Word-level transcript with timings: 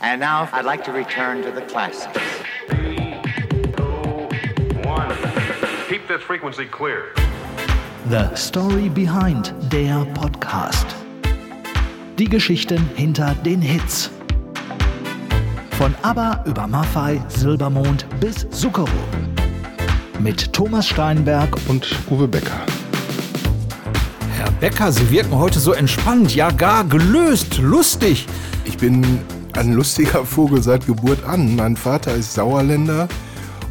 And 0.00 0.20
now 0.20 0.48
I'd 0.52 0.64
like 0.64 0.84
to 0.84 0.92
return 0.92 1.42
to 1.42 1.50
the 1.50 1.62
classics. 1.62 2.16
One. 4.86 5.12
Keep 5.88 6.06
this 6.06 6.22
frequency 6.22 6.66
clear. 6.66 7.12
The 8.08 8.32
Story 8.36 8.88
Behind 8.90 9.52
der 9.72 10.04
Podcast. 10.14 10.86
Die 12.16 12.28
Geschichten 12.28 12.88
hinter 12.94 13.34
den 13.44 13.60
Hits. 13.60 14.08
Von 15.72 15.92
ABBA 16.02 16.44
über 16.46 16.68
Maffei, 16.68 17.20
Silbermond 17.26 18.06
bis 18.20 18.48
Zuckerro. 18.50 18.88
Mit 20.20 20.52
Thomas 20.52 20.86
Steinberg 20.86 21.50
und 21.66 21.92
Uwe 22.08 22.28
Becker. 22.28 22.60
Herr 24.36 24.52
Becker, 24.52 24.92
Sie 24.92 25.10
wirken 25.10 25.34
heute 25.36 25.58
so 25.58 25.72
entspannt, 25.72 26.36
ja 26.36 26.52
gar 26.52 26.84
gelöst, 26.84 27.58
lustig. 27.58 28.28
Ich 28.64 28.76
bin 28.76 29.20
ein 29.58 29.72
lustiger 29.72 30.24
Vogel 30.24 30.62
seit 30.62 30.86
Geburt 30.86 31.24
an. 31.24 31.56
Mein 31.56 31.76
Vater 31.76 32.14
ist 32.14 32.34
Sauerländer 32.34 33.08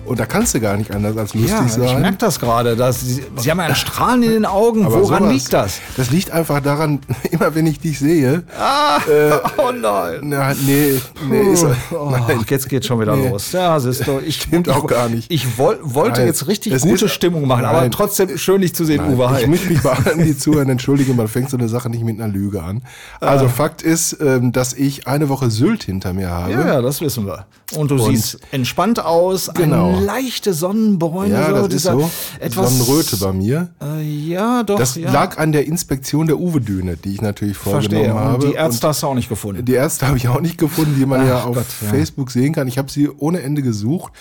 und 0.07 0.19
da 0.19 0.25
kannst 0.25 0.53
du 0.53 0.59
gar 0.59 0.77
nicht 0.77 0.91
anders 0.93 1.17
als 1.17 1.33
lustig 1.33 1.51
ja, 1.51 1.67
sein. 1.67 1.83
ich 1.83 1.97
merke 1.97 2.17
das 2.17 2.39
gerade. 2.39 2.75
dass 2.75 3.01
Sie, 3.01 3.23
Sie 3.35 3.51
haben 3.51 3.59
einen 3.59 3.75
Strahlen 3.75 4.23
in 4.23 4.31
den 4.31 4.45
Augen. 4.45 4.85
Aber 4.85 5.01
Woran 5.01 5.23
sowas, 5.23 5.33
liegt 5.33 5.53
das? 5.53 5.79
Das 5.97 6.09
liegt 6.11 6.31
einfach 6.31 6.59
daran, 6.61 6.99
immer 7.31 7.53
wenn 7.55 7.65
ich 7.67 7.79
dich 7.79 7.99
sehe. 7.99 8.43
Ah, 8.59 8.97
Äh, 9.07 9.31
oh 9.57 9.71
nein. 9.71 10.19
Na, 10.23 10.53
nee, 10.65 10.99
nee, 11.29 11.41
ist, 11.53 11.65
Oh, 11.91 12.09
nein. 12.27 12.45
jetzt 12.49 12.69
geht's 12.69 12.87
schon 12.87 12.99
wieder 12.99 13.15
Nee. 13.15 13.29
los. 13.29 13.51
Ja, 13.51 13.79
siehst 13.79 14.07
du, 14.07 14.19
ich, 14.25 14.41
Stimmt 14.41 14.67
ich, 14.67 14.73
auch 14.73 14.87
gar 14.87 15.09
nicht. 15.09 15.31
Ich 15.31 15.57
woll, 15.57 15.77
wollte 15.83 16.19
Nein, 16.19 16.27
jetzt 16.27 16.47
richtig 16.47 16.73
es 16.73 16.81
gute 16.83 17.05
ist- 17.05 17.11
Stimmung 17.13 17.47
machen, 17.47 17.65
aber 17.65 17.81
Nein. 17.81 17.91
trotzdem 17.91 18.37
schön, 18.37 18.61
dich 18.61 18.73
zu 18.73 18.85
sehen, 18.85 19.01
Nein, 19.03 19.13
Uwe. 19.15 19.29
Hi. 19.29 19.41
Ich 19.43 19.47
möchte 19.47 19.67
mich 19.69 19.81
bei 19.81 19.91
allen, 19.91 20.23
die 20.23 20.37
zuhören, 20.37 20.69
entschuldigen, 20.69 21.15
man 21.15 21.27
fängt 21.27 21.49
so 21.49 21.57
eine 21.57 21.67
Sache 21.69 21.89
nicht 21.89 22.03
mit 22.03 22.19
einer 22.19 22.31
Lüge 22.31 22.63
an. 22.63 22.81
Also 23.19 23.47
Fakt 23.47 23.81
ist, 23.81 24.17
ähm, 24.21 24.51
dass 24.51 24.73
ich 24.73 25.07
eine 25.07 25.29
Woche 25.29 25.49
Sylt 25.51 25.83
hinter 25.83 26.13
mir 26.13 26.29
habe. 26.29 26.51
ja, 26.51 26.67
ja, 26.67 26.81
das 26.81 27.01
wissen 27.01 27.25
wir. 27.25 27.45
Und 27.75 27.91
du 27.91 27.95
Und- 27.95 28.11
siehst 28.11 28.39
entspannt 28.51 29.03
aus, 29.03 29.49
Genau. 29.53 29.96
Eine 29.97 30.05
leichte 30.05 30.53
Sonnenbräune. 30.53 31.33
Ja, 31.33 31.49
so, 31.61 31.67
das 31.67 31.73
ist 31.75 31.83
so. 31.83 32.09
Etwas, 32.39 32.77
Sonnenröte 32.77 33.17
bei 33.17 33.33
mir. 33.33 33.69
Äh, 33.81 34.01
ja, 34.03 34.63
doch. 34.63 34.77
Das 34.77 34.95
ja. 34.95 35.11
lag 35.11 35.37
an 35.37 35.51
der 35.51 35.65
Inspektion 35.67 36.27
der 36.27 36.37
Uwe-Düne, 36.39 36.97
die 36.97 37.13
ich 37.13 37.21
natürlich 37.21 37.57
vorgenommen 37.57 37.89
Verstehe. 37.89 38.13
habe. 38.13 38.33
Und 38.45 38.51
die 38.51 38.55
Ärzte 38.55 38.87
Und 38.87 38.89
hast 38.89 39.03
du 39.03 39.07
auch 39.07 39.13
nicht 39.15 39.29
gefunden. 39.29 39.65
die 39.65 39.73
Ärzte 39.73 40.07
habe 40.07 40.17
ich 40.17 40.27
auch 40.27 40.41
nicht 40.41 40.57
gefunden, 40.57 40.95
die 40.97 41.05
man 41.05 41.25
ja 41.27 41.39
Ach 41.39 41.45
auf 41.47 41.55
Gott, 41.55 41.65
ja. 41.81 41.89
Facebook 41.89 42.31
sehen 42.31 42.53
kann. 42.53 42.67
Ich 42.67 42.77
habe 42.77 42.91
sie 42.91 43.09
ohne 43.09 43.41
Ende 43.41 43.61
gesucht. 43.61 44.13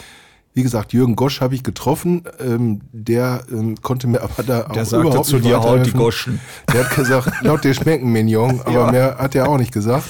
Wie 0.55 0.63
gesagt, 0.63 0.95
Jürgen 0.95 1.17
Gosch 1.17 1.43
habe 1.43 1.55
ich 1.55 1.63
getroffen. 1.63 2.23
Ähm, 2.41 2.81
der 2.93 3.43
ähm, 3.53 3.75
konnte 3.83 4.07
mir 4.07 4.23
aber 4.23 4.43
da 4.43 4.63
Der 4.63 4.83
auch 4.83 4.87
sagte 4.87 5.07
überhaupt 5.07 5.27
zu 5.27 5.37
nicht 5.37 5.45
dir, 5.49 5.61
halt 5.61 5.87
die. 5.87 5.91
Goschen. 5.93 6.41
Der 6.73 6.85
hat 6.89 6.97
gesagt, 6.97 7.31
laut 7.43 7.63
dir 7.63 7.75
schmecken 7.75 8.11
Mignon, 8.11 8.61
aber 8.65 8.73
Ja. 8.73 8.91
mehr 8.91 9.17
hat 9.19 9.35
er 9.35 9.49
auch 9.51 9.59
nicht 9.59 9.73
gesagt. 9.73 10.07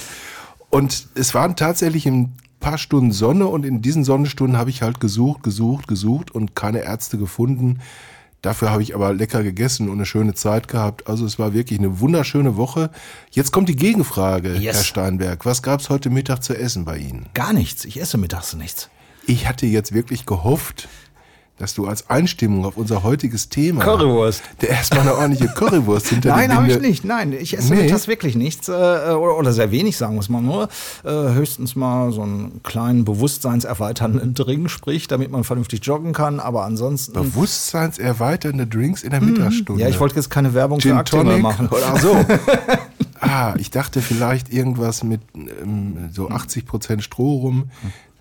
Und 0.70 1.06
es 1.17 1.34
waren 1.34 1.56
tatsächlich 1.56 2.06
ein 2.06 2.33
paar 2.60 2.78
Stunden 2.78 3.12
Sonne 3.12 3.46
und 3.46 3.64
in 3.64 3.82
diesen 3.82 4.04
Sonnenstunden 4.04 4.56
habe 4.56 4.70
ich 4.70 4.82
halt 4.82 5.00
gesucht, 5.00 5.42
gesucht, 5.42 5.86
gesucht 5.88 6.30
und 6.30 6.54
keine 6.54 6.80
Ärzte 6.80 7.18
gefunden. 7.18 7.80
Dafür 8.42 8.70
habe 8.70 8.82
ich 8.82 8.94
aber 8.94 9.12
lecker 9.12 9.42
gegessen 9.42 9.88
und 9.88 9.94
eine 9.96 10.06
schöne 10.06 10.34
Zeit 10.34 10.68
gehabt. 10.68 11.08
Also 11.08 11.27
es 11.27 11.38
war 11.38 11.52
wirklich 11.52 11.78
eine 11.78 12.00
wunderschöne 12.00 12.56
Woche. 12.56 12.90
Jetzt 13.30 13.50
kommt 13.50 13.68
die 13.68 13.77
Gegenfrage, 13.77 14.54
Yes. 14.56 14.77
Herr 14.77 14.84
Steinberg. 14.84 15.44
Was 15.46 15.62
gab's 15.62 15.90
heute 15.90 16.10
Mittag 16.10 16.42
zu 16.44 16.56
essen 16.56 16.84
bei 16.84 16.98
Ihnen? 16.98 17.27
Gar 17.34 17.52
nichts. 17.52 17.84
Ich 17.84 18.00
esse 18.00 18.18
mittags 18.18 18.54
nichts. 18.54 18.88
Ich 19.27 19.48
hatte 19.48 19.66
jetzt 19.66 19.92
wirklich 19.92 20.27
gehofft, 20.27 20.88
dass 21.58 21.72
du 21.74 21.86
als 21.86 22.10
Einstimmung 22.10 22.66
auf 22.66 22.76
unser 22.76 23.02
heutiges 23.02 23.48
Thema 23.48 23.82
Currywurst. 23.82 24.42
der 24.60 24.70
erstmal 24.70 25.00
eine 25.02 25.14
ordentliche 25.14 25.48
Currywurst 25.54 26.08
hinter 26.08 26.28
Nein, 26.30 26.54
habe 26.54 26.68
ich 26.70 26.80
nicht. 26.80 27.04
Nein, 27.04 27.32
ich 27.32 27.56
esse 27.56 27.72
Nee. 27.74 27.84
mittags 27.84 28.08
wirklich 28.08 28.36
nichts. 28.36 28.68
Äh, 28.68 28.72
oder, 28.72 29.38
oder 29.38 29.52
sehr 29.54 29.70
wenig, 29.70 29.96
sagen 29.96 30.14
wir 30.16 30.20
es 30.20 30.28
mal 30.28 30.42
nur. 30.42 30.68
Äh, 31.04 31.08
höchstens 31.10 31.74
mal 31.74 32.12
so 32.12 32.22
einen 32.22 32.60
kleinen 32.62 33.04
bewusstseinserweiternden 33.06 34.34
Drink, 34.34 34.68
sprich, 34.70 35.08
damit 35.08 35.30
man 35.30 35.44
vernünftig 35.44 35.84
joggen 35.86 36.12
kann. 36.12 36.40
Aber 36.40 36.64
ansonsten. 36.64 37.14
Bewusstseinserweiternde 37.14 38.66
Drinks 38.66 39.02
in 39.02 39.10
der 39.10 39.20
Mittagsstunde. 39.20 39.72
Mhm. 39.74 39.78
Ja, 39.80 39.88
ich 39.88 40.00
wollte 40.00 40.16
jetzt 40.16 40.30
keine 40.30 40.52
Werbung 40.55 40.80
für 40.80 40.89
Gin 40.89 40.98
Actimel 40.98 41.24
Tonic 41.27 41.42
machen. 41.42 41.68
oder 41.68 41.98
so. 41.98 42.16
ah, 43.20 43.55
ich 43.58 43.70
dachte 43.70 44.02
vielleicht 44.02 44.52
irgendwas 44.52 45.02
mit 45.02 45.20
ähm, 45.34 46.11
so 46.12 46.28
80% 46.28 47.00
Stroh 47.00 47.36
rum, 47.39 47.70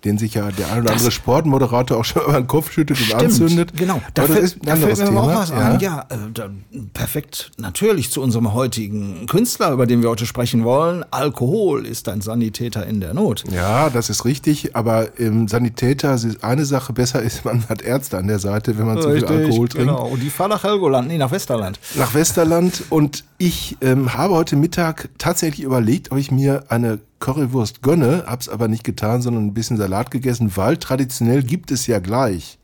den 0.06 0.18
sich 0.18 0.34
ja 0.34 0.50
der 0.50 0.72
ein 0.72 0.82
oder 0.82 0.92
andere 0.92 1.10
Sportmoderator 1.10 1.98
auch 1.98 2.04
schon 2.04 2.22
über 2.26 2.34
den 2.34 2.46
Kopf 2.46 2.72
schüttet 2.72 2.98
und 3.00 3.14
anzündet. 3.14 3.76
Genau, 3.76 4.00
da, 4.14 4.22
Aber 4.22 4.34
das 4.34 4.44
ist 4.44 4.56
ein 4.56 4.60
da 4.62 4.76
fällt 4.76 4.82
anderes 4.82 4.98
mir 5.00 5.06
Thema. 5.06 5.20
auch 5.22 5.34
was 5.34 5.50
ein. 5.50 5.80
Ja, 5.80 6.06
äh, 6.08 6.48
perfekt 6.94 7.50
natürlich 7.58 8.10
zu 8.10 8.22
unserem 8.22 8.54
heutigen 8.54 9.26
Künstler, 9.26 9.72
über 9.72 9.86
den 9.86 10.02
wir 10.02 10.10
heute 10.10 10.26
sprechen 10.26 10.64
wollen. 10.64 11.04
Alkohol 11.10 11.84
ist 11.84 12.08
ein 12.08 12.20
Sanitäter 12.20 12.86
in 12.86 13.00
der 13.00 13.14
Not. 13.14 13.44
Ja, 13.52 13.90
das 13.90 14.08
ist 14.10 14.24
richtig, 14.24 14.76
aber 14.76 15.18
im 15.18 15.48
Sanitäter 15.48 16.14
ist 16.14 16.44
eine 16.44 16.64
Sache 16.64 16.92
besser 16.92 17.20
ist, 17.22 17.44
man 17.44 17.68
hat 17.68 17.82
Ärzte 17.82 18.18
an 18.18 18.28
der 18.28 18.38
Seite, 18.38 18.78
wenn 18.78 18.86
man 18.86 19.02
zu 19.02 19.10
viel 19.10 19.24
Alkohol 19.24 19.68
trinkt. 19.68 19.88
genau. 19.88 20.06
Und 20.06 20.22
die 20.22 20.30
fahren 20.30 20.50
nach 20.50 20.62
Helgoland, 20.62 21.08
nee, 21.08 21.18
nach 21.18 21.32
Westerland. 21.32 21.78
nach 21.96 22.14
Westerland 22.14 22.84
und 22.90 23.24
ich 23.38 23.76
ähm, 23.80 24.14
habe 24.14 24.34
heute 24.34 24.56
Mittag 24.56 25.08
tatsächlich 25.18 25.64
überlegt, 25.64 26.12
ob 26.12 26.18
ich 26.18 26.30
mir 26.30 26.64
eine 26.68 27.00
Currywurst 27.18 27.82
gönne, 27.82 28.24
hab's 28.26 28.48
aber 28.48 28.68
nicht 28.68 28.84
getan, 28.84 29.22
sondern 29.22 29.46
ein 29.46 29.54
bisschen 29.54 29.76
Salat 29.76 30.10
gegessen, 30.10 30.56
weil 30.56 30.76
traditionell 30.76 31.42
gibt 31.42 31.70
es 31.70 31.86
ja 31.86 31.98
gleich, 31.98 32.58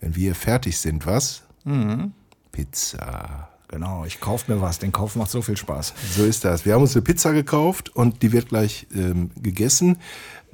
wenn 0.00 0.16
wir 0.16 0.34
fertig 0.34 0.78
sind, 0.78 1.06
was? 1.06 1.42
Pizza. 2.52 3.48
Genau, 3.68 4.04
ich 4.04 4.20
kauf 4.20 4.46
mir 4.46 4.60
was. 4.60 4.78
Den 4.78 4.92
Kauf 4.92 5.16
macht 5.16 5.30
so 5.30 5.42
viel 5.42 5.56
Spaß. 5.56 5.94
So 6.16 6.24
ist 6.24 6.44
das. 6.44 6.64
Wir 6.64 6.74
haben 6.74 6.82
uns 6.82 6.94
eine 6.94 7.02
Pizza 7.02 7.32
gekauft 7.32 7.94
und 7.94 8.22
die 8.22 8.32
wird 8.32 8.48
gleich 8.48 8.86
ähm, 8.94 9.30
gegessen. 9.36 9.98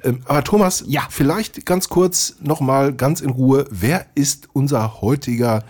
Ähm, 0.03 0.19
aber 0.25 0.43
Thomas, 0.43 0.83
Ja. 0.87 1.01
vielleicht 1.09 1.65
ganz 1.65 1.89
kurz 1.89 2.35
nochmal 2.41 2.93
ganz 2.93 3.21
in 3.21 3.29
Ruhe. 3.29 3.65
Wer 3.69 4.05
ist 4.15 4.49
unser 4.53 5.01
heutiger 5.01 5.63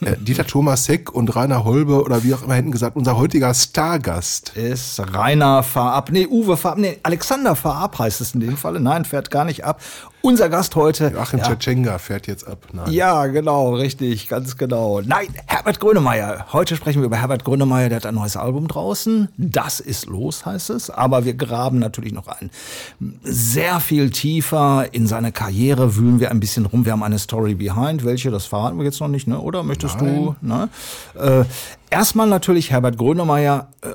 äh, 0.00 0.16
Dieter 0.16 0.46
Thomas 0.46 0.88
Heck 0.88 1.12
und 1.12 1.34
Rainer 1.36 1.64
Holbe 1.64 2.02
oder 2.02 2.22
wie 2.24 2.34
auch 2.34 2.42
immer 2.42 2.54
hinten 2.54 2.72
gesagt, 2.72 2.96
unser 2.96 3.16
heutiger 3.16 3.54
Stargast? 3.54 4.50
Ist 4.56 5.00
Rainer 5.14 5.62
fahr 5.62 5.92
ab. 5.92 6.10
Nee, 6.10 6.26
Uwe 6.26 6.56
fahr 6.56 6.72
ab. 6.72 6.78
Nee, 6.78 6.98
Alexander 7.02 7.54
fahr 7.56 7.76
ab 7.76 7.98
heißt 7.98 8.20
es 8.20 8.34
in 8.34 8.40
dem 8.40 8.56
Falle. 8.56 8.80
Nein, 8.80 9.04
fährt 9.04 9.30
gar 9.30 9.44
nicht 9.44 9.64
ab. 9.64 9.80
Unser 10.22 10.48
Gast 10.48 10.74
heute. 10.74 11.12
Joachim 11.14 11.38
ja, 11.38 11.44
Tschetschenga 11.44 11.98
fährt 11.98 12.26
jetzt 12.26 12.48
ab. 12.48 12.66
Nein. 12.72 12.90
ja, 12.90 13.26
genau, 13.26 13.74
richtig, 13.76 14.28
ganz 14.28 14.56
genau. 14.56 15.00
Nein, 15.00 15.28
Herbert 15.46 15.78
Grönemeyer. 15.78 16.46
Heute 16.52 16.74
sprechen 16.74 17.00
wir 17.00 17.06
über 17.06 17.18
Herbert 17.18 17.44
Grönemeyer. 17.44 17.88
Der 17.90 17.96
hat 17.96 18.06
ein 18.06 18.16
neues 18.16 18.36
Album 18.36 18.66
draußen. 18.66 19.28
Das 19.36 19.78
ist 19.78 20.06
los, 20.06 20.44
heißt 20.44 20.70
es. 20.70 20.90
Aber 20.90 21.24
wir 21.24 21.34
graben 21.34 21.78
natürlich 21.78 22.12
noch 22.12 22.26
ein. 22.26 22.50
Sehr 23.22 23.75
viel 23.80 24.10
tiefer 24.10 24.88
in 24.92 25.06
seine 25.06 25.32
Karriere 25.32 25.96
wühlen 25.96 26.20
wir 26.20 26.30
ein 26.30 26.40
bisschen 26.40 26.66
rum. 26.66 26.84
Wir 26.84 26.92
haben 26.92 27.02
eine 27.02 27.18
Story 27.18 27.54
behind. 27.54 28.04
Welche, 28.04 28.30
das 28.30 28.46
verraten 28.46 28.78
wir 28.78 28.84
jetzt 28.84 29.00
noch 29.00 29.08
nicht, 29.08 29.26
ne? 29.26 29.40
oder? 29.40 29.62
Möchtest 29.62 30.00
du? 30.00 30.36
Ne? 30.40 30.68
Äh, 31.14 31.44
erstmal 31.90 32.26
natürlich 32.26 32.70
Herbert 32.70 32.98
Grönemeyer. 32.98 33.68
Äh, 33.82 33.94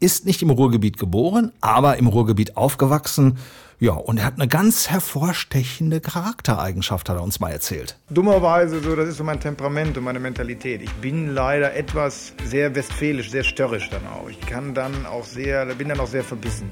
ist 0.00 0.26
nicht 0.26 0.42
im 0.42 0.50
Ruhrgebiet 0.50 0.98
geboren, 0.98 1.52
aber 1.60 1.96
im 1.96 2.08
Ruhrgebiet 2.08 2.56
aufgewachsen. 2.56 3.38
Ja, 3.82 3.94
und 3.94 4.18
er 4.18 4.26
hat 4.26 4.34
eine 4.36 4.46
ganz 4.46 4.90
hervorstechende 4.90 6.00
Charaktereigenschaft, 6.00 7.08
hat 7.08 7.16
er 7.16 7.22
uns 7.24 7.40
mal 7.40 7.50
erzählt. 7.50 7.98
Dummerweise, 8.10 8.78
so, 8.78 8.94
das 8.94 9.08
ist 9.08 9.16
so 9.16 9.24
mein 9.24 9.40
Temperament 9.40 9.98
und 9.98 10.04
meine 10.04 10.20
Mentalität. 10.20 10.82
Ich 10.82 10.92
bin 10.92 11.34
leider 11.34 11.74
etwas 11.74 12.32
sehr 12.44 12.76
westfälisch, 12.76 13.32
sehr 13.32 13.42
störrisch 13.42 13.90
dann 13.90 14.06
auch. 14.06 14.30
Ich 14.30 14.38
kann 14.38 14.72
dann 14.72 15.04
auch 15.04 15.24
sehr, 15.24 15.66
bin 15.74 15.88
dann 15.88 15.98
auch 15.98 16.06
sehr 16.06 16.22
verbissen. 16.22 16.70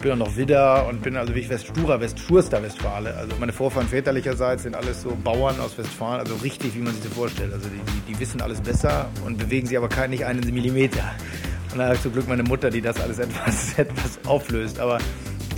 Bin 0.00 0.10
dann 0.10 0.18
noch 0.18 0.36
Widder 0.36 0.86
und 0.86 1.00
bin 1.00 1.16
also 1.16 1.30
wirklich 1.34 1.48
West, 1.48 1.66
sturer 1.68 1.98
West, 1.98 2.18
sturster 2.18 2.62
Westfale. 2.62 3.16
Also 3.16 3.34
meine 3.40 3.54
Vorfahren 3.54 3.88
väterlicherseits 3.88 4.64
sind 4.64 4.76
alles 4.76 5.00
so 5.00 5.16
Bauern 5.24 5.58
aus 5.60 5.78
Westfalen, 5.78 6.20
also 6.20 6.34
richtig, 6.42 6.74
wie 6.74 6.80
man 6.80 6.92
sich 6.92 7.04
das 7.04 7.14
vorstellt. 7.14 7.54
Also 7.54 7.70
die, 7.70 7.80
die, 7.90 8.12
die 8.12 8.20
wissen 8.20 8.42
alles 8.42 8.60
besser 8.60 9.08
und 9.24 9.38
bewegen 9.38 9.66
sich 9.66 9.78
aber 9.78 9.88
kein, 9.88 10.10
nicht 10.10 10.26
einen 10.26 10.40
Millimeter. 10.52 11.10
Und 11.72 11.78
da 11.78 11.84
habe 11.84 11.94
ich 11.94 12.02
zum 12.02 12.12
Glück 12.12 12.28
meine 12.28 12.42
Mutter, 12.42 12.68
die 12.68 12.82
das 12.82 13.00
alles 13.00 13.18
etwas, 13.18 13.72
etwas 13.78 14.18
auflöst. 14.26 14.78
Aber 14.78 14.98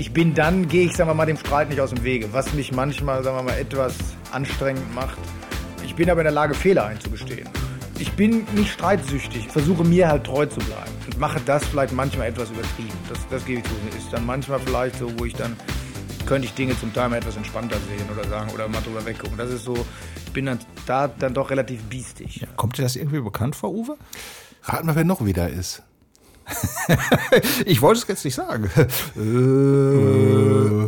ich 0.03 0.13
bin 0.13 0.35
dann, 0.35 0.67
gehe 0.67 0.85
ich, 0.87 0.97
sagen 0.97 1.09
wir 1.09 1.15
mal, 1.15 1.27
dem 1.27 1.37
Streit 1.37 1.69
nicht 1.69 1.81
aus 1.81 1.91
dem 1.91 2.03
Wege, 2.03 2.33
was 2.33 2.55
mich 2.55 2.73
manchmal, 2.73 3.23
sagen 3.23 3.37
wir 3.37 3.45
mal, 3.45 3.57
etwas 3.57 3.95
anstrengend 4.33 4.93
macht. 4.97 5.17
Ich 5.85 5.95
bin 5.95 6.11
aber 6.11 6.23
in 6.23 6.25
der 6.25 6.33
Lage, 6.33 6.55
Fehler 6.55 6.87
einzugestehen. 6.87 7.49
Ich 8.01 8.11
bin 8.15 8.45
nicht 8.57 8.73
streitsüchtig, 8.73 9.47
versuche 9.47 9.85
mir 9.85 10.09
halt 10.09 10.25
treu 10.25 10.45
zu 10.47 10.59
bleiben 10.59 10.91
und 11.07 11.21
mache 11.21 11.41
das 11.47 11.65
vielleicht 11.67 11.93
manchmal 11.93 12.31
etwas 12.31 12.51
übertrieben. 12.51 12.99
Das, 13.09 13.21
das 13.31 13.45
gebe 13.45 13.61
ich 13.61 13.65
zu. 13.65 13.97
Ist 13.97 14.13
dann 14.13 14.27
manchmal 14.27 14.59
vielleicht 14.59 14.99
so, 14.99 15.09
wo 15.21 15.25
ich 15.25 15.35
dann 15.35 15.57
könnte 16.27 16.49
ich 16.49 16.55
Dinge 16.55 16.77
zum 16.77 16.93
Teil 16.93 17.09
mal 17.09 17.19
etwas 17.19 17.37
entspannter 17.37 17.77
sehen 17.77 18.09
oder 18.13 18.29
sagen 18.29 18.51
oder 18.51 18.67
mal 18.67 18.83
drüber 18.83 19.07
weggucken. 19.07 19.39
Das 19.39 19.53
ist 19.53 19.63
so, 19.63 19.87
ich 20.27 20.33
bin 20.33 20.47
dann 20.47 20.59
da 20.85 21.07
dann 21.07 21.33
doch 21.33 21.51
relativ 21.51 21.81
biestig. 21.85 22.45
Kommt 22.57 22.77
dir 22.77 22.83
das 22.83 22.97
irgendwie 22.97 23.21
bekannt 23.21 23.55
vor, 23.55 23.71
Uwe? 23.71 23.97
Rat 24.65 24.85
mal, 24.85 24.97
wer 24.97 25.05
noch 25.05 25.25
wieder 25.25 25.49
ist. 25.49 25.85
Ich 27.67 27.81
wollte 27.83 28.01
es 28.03 28.09
jetzt 28.09 28.25
nicht 28.25 28.35
sagen. 28.35 28.71
Äh, 28.77 29.21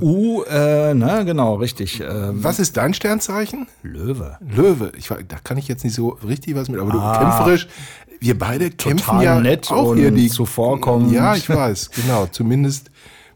U, 0.05 0.43
äh, 0.45 0.95
ne, 0.95 1.23
genau, 1.25 1.55
richtig. 1.57 2.01
Ähm, 2.01 2.43
Was 2.43 2.59
ist 2.59 2.77
dein 2.77 2.95
Sternzeichen? 2.95 3.67
Löwe. 3.83 4.39
Löwe. 4.41 4.93
Ich, 4.97 5.11
war- 5.11 5.19
da 5.27 5.37
kann 5.43 5.57
ich 5.57 5.69
jetzt 5.69 5.85
nicht 5.85 5.95
so 5.95 6.19
richtig 6.27 6.55
was 6.57 6.69
mit, 6.69 6.81
aber 6.81 6.93
du 6.93 7.01
kämpferisch. 7.01 7.69
Wir 8.21 8.39
beide 8.39 8.71
kämpfen 8.71 9.21
ja 9.21 9.39
nett 9.41 9.71
auch 9.71 9.95
hier 9.95 10.11
die 10.11 10.29
zuvorkommend. 10.29 11.13
Ja, 11.13 11.35
ich 11.35 11.49
weiß, 11.49 11.91
genau. 11.91 12.27
Zumindest 12.27 12.91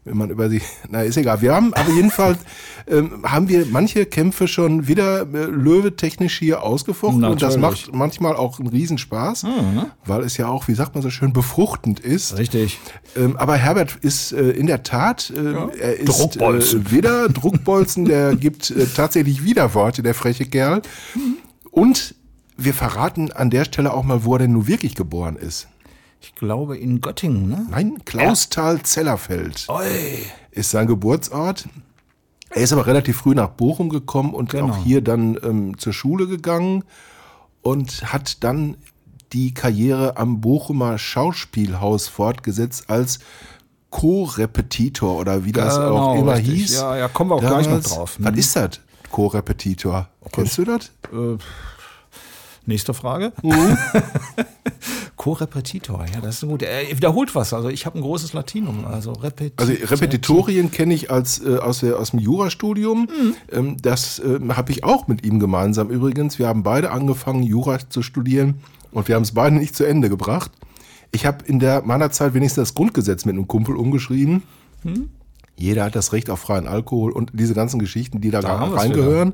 wenn 0.09 0.17
man 0.17 0.29
über 0.29 0.49
sie, 0.49 0.61
na 0.89 1.03
ist 1.03 1.17
egal. 1.17 1.41
Wir 1.41 1.53
haben 1.53 1.73
aber 1.73 1.91
jedenfalls 1.93 2.39
ähm, 2.87 3.23
haben 3.23 3.47
wir 3.47 3.65
manche 3.67 4.05
Kämpfe 4.05 4.47
schon 4.47 4.87
wieder 4.87 5.21
äh, 5.21 5.45
Löwe 5.45 5.95
technisch 5.95 6.39
hier 6.39 6.63
ausgefochten 6.63 7.23
und 7.23 7.41
das 7.41 7.55
Natürlich. 7.55 7.87
macht 7.87 7.95
manchmal 7.95 8.35
auch 8.35 8.59
einen 8.59 8.69
Riesenspaß, 8.69 9.45
weil 10.05 10.21
es 10.23 10.37
ja 10.37 10.47
auch, 10.47 10.67
wie 10.67 10.73
sagt 10.73 10.95
man 10.95 11.03
so 11.03 11.09
schön, 11.09 11.31
befruchtend 11.31 11.99
ist. 11.99 12.37
Richtig. 12.37 12.79
Ähm, 13.15 13.37
aber 13.37 13.55
Herbert 13.55 13.97
ist 14.01 14.31
äh, 14.31 14.49
in 14.51 14.67
der 14.67 14.83
Tat, 14.83 15.31
äh, 15.35 15.79
er 15.79 15.99
ist 15.99 16.07
Druckbolzen. 16.07 16.85
Äh, 16.85 16.91
weder 16.91 17.29
Druckbolzen, 17.29 18.05
der 18.05 18.35
gibt 18.39 18.71
äh, 18.71 18.85
tatsächlich 18.87 19.43
Widerworte, 19.43 20.01
der 20.01 20.15
freche 20.15 20.45
Kerl. 20.45 20.81
Und 21.71 22.15
wir 22.57 22.73
verraten 22.73 23.31
an 23.31 23.49
der 23.49 23.65
Stelle 23.65 23.93
auch 23.93 24.03
mal, 24.03 24.25
wo 24.25 24.33
er 24.33 24.39
denn 24.39 24.53
nun 24.53 24.67
wirklich 24.67 24.95
geboren 24.95 25.35
ist. 25.35 25.67
Ich 26.21 26.35
glaube 26.35 26.77
in 26.77 27.01
Göttingen, 27.01 27.47
ne? 27.49 27.65
Nein, 27.69 27.99
Klausthal-Zellerfeld 28.05 29.65
Oi. 29.69 29.85
ist 30.51 30.71
sein 30.71 30.87
Geburtsort. 30.87 31.67
Er 32.49 32.61
ist 32.63 32.73
aber 32.73 32.87
relativ 32.87 33.17
früh 33.17 33.35
nach 33.35 33.49
Bochum 33.49 33.89
gekommen 33.89 34.33
und 34.33 34.49
Genau. 34.49 34.73
auch 34.73 34.83
hier 34.83 35.01
dann 35.01 35.37
ähm, 35.43 35.77
zur 35.77 35.93
Schule 35.93 36.27
gegangen 36.27 36.83
und 37.61 38.11
hat 38.11 38.43
dann 38.43 38.77
die 39.33 39.53
Karriere 39.53 40.17
am 40.17 40.41
Bochumer 40.41 40.97
Schauspielhaus 40.97 42.07
fortgesetzt 42.07 42.89
als 42.89 43.19
Co-Repetitor 43.91 45.17
oder 45.19 45.45
wie 45.45 45.51
das 45.51 45.75
Genau, 45.75 45.97
auch 45.97 46.15
immer 46.19 46.35
richtig. 46.35 46.53
hieß. 46.61 46.75
Ja, 46.77 46.97
ja, 46.97 47.07
kommen 47.07 47.29
wir 47.31 47.35
auch 47.35 47.39
gleich 47.41 47.65
noch 47.67 47.73
Damals. 47.73 47.89
drauf. 47.89 48.17
Was 48.19 48.31
Mhm. 48.33 48.37
ist 48.39 48.55
das? 48.55 48.69
Co-Repetitor. 49.11 50.09
Kennst 50.31 50.57
du 50.57 50.63
das? 50.65 50.91
Nächste 52.69 52.93
Frage. 52.93 53.33
Mhm. 53.41 53.77
Co-Repetitor, 55.15 56.05
ja, 56.13 56.21
das 56.21 56.43
ist 56.43 56.47
gut. 56.47 56.61
Er 56.61 56.95
wiederholt 56.95 57.33
was. 57.33 57.51
Also 57.51 57.67
ich 57.67 57.87
habe 57.87 57.97
ein 57.97 58.01
großes 58.01 58.33
Latinum, 58.33 58.85
also 58.85 59.11
Repetitor. 59.11 59.67
Also 59.67 59.85
Repetitorien 59.87 60.69
kenne 60.69 60.93
ich 60.93 61.09
als 61.09 61.43
äh, 61.43 61.57
aus, 61.57 61.79
der, 61.79 61.97
aus 61.97 62.11
dem 62.11 62.19
Jurastudium. 62.19 63.01
Mhm. 63.01 63.35
Ähm, 63.51 63.77
das 63.81 64.21
ähm, 64.23 64.55
habe 64.55 64.71
ich 64.71 64.83
auch 64.83 65.07
mit 65.07 65.25
ihm 65.25 65.39
gemeinsam 65.39 65.89
übrigens. 65.89 66.37
Wir 66.37 66.47
haben 66.47 66.61
beide 66.61 66.91
angefangen, 66.91 67.41
Jura 67.41 67.79
zu 67.89 68.03
studieren 68.03 68.61
und 68.91 69.07
wir 69.07 69.15
haben 69.15 69.23
es 69.23 69.33
beide 69.33 69.55
nicht 69.55 69.75
zu 69.75 69.83
Ende 69.83 70.07
gebracht. 70.07 70.51
Ich 71.11 71.25
habe 71.25 71.43
in 71.45 71.57
der 71.57 71.81
meiner 71.81 72.11
Zeit 72.11 72.35
wenigstens 72.35 72.69
das 72.69 72.75
Grundgesetz 72.75 73.25
mit 73.25 73.33
einem 73.33 73.47
Kumpel 73.47 73.75
umgeschrieben. 73.75 74.43
Hm? 74.83 75.09
Jeder 75.57 75.85
hat 75.85 75.95
das 75.95 76.13
Recht 76.13 76.29
auf 76.29 76.39
freien 76.39 76.67
Alkohol 76.67 77.11
und 77.13 77.31
diese 77.33 77.55
ganzen 77.55 77.79
Geschichten, 77.79 78.21
die 78.21 78.29
da, 78.29 78.41
Da 78.41 78.63
reingehören. 78.63 79.33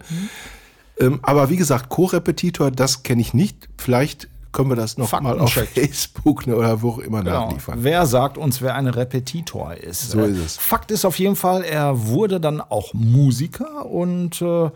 Ähm, 1.00 1.20
aber 1.24 1.50
wie 1.50 1.58
gesagt, 1.58 1.90
Co-Repetitor, 1.90 2.72
das 2.72 3.04
kenne 3.04 3.22
ich 3.22 3.34
nicht. 3.34 3.68
Vielleicht 3.78 4.30
können 4.52 4.70
wir 4.70 4.78
das 4.78 4.98
noch 4.98 5.12
mal 5.20 5.38
auf 5.40 5.52
Faktencheck. 5.54 5.90
Facebook 5.90 6.48
ne, 6.48 6.56
oder 6.56 6.82
wo 6.82 6.92
auch 6.92 7.00
immer 7.00 7.22
Genau. 7.24 7.48
nachliefern. 7.48 7.80
Wer 7.84 8.06
sagt 8.06 8.38
uns, 8.38 8.62
wer 8.62 8.76
ein 8.76 8.88
Repetitor 8.88 9.74
ist? 9.74 10.12
So 10.12 10.20
Äh, 10.22 10.30
ist 10.32 10.38
es. 10.38 10.58
Fakt 10.58 10.92
ist 10.92 11.04
auf 11.04 11.20
jeden 11.20 11.36
Fall, 11.36 11.64
er 11.64 12.08
wurde 12.08 12.40
dann 12.40 12.62
auch 12.62 12.94
Musiker 12.94 13.86
und 13.86 14.42
äh, 14.42 14.70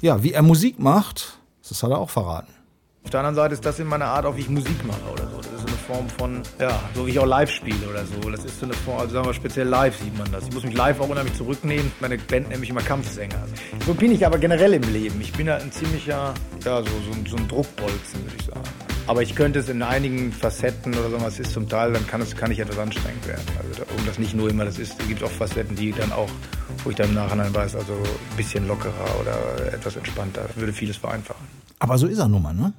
ja, 0.00 0.22
wie 0.22 0.32
er 0.32 0.42
Musik 0.42 0.78
macht, 0.78 1.38
das 1.68 1.82
hat 1.82 1.90
er 1.90 1.98
auch 1.98 2.08
verraten. 2.08 2.52
Auf 3.04 3.10
der 3.10 3.20
anderen 3.20 3.36
Seite 3.36 3.54
ist 3.54 3.64
das 3.66 3.78
in 3.78 3.86
meiner 3.86 4.06
Art 4.06 4.24
auch, 4.24 4.36
wie 4.36 4.40
ich 4.40 4.48
Musik 4.48 4.82
mache 4.86 5.00
oder 5.12 5.24
so. 5.24 5.40
Form 5.88 6.06
von, 6.18 6.42
ja, 6.60 6.78
so 6.94 7.06
wie 7.06 7.12
ich 7.12 7.18
auch 7.18 7.26
live 7.26 7.50
spiele 7.50 7.88
oder 7.88 8.04
so. 8.04 8.28
Das 8.28 8.44
ist 8.44 8.60
so 8.60 8.66
eine 8.66 8.74
Form, 8.74 8.98
also 8.98 9.14
sagen 9.14 9.26
wir 9.26 9.32
speziell 9.32 9.66
live 9.66 9.98
sieht 9.98 10.16
man 10.18 10.30
das. 10.30 10.46
Ich 10.46 10.52
muss 10.52 10.62
mich 10.62 10.74
live 10.74 11.00
auch 11.00 11.08
unheimlich 11.08 11.34
zurücknehmen. 11.34 11.90
Meine 12.00 12.18
Band 12.18 12.56
mich 12.60 12.68
immer 12.68 12.82
Kampfsänger. 12.82 13.42
So 13.86 13.94
bin 13.94 14.12
ich 14.12 14.26
aber 14.26 14.36
generell 14.36 14.74
im 14.74 14.82
Leben. 14.92 15.18
Ich 15.22 15.32
bin 15.32 15.46
ja 15.46 15.56
ein 15.56 15.72
ziemlicher, 15.72 16.34
ja, 16.62 16.82
so, 16.82 16.90
so, 16.90 17.30
so 17.30 17.36
ein 17.38 17.48
Druckbolzen, 17.48 18.22
würde 18.22 18.36
ich 18.38 18.44
sagen. 18.44 18.60
Aber 19.06 19.22
ich 19.22 19.34
könnte 19.34 19.60
es 19.60 19.70
in 19.70 19.82
einigen 19.82 20.30
Facetten 20.30 20.94
oder 20.94 21.08
so, 21.08 21.20
was 21.22 21.40
ist 21.40 21.52
zum 21.52 21.66
Teil, 21.66 21.94
dann 21.94 22.06
kann, 22.06 22.20
es, 22.20 22.36
kann 22.36 22.50
ich 22.50 22.58
etwas 22.58 22.78
anstrengend 22.78 23.26
werden. 23.26 23.46
Also, 23.56 23.82
um 23.96 24.04
das 24.04 24.18
nicht 24.18 24.34
nur 24.34 24.50
immer 24.50 24.66
das 24.66 24.78
ist, 24.78 24.98
gibt 25.08 25.22
es 25.22 25.26
auch 25.26 25.32
Facetten, 25.32 25.74
die 25.74 25.92
dann 25.92 26.12
auch, 26.12 26.28
wo 26.84 26.90
ich 26.90 26.96
dann 26.96 27.08
im 27.08 27.14
Nachhinein 27.14 27.54
weiß, 27.54 27.76
also 27.76 27.94
ein 27.94 28.36
bisschen 28.36 28.68
lockerer 28.68 29.20
oder 29.22 29.72
etwas 29.72 29.96
entspannter, 29.96 30.50
würde 30.56 30.74
vieles 30.74 30.98
vereinfachen. 30.98 31.46
Aber 31.78 31.96
so 31.96 32.06
ist 32.06 32.18
er 32.18 32.28
nun 32.28 32.42
mal, 32.42 32.52
ne? 32.52 32.74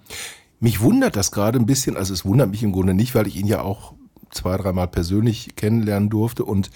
Mich 0.60 0.82
wundert 0.82 1.16
das 1.16 1.32
gerade 1.32 1.58
ein 1.58 1.66
bisschen, 1.66 1.96
also 1.96 2.14
es 2.14 2.26
wundert 2.26 2.50
mich 2.50 2.64
im 2.64 2.72
Grunde 2.72 2.94
nicht, 2.94 3.16
weil 3.16 3.28
ich 3.28 3.38
ihn 3.38 3.48
ja 3.48 3.62
auch 3.62 3.94
zwei, 4.32 4.58
dreimal 4.58 4.88
persönlich 4.88 5.56
kennenlernen 5.56 6.10
durfte 6.10 6.44
und 6.46 6.70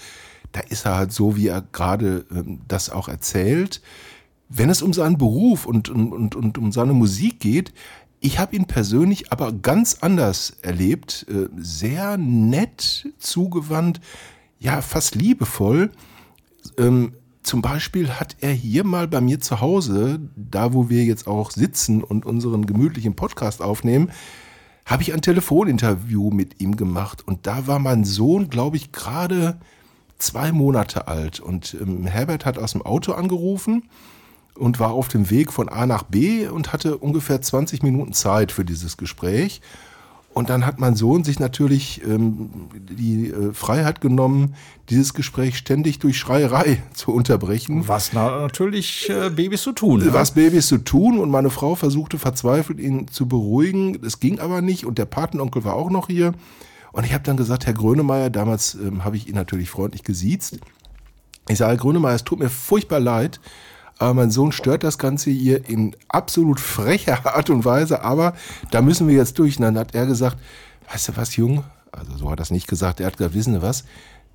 da 0.52 0.60
ist 0.60 0.86
er 0.86 0.96
halt 0.96 1.12
so, 1.12 1.36
wie 1.36 1.48
er 1.48 1.62
gerade 1.72 2.24
ähm, 2.30 2.60
das 2.68 2.88
auch 2.88 3.08
erzählt. 3.08 3.82
Wenn 4.48 4.70
es 4.70 4.82
um 4.82 4.92
seinen 4.92 5.18
Beruf 5.18 5.66
und, 5.66 5.88
und, 5.88 6.34
und, 6.36 6.58
um 6.58 6.70
seine 6.70 6.92
Musik 6.92 7.40
geht, 7.40 7.72
ich 8.20 8.38
habe 8.38 8.54
ihn 8.56 8.66
persönlich 8.66 9.32
aber 9.32 9.52
ganz 9.52 9.98
anders 10.00 10.56
erlebt, 10.62 11.26
äh, 11.28 11.48
sehr 11.56 12.16
nett, 12.16 13.08
zugewandt, 13.18 14.00
ja, 14.60 14.80
fast 14.80 15.14
liebevoll. 15.14 15.90
Ähm, 16.78 17.14
zum 17.44 17.62
Beispiel 17.62 18.10
hat 18.10 18.36
er 18.40 18.52
hier 18.52 18.84
mal 18.84 19.06
bei 19.06 19.20
mir 19.20 19.38
zu 19.38 19.60
Hause, 19.60 20.18
da 20.34 20.72
wo 20.72 20.88
wir 20.88 21.04
jetzt 21.04 21.26
auch 21.26 21.50
sitzen 21.50 22.02
und 22.02 22.26
unseren 22.26 22.66
gemütlichen 22.66 23.14
Podcast 23.14 23.62
aufnehmen, 23.62 24.10
habe 24.86 25.02
ich 25.02 25.12
ein 25.12 25.22
Telefoninterview 25.22 26.30
mit 26.30 26.60
ihm 26.60 26.76
gemacht. 26.76 27.26
Und 27.26 27.46
da 27.46 27.66
war 27.66 27.78
mein 27.78 28.04
Sohn, 28.04 28.48
glaube 28.48 28.76
ich, 28.76 28.92
gerade 28.92 29.58
zwei 30.18 30.52
Monate 30.52 31.06
alt. 31.06 31.38
Und 31.40 31.76
ähm, 31.80 32.06
Herbert 32.06 32.46
hat 32.46 32.58
aus 32.58 32.72
dem 32.72 32.82
Auto 32.82 33.12
angerufen 33.12 33.84
und 34.54 34.80
war 34.80 34.92
auf 34.92 35.08
dem 35.08 35.30
Weg 35.30 35.52
von 35.52 35.68
A 35.68 35.86
nach 35.86 36.04
B 36.04 36.46
und 36.48 36.72
hatte 36.72 36.96
ungefähr 36.96 37.42
20 37.42 37.82
Minuten 37.82 38.12
Zeit 38.14 38.52
für 38.52 38.64
dieses 38.64 38.96
Gespräch. 38.96 39.60
Und 40.34 40.50
dann 40.50 40.66
hat 40.66 40.80
mein 40.80 40.96
Sohn 40.96 41.22
sich 41.22 41.38
natürlich 41.38 42.02
ähm, 42.04 42.50
die 42.74 43.30
äh, 43.30 43.52
Freiheit 43.52 44.00
genommen, 44.00 44.56
dieses 44.90 45.14
Gespräch 45.14 45.56
ständig 45.56 46.00
durch 46.00 46.18
Schreierei 46.18 46.82
zu 46.92 47.12
unterbrechen. 47.12 47.86
Was 47.86 48.12
na, 48.12 48.40
natürlich 48.40 49.08
äh, 49.08 49.30
Babys 49.30 49.62
zu 49.62 49.70
tun. 49.70 50.00
ne? 50.04 50.12
Was 50.12 50.32
Babys 50.32 50.66
zu 50.66 50.78
tun 50.78 51.18
und 51.18 51.30
meine 51.30 51.50
Frau 51.50 51.76
versuchte 51.76 52.18
verzweifelt 52.18 52.80
ihn 52.80 53.06
zu 53.06 53.28
beruhigen. 53.28 54.00
Es 54.04 54.18
ging 54.18 54.40
aber 54.40 54.60
nicht 54.60 54.84
und 54.84 54.98
der 54.98 55.04
Patenonkel 55.04 55.62
war 55.62 55.74
auch 55.74 55.88
noch 55.88 56.08
hier. 56.08 56.34
Und 56.90 57.06
ich 57.06 57.14
habe 57.14 57.22
dann 57.22 57.36
gesagt, 57.36 57.66
Herr 57.66 57.74
Grönemeyer, 57.74 58.28
damals 58.28 58.74
ähm, 58.74 59.04
habe 59.04 59.16
ich 59.16 59.28
ihn 59.28 59.36
natürlich 59.36 59.70
freundlich 59.70 60.02
gesiezt. 60.02 60.58
Ich 61.48 61.58
sage, 61.58 61.70
Herr 61.70 61.78
Grönemeyer, 61.78 62.16
es 62.16 62.24
tut 62.24 62.40
mir 62.40 62.50
furchtbar 62.50 62.98
leid, 62.98 63.38
aber 63.98 64.14
mein 64.14 64.30
Sohn 64.30 64.52
stört 64.52 64.84
das 64.84 64.98
Ganze 64.98 65.30
hier 65.30 65.68
in 65.68 65.94
absolut 66.08 66.60
frecher 66.60 67.34
Art 67.34 67.50
und 67.50 67.64
Weise, 67.64 68.02
aber 68.02 68.34
da 68.70 68.82
müssen 68.82 69.08
wir 69.08 69.14
jetzt 69.14 69.38
durch. 69.38 69.56
Und 69.58 69.62
dann 69.62 69.78
hat 69.78 69.94
er 69.94 70.06
gesagt, 70.06 70.38
weißt 70.90 71.08
du 71.08 71.16
was, 71.16 71.36
Jung? 71.36 71.64
Also 71.92 72.16
so 72.16 72.30
hat 72.30 72.40
er 72.40 72.42
es 72.42 72.50
nicht 72.50 72.66
gesagt. 72.66 73.00
Er 73.00 73.06
hat 73.06 73.16
gesagt, 73.16 73.34
wissen 73.34 73.54
Sie 73.54 73.62
was? 73.62 73.84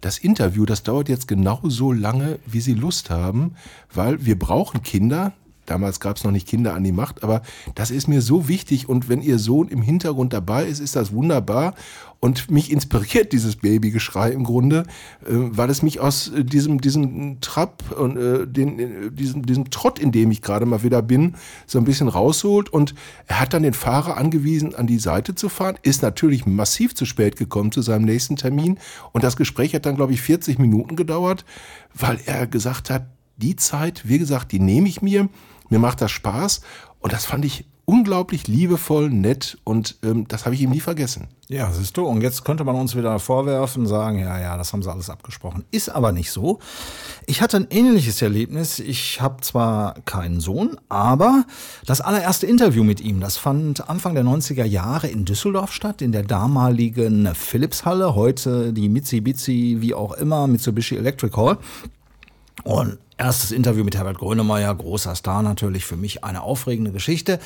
Das 0.02 0.18
Interview, 0.18 0.66
das 0.66 0.84
dauert 0.84 1.10
jetzt 1.10 1.28
genau 1.28 1.60
so 1.64 1.92
lange, 1.92 2.40
wie 2.46 2.62
Sie 2.62 2.74
Lust 2.74 3.10
haben, 3.10 3.56
weil 3.94 4.26
wir 4.26 4.40
brauchen 4.40 4.82
Kinder. 4.82 5.34
Damals 5.70 6.00
gab 6.00 6.18
es 6.18 6.24
noch 6.24 6.32
nicht 6.32 6.48
Kinder 6.48 6.74
an 6.74 6.84
die 6.84 6.92
Macht, 6.92 7.24
aber 7.24 7.44
das 7.76 7.92
ist 7.92 8.08
mir 8.08 8.22
so 8.22 8.48
wichtig 8.48 8.90
und 8.90 9.08
wenn 9.08 9.22
Ihr 9.22 9.38
Sohn 9.38 9.68
im 9.68 9.84
Hintergrund 9.84 10.34
dabei 10.34 10.66
ist, 10.66 10.80
ist 10.80 10.96
das 10.96 11.14
wunderbar. 11.14 11.76
Und 12.22 12.50
mich 12.50 12.72
inspiriert 12.72 13.32
dieses 13.32 13.56
Babygeschrei 13.58 14.32
im 14.32 14.44
Grunde, 14.44 14.80
äh, 15.22 15.28
weil 15.30 15.70
es 15.70 15.84
mich 15.84 16.00
aus 16.00 16.30
äh, 16.30 16.44
diesem 16.44 16.82
diesem 16.82 17.40
Trab 17.40 17.84
und 17.98 18.18
äh, 18.18 18.48
den, 18.48 18.80
äh, 18.80 19.12
diesem 19.12 19.46
diesem 19.46 19.70
Trott, 19.70 20.00
in 20.00 20.12
dem 20.12 20.32
ich 20.32 20.42
gerade 20.42 20.66
mal 20.66 20.82
wieder 20.82 21.04
bin, 21.04 21.36
so 21.68 21.78
ein 21.78 21.86
bisschen 21.86 22.08
rausholt. 22.08 22.74
Und 22.74 22.96
er 23.28 23.40
hat 23.40 23.54
dann 23.54 23.64
den 23.64 23.74
Fahrer 23.74 24.18
angewiesen, 24.18 24.74
an 24.74 24.88
die 24.88 25.00
Seite 25.00 25.36
zu 25.36 25.50
fahren, 25.50 25.78
ist 25.84 26.02
natürlich 26.02 26.48
massiv 26.48 26.96
zu 26.96 27.06
spät 27.06 27.38
gekommen 27.38 27.72
zu 27.72 27.84
seinem 27.84 28.06
nächsten 28.06 28.36
Termin. 28.36 28.80
Und 29.12 29.24
das 29.24 29.38
Gespräch 29.38 29.76
hat 29.76 29.86
dann 29.86 29.96
glaube 29.96 30.14
ich 30.14 30.22
40 30.22 30.58
Minuten 30.58 30.96
gedauert, 30.96 31.46
weil 31.94 32.20
er 32.26 32.48
gesagt 32.48 32.90
hat, 32.90 33.06
die 33.38 33.56
Zeit, 33.56 34.08
wie 34.08 34.20
gesagt, 34.20 34.52
die 34.52 34.60
nehme 34.60 34.90
ich 34.90 35.02
mir. 35.02 35.30
Mir 35.70 35.80
macht 35.80 36.02
das 36.02 36.12
Spaß. 36.12 36.62
Und 37.00 37.14
das 37.14 37.26
fand 37.26 37.46
ich 37.46 37.66
unglaublich 37.90 38.48
liebevoll, 38.48 39.10
nett 39.10 39.58
und 39.64 39.98
ähm, 40.04 40.28
das 40.28 40.46
habe 40.46 40.54
ich 40.54 40.62
ihm 40.62 40.70
nie 40.70 40.80
vergessen. 40.80 41.28
Ja, 41.48 41.72
siehst 41.72 41.98
du, 41.98 42.06
und 42.06 42.22
jetzt 42.22 42.46
könnte 42.46 42.64
man 42.64 42.76
uns 42.76 42.96
wieder 42.96 43.18
vorwerfen, 43.18 43.88
sagen, 43.88 44.20
ja, 44.20 44.40
ja, 44.40 44.58
das 44.58 44.72
haben 44.72 44.84
sie 44.84 44.92
alles 44.92 45.10
abgesprochen. 45.10 45.66
Ist 45.72 45.90
aber 45.90 46.12
nicht 46.12 46.32
so. 46.32 46.60
Ich 47.26 47.42
hatte 47.42 47.58
ein 47.58 47.66
ähnliches 47.72 48.22
Erlebnis. 48.22 48.78
Ich 48.78 49.22
habe 49.22 49.42
zwar 49.42 49.96
keinen 50.02 50.40
Sohn, 50.40 50.78
aber 50.88 51.46
das 51.88 52.00
allererste 52.00 52.46
Interview 52.46 52.84
mit 52.84 53.02
ihm, 53.02 53.22
das 53.22 53.38
fand 53.38 53.90
Anfang 53.90 54.14
der 54.14 54.24
90er 54.24 54.66
Jahre 54.66 55.08
in 55.08 55.26
Düsseldorf 55.26 55.74
statt, 55.74 56.04
in 56.04 56.12
der 56.12 56.22
damaligen 56.24 57.34
Philipshalle, 57.34 58.14
heute 58.14 58.72
die 58.72 58.88
Mitsubishi, 58.88 59.78
wie 59.80 59.96
auch 59.96 60.14
immer, 60.14 60.46
Mitsubishi 60.46 60.96
Electric 60.96 61.36
Hall. 61.36 61.58
Und 62.64 63.00
erstes 63.20 63.52
Interview 63.52 63.84
mit 63.84 63.96
Herbert 63.96 64.18
Grönemeyer, 64.18 64.74
großer 64.74 65.14
Star 65.14 65.44
natürlich, 65.44 65.86
für 65.86 65.98
mich 65.98 66.24
eine 66.24 66.42
aufregende 66.42 66.92
Geschichte. 66.92 67.40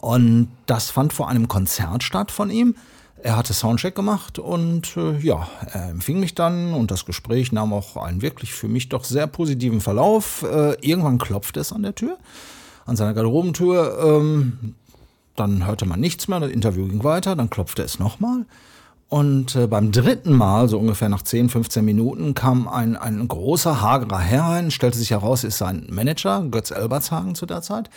Und 0.00 0.48
das 0.66 0.90
fand 0.90 1.12
vor 1.12 1.28
einem 1.28 1.46
Konzert 1.46 2.02
statt 2.02 2.30
von 2.30 2.50
ihm. 2.50 2.74
Er 3.22 3.36
hatte 3.36 3.52
Soundcheck 3.52 3.94
gemacht 3.94 4.38
und 4.38 4.96
äh, 4.96 5.18
ja, 5.18 5.46
er 5.72 5.90
empfing 5.90 6.20
mich 6.20 6.34
dann 6.34 6.72
und 6.72 6.90
das 6.90 7.04
Gespräch 7.04 7.52
nahm 7.52 7.74
auch 7.74 7.98
einen 7.98 8.22
wirklich 8.22 8.54
für 8.54 8.66
mich 8.66 8.88
doch 8.88 9.04
sehr 9.04 9.26
positiven 9.26 9.82
Verlauf. 9.82 10.42
Äh, 10.42 10.76
irgendwann 10.80 11.18
klopfte 11.18 11.60
es 11.60 11.70
an 11.70 11.82
der 11.82 11.94
Tür, 11.94 12.16
an 12.86 12.96
seiner 12.96 13.12
Garderobentür. 13.12 13.98
Ähm, 14.02 14.74
dann 15.36 15.66
hörte 15.66 15.84
man 15.84 16.00
nichts 16.00 16.28
mehr, 16.28 16.40
das 16.40 16.50
Interview 16.50 16.88
ging 16.88 17.04
weiter, 17.04 17.36
dann 17.36 17.50
klopfte 17.50 17.82
es 17.82 17.98
nochmal. 17.98 18.46
Und 19.10 19.56
äh, 19.56 19.66
beim 19.66 19.90
dritten 19.90 20.32
Mal, 20.32 20.68
so 20.68 20.78
ungefähr 20.78 21.08
nach 21.08 21.22
10, 21.22 21.48
15 21.48 21.84
Minuten, 21.84 22.32
kam 22.32 22.68
ein, 22.68 22.96
ein 22.96 23.26
großer, 23.26 23.82
hagerer 23.82 24.20
Herr 24.20 24.44
rein, 24.44 24.70
stellte 24.70 24.98
sich 24.98 25.10
heraus, 25.10 25.42
ist 25.42 25.58
sein 25.58 25.88
Manager, 25.90 26.44
Götz 26.48 26.70
Elbertshagen 26.70 27.34
zu 27.34 27.44
der 27.44 27.60
Zeit. 27.60 27.90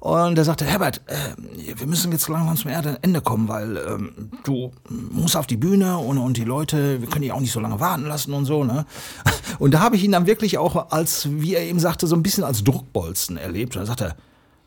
Und 0.00 0.38
er 0.38 0.44
sagte, 0.44 0.64
Herbert, 0.64 1.02
äh, 1.06 1.78
wir 1.78 1.86
müssen 1.86 2.12
jetzt 2.12 2.28
langsam 2.28 2.56
zum 2.56 2.70
Ende 2.70 3.20
kommen, 3.20 3.46
weil 3.46 3.76
ähm, 3.76 4.30
du 4.44 4.72
musst 4.88 5.36
auf 5.36 5.46
die 5.46 5.58
Bühne 5.58 5.98
und, 5.98 6.16
und 6.16 6.38
die 6.38 6.44
Leute, 6.44 7.02
wir 7.02 7.08
können 7.08 7.22
dich 7.22 7.32
auch 7.32 7.40
nicht 7.40 7.52
so 7.52 7.60
lange 7.60 7.78
warten 7.78 8.06
lassen 8.06 8.32
und 8.32 8.46
so. 8.46 8.64
Ne? 8.64 8.86
Und 9.58 9.72
da 9.72 9.80
habe 9.80 9.96
ich 9.96 10.02
ihn 10.02 10.12
dann 10.12 10.26
wirklich 10.26 10.58
auch 10.58 10.90
als, 10.90 11.28
wie 11.30 11.54
er 11.54 11.62
eben 11.62 11.78
sagte, 11.78 12.06
so 12.06 12.16
ein 12.16 12.22
bisschen 12.22 12.42
als 12.42 12.64
Druckbolzen 12.64 13.36
erlebt. 13.36 13.76
Und 13.76 13.82
er 13.82 13.86
sagte, 13.86 14.16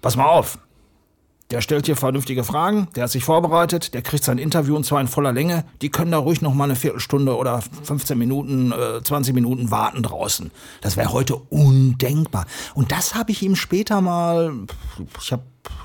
pass 0.01 0.15
mal 0.15 0.25
auf, 0.25 0.59
der 1.51 1.61
stellt 1.61 1.85
hier 1.85 1.95
vernünftige 1.95 2.43
Fragen, 2.43 2.87
der 2.95 3.03
hat 3.03 3.11
sich 3.11 3.23
vorbereitet, 3.23 3.93
der 3.93 4.01
kriegt 4.01 4.23
sein 4.23 4.37
Interview 4.37 4.75
und 4.75 4.85
zwar 4.85 4.99
in 4.99 5.07
voller 5.07 5.31
Länge. 5.31 5.63
Die 5.81 5.89
können 5.89 6.11
da 6.11 6.17
ruhig 6.17 6.41
noch 6.41 6.53
mal 6.53 6.65
eine 6.65 6.75
Viertelstunde 6.75 7.37
oder 7.37 7.61
15 7.83 8.17
Minuten, 8.17 8.73
äh, 8.73 9.01
20 9.01 9.33
Minuten 9.33 9.71
warten 9.71 10.03
draußen. 10.03 10.51
Das 10.81 10.97
wäre 10.97 11.13
heute 11.13 11.35
undenkbar. 11.35 12.45
Und 12.73 12.91
das 12.91 13.15
habe 13.15 13.31
ich 13.31 13.41
ihm 13.43 13.55
später 13.55 14.01
mal, 14.01 14.53
ich 15.21 15.31
habe 15.31 15.43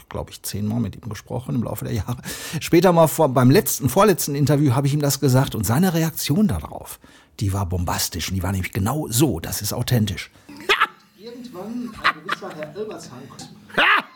glaube 0.08 0.30
ich, 0.30 0.42
zehnmal 0.42 0.78
mit 0.78 0.94
ihm 0.94 1.08
gesprochen 1.08 1.54
im 1.54 1.62
Laufe 1.62 1.86
der 1.86 1.94
Jahre. 1.94 2.18
Später 2.60 2.92
mal 2.92 3.06
vor, 3.06 3.30
beim 3.30 3.50
letzten, 3.50 3.88
vorletzten 3.88 4.34
Interview 4.34 4.74
habe 4.74 4.86
ich 4.86 4.92
ihm 4.92 5.00
das 5.00 5.20
gesagt 5.20 5.54
und 5.54 5.64
seine 5.64 5.94
Reaktion 5.94 6.48
darauf, 6.48 7.00
die 7.40 7.52
war 7.52 7.64
bombastisch 7.64 8.28
und 8.28 8.34
die 8.34 8.42
war 8.42 8.52
nämlich 8.52 8.72
genau 8.72 9.06
so, 9.08 9.40
das 9.40 9.62
ist 9.62 9.72
authentisch. 9.72 10.30
Irgendwann 11.18 11.90
ein 12.04 12.24
gewisser 12.24 12.50
Herr 12.54 12.76
Elbertsheim 12.76 13.22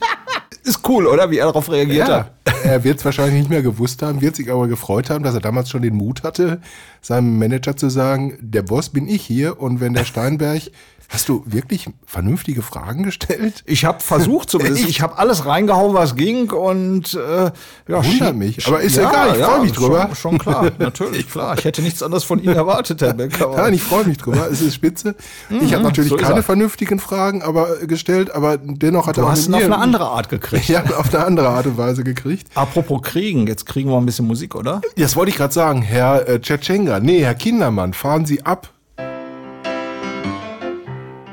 ist 0.68 0.88
cool, 0.88 1.06
oder? 1.06 1.30
Wie 1.30 1.38
er 1.38 1.46
darauf 1.46 1.70
reagiert 1.70 2.08
Ja, 2.08 2.18
hat. 2.18 2.32
er 2.64 2.84
wird 2.84 2.98
es 2.98 3.04
wahrscheinlich 3.04 3.34
nicht 3.34 3.50
mehr 3.50 3.62
gewusst 3.62 4.02
haben, 4.02 4.20
wird 4.20 4.36
sich 4.36 4.50
aber 4.50 4.68
gefreut 4.68 5.10
haben, 5.10 5.24
dass 5.24 5.34
er 5.34 5.40
damals 5.40 5.70
schon 5.70 5.82
den 5.82 5.94
Mut 5.94 6.22
hatte, 6.22 6.60
seinem 7.00 7.38
Manager 7.38 7.76
zu 7.76 7.88
sagen, 7.88 8.36
der 8.40 8.62
Boss 8.62 8.90
bin 8.90 9.08
ich 9.08 9.22
hier 9.22 9.60
und 9.60 9.80
wenn 9.80 9.94
der 9.94 10.04
Steinberg, 10.04 10.62
hast 11.08 11.28
du 11.28 11.42
wirklich 11.46 11.88
vernünftige 12.06 12.62
Fragen 12.62 13.02
gestellt? 13.02 13.62
Ich 13.66 13.84
habe 13.84 14.00
versucht 14.00 14.50
zumindest. 14.50 14.80
Echt? 14.80 14.90
Ich 14.90 15.00
habe 15.00 15.18
alles 15.18 15.46
reingehauen, 15.46 15.94
was 15.94 16.16
ging 16.16 16.50
und 16.50 17.14
äh, 17.14 17.50
ja, 17.88 18.04
Wundert 18.04 18.36
mich, 18.36 18.66
aber 18.66 18.80
ist 18.80 18.98
egal, 18.98 19.36
ich 19.36 19.44
freu 19.44 19.58
mich 19.60 19.72
drüber. 19.72 20.10
Schon, 20.14 20.16
schon 20.16 20.38
klar, 20.38 20.70
natürlich, 20.78 21.30
klar. 21.30 21.56
Ich 21.58 21.64
hätte 21.64 21.80
nichts 21.82 22.02
anderes 22.02 22.24
von 22.24 22.42
Ihnen 22.42 22.54
erwartet, 22.56 23.00
Herr 23.00 23.14
Becker. 23.14 23.54
Nein, 23.56 23.74
ich 23.74 23.82
freue 23.82 24.04
mich 24.04 24.18
drüber, 24.18 24.48
es 24.50 24.60
ist 24.60 24.74
spitze. 24.74 25.14
Ich 25.48 25.72
habe 25.72 25.82
natürlich 25.82 26.10
so 26.10 26.16
keine 26.16 26.36
er. 26.36 26.42
vernünftigen 26.42 26.98
Fragen 26.98 27.42
aber 27.42 27.76
gestellt, 27.86 28.30
aber 28.30 28.58
dennoch 28.58 29.06
hat 29.06 29.16
Du 29.16 29.22
er 29.22 29.26
auch 29.26 29.30
hast 29.30 29.48
ihn 29.48 29.54
auf 29.54 29.62
eine 29.62 29.78
andere 29.78 30.04
Art 30.04 30.28
gekriegt. 30.28 30.68
Ja, 30.68 30.84
auf 30.98 31.14
eine 31.14 31.24
andere 31.24 31.48
Art 31.48 31.64
und 31.66 31.78
Weise 31.78 32.04
gekriegt. 32.04 32.48
Apropos 32.54 33.00
Kriegen, 33.02 33.46
jetzt 33.46 33.64
kriegen 33.64 33.88
wir 33.88 33.96
ein 33.96 34.04
bisschen 34.04 34.26
Musik, 34.26 34.54
oder? 34.54 34.82
Das 34.96 35.16
wollte 35.16 35.30
ich 35.30 35.36
gerade 35.36 35.54
sagen, 35.54 35.80
Herr 35.80 36.28
äh, 36.28 36.40
Tschetschenga, 36.40 37.00
nee, 37.00 37.24
Herr 37.24 37.34
Kindermann, 37.34 37.94
fahren 37.94 38.26
Sie 38.26 38.44
ab. 38.44 38.68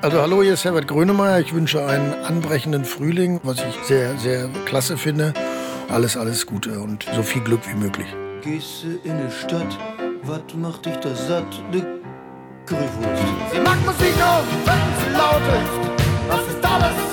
Also 0.06 0.22
hallo, 0.22 0.44
hier 0.44 0.54
ist 0.54 0.64
Herbert 0.64 0.88
Grönemeyer. 0.88 1.40
Ich 1.40 1.52
wünsche 1.52 1.84
einen 1.84 2.14
anbrechenden 2.14 2.86
Frühling, 2.86 3.40
was 3.42 3.58
ich 3.58 3.88
sehr, 3.88 4.16
sehr 4.20 4.48
klasse 4.66 4.98
finde. 4.98 5.34
Alles, 5.90 6.16
alles 6.16 6.46
Gute 6.46 6.80
und 6.80 7.08
so 7.16 7.24
viel 7.24 7.42
Glück 7.42 7.62
wie 7.68 7.76
möglich. 7.76 8.06
Gehst 8.44 8.84
du 8.84 9.10
in 9.10 9.18
die 9.18 9.34
Stadt, 9.34 9.80
was 10.22 10.42
macht 10.56 10.86
dich 10.86 10.96
da 10.98 11.10
satt? 11.16 11.48
Ne 11.72 11.84
Currywurst. 12.68 13.24
Sie 13.52 13.60
mag 13.62 13.84
Musik 13.84 14.14
auf, 14.22 14.46
wenn 14.66 14.86
sie 15.02 15.12
laut 15.18 15.42
ist. 15.42 15.74
Das 16.30 16.56
ist 16.56 16.64
alles, 16.64 17.05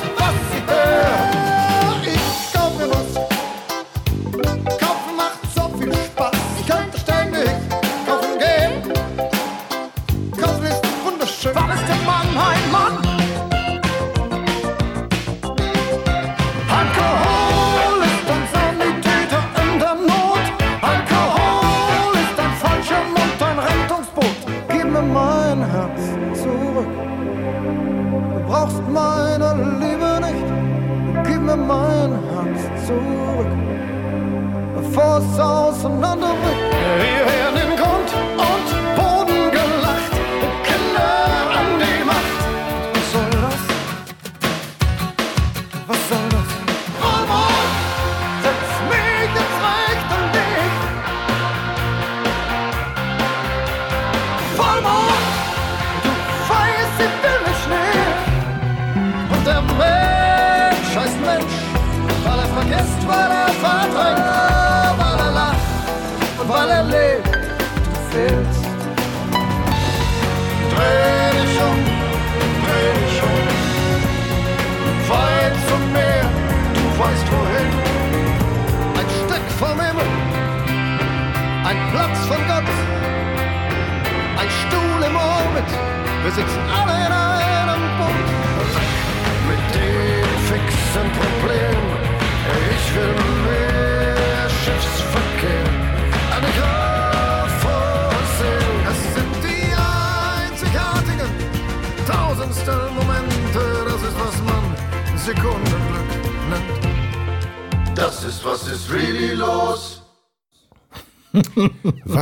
Bevor 34.95 35.23
es 35.23 35.41
auseinanderbricht. 35.41 36.61
Wir 36.99 37.01
werden 37.01 37.22
in 37.22 37.22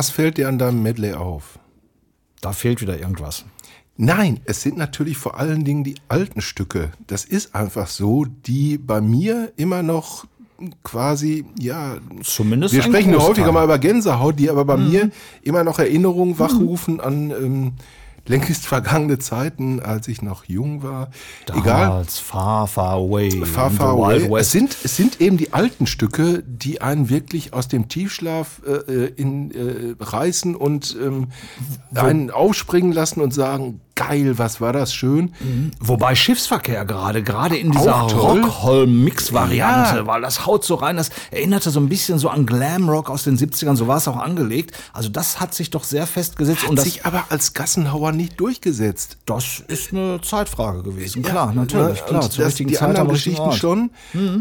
Was 0.01 0.09
fällt 0.09 0.37
dir 0.37 0.47
an 0.47 0.57
deinem 0.57 0.81
Medley 0.81 1.13
auf? 1.13 1.59
Da 2.41 2.53
fehlt 2.53 2.81
wieder 2.81 2.99
irgendwas. 2.99 3.45
Nein, 3.97 4.39
es 4.45 4.63
sind 4.63 4.75
natürlich 4.75 5.15
vor 5.15 5.39
allen 5.39 5.63
Dingen 5.63 5.83
die 5.83 5.93
alten 6.07 6.41
Stücke. 6.41 6.89
Das 7.05 7.23
ist 7.23 7.53
einfach 7.53 7.85
so, 7.85 8.25
die 8.25 8.79
bei 8.79 8.99
mir 8.99 9.53
immer 9.57 9.83
noch 9.83 10.25
quasi, 10.81 11.45
ja, 11.59 11.97
Zumindest 12.23 12.73
wir 12.73 12.81
sprechen 12.81 13.15
häufiger 13.15 13.51
mal 13.51 13.63
über 13.63 13.77
Gänsehaut, 13.77 14.39
die 14.39 14.49
aber 14.49 14.65
bei 14.65 14.77
mir 14.77 15.11
immer 15.43 15.63
noch 15.63 15.77
Erinnerungen 15.77 16.39
wachrufen 16.39 16.99
an 16.99 17.29
ähm, 17.29 17.73
längst 18.27 18.65
vergangene 18.65 19.19
Zeiten, 19.19 19.79
als 19.79 20.07
ich 20.07 20.21
noch 20.21 20.45
jung 20.45 20.83
war. 20.83 21.09
Egal. 21.47 21.87
Damals, 21.87 22.19
Far, 22.19 22.67
Far 22.67 22.93
Away. 22.93 23.45
Far, 23.45 23.71
far 23.71 23.93
away. 23.93 24.39
Es 24.39 24.51
sind, 24.51 24.75
es 24.83 24.95
sind 24.95 25.21
eben 25.21 25.37
die 25.37 25.53
alten 25.53 25.87
Stücke, 25.87 26.43
die 26.45 26.81
einen 26.81 27.09
wirklich 27.09 27.53
aus 27.53 27.67
dem 27.67 27.87
Tiefschlaf 27.87 28.61
äh, 28.65 29.07
in, 29.07 29.51
äh, 29.51 29.95
reißen 29.99 30.55
und 30.55 30.95
ähm, 31.01 31.27
einen 31.95 32.31
aufspringen 32.31 32.91
lassen 32.91 33.21
und 33.21 33.33
sagen, 33.33 33.81
geil, 34.07 34.37
was 34.37 34.61
war 34.61 34.73
das 34.73 34.93
schön. 34.93 35.33
Wobei 35.79 36.15
Schiffsverkehr 36.15 36.85
gerade, 36.85 37.23
gerade 37.23 37.57
in 37.57 37.71
dieser. 37.71 37.91
Rockholm-Mix-Variante, 37.91 39.97
Ja. 39.97 40.07
weil 40.07 40.21
das 40.21 40.45
haut 40.45 40.63
so 40.63 40.75
rein, 40.75 40.97
das 40.97 41.09
erinnerte 41.31 41.69
so 41.69 41.79
ein 41.79 41.89
bisschen 41.89 42.19
so 42.19 42.29
an 42.29 42.45
Glamrock 42.45 43.09
aus 43.09 43.23
den 43.23 43.37
70ern, 43.37 43.75
so 43.75 43.87
war 43.87 43.97
es 43.97 44.07
auch 44.07 44.17
angelegt. 44.17 44.75
Also 44.93 45.09
das 45.09 45.39
hat 45.39 45.53
sich 45.53 45.69
doch 45.69 45.83
sehr 45.83 46.07
festgesetzt 46.07 46.63
und 46.63 46.71
Hat 46.71 46.77
das, 46.85 46.93
sich 46.93 47.05
aber 47.05 47.25
als 47.29 47.53
Gassenhauer 47.53 48.11
nicht 48.11 48.39
durchgesetzt. 48.39 49.17
das 49.25 49.63
ist 49.67 49.91
eine 49.93 50.21
Zeitfrage 50.21 50.83
gewesen. 50.83 51.23
Klar, 51.23 51.53
natürlich, 51.53 51.99
Ne? 52.01 52.05
klar, 52.07 52.23
Und 52.23 52.31
zur 52.31 52.43
das, 52.43 52.51
richtigen 52.53 52.69
die 52.69 52.75
Zeit 52.75 52.89
anderen 52.89 53.09
Geschichten 53.09 53.51
schon. 53.53 53.91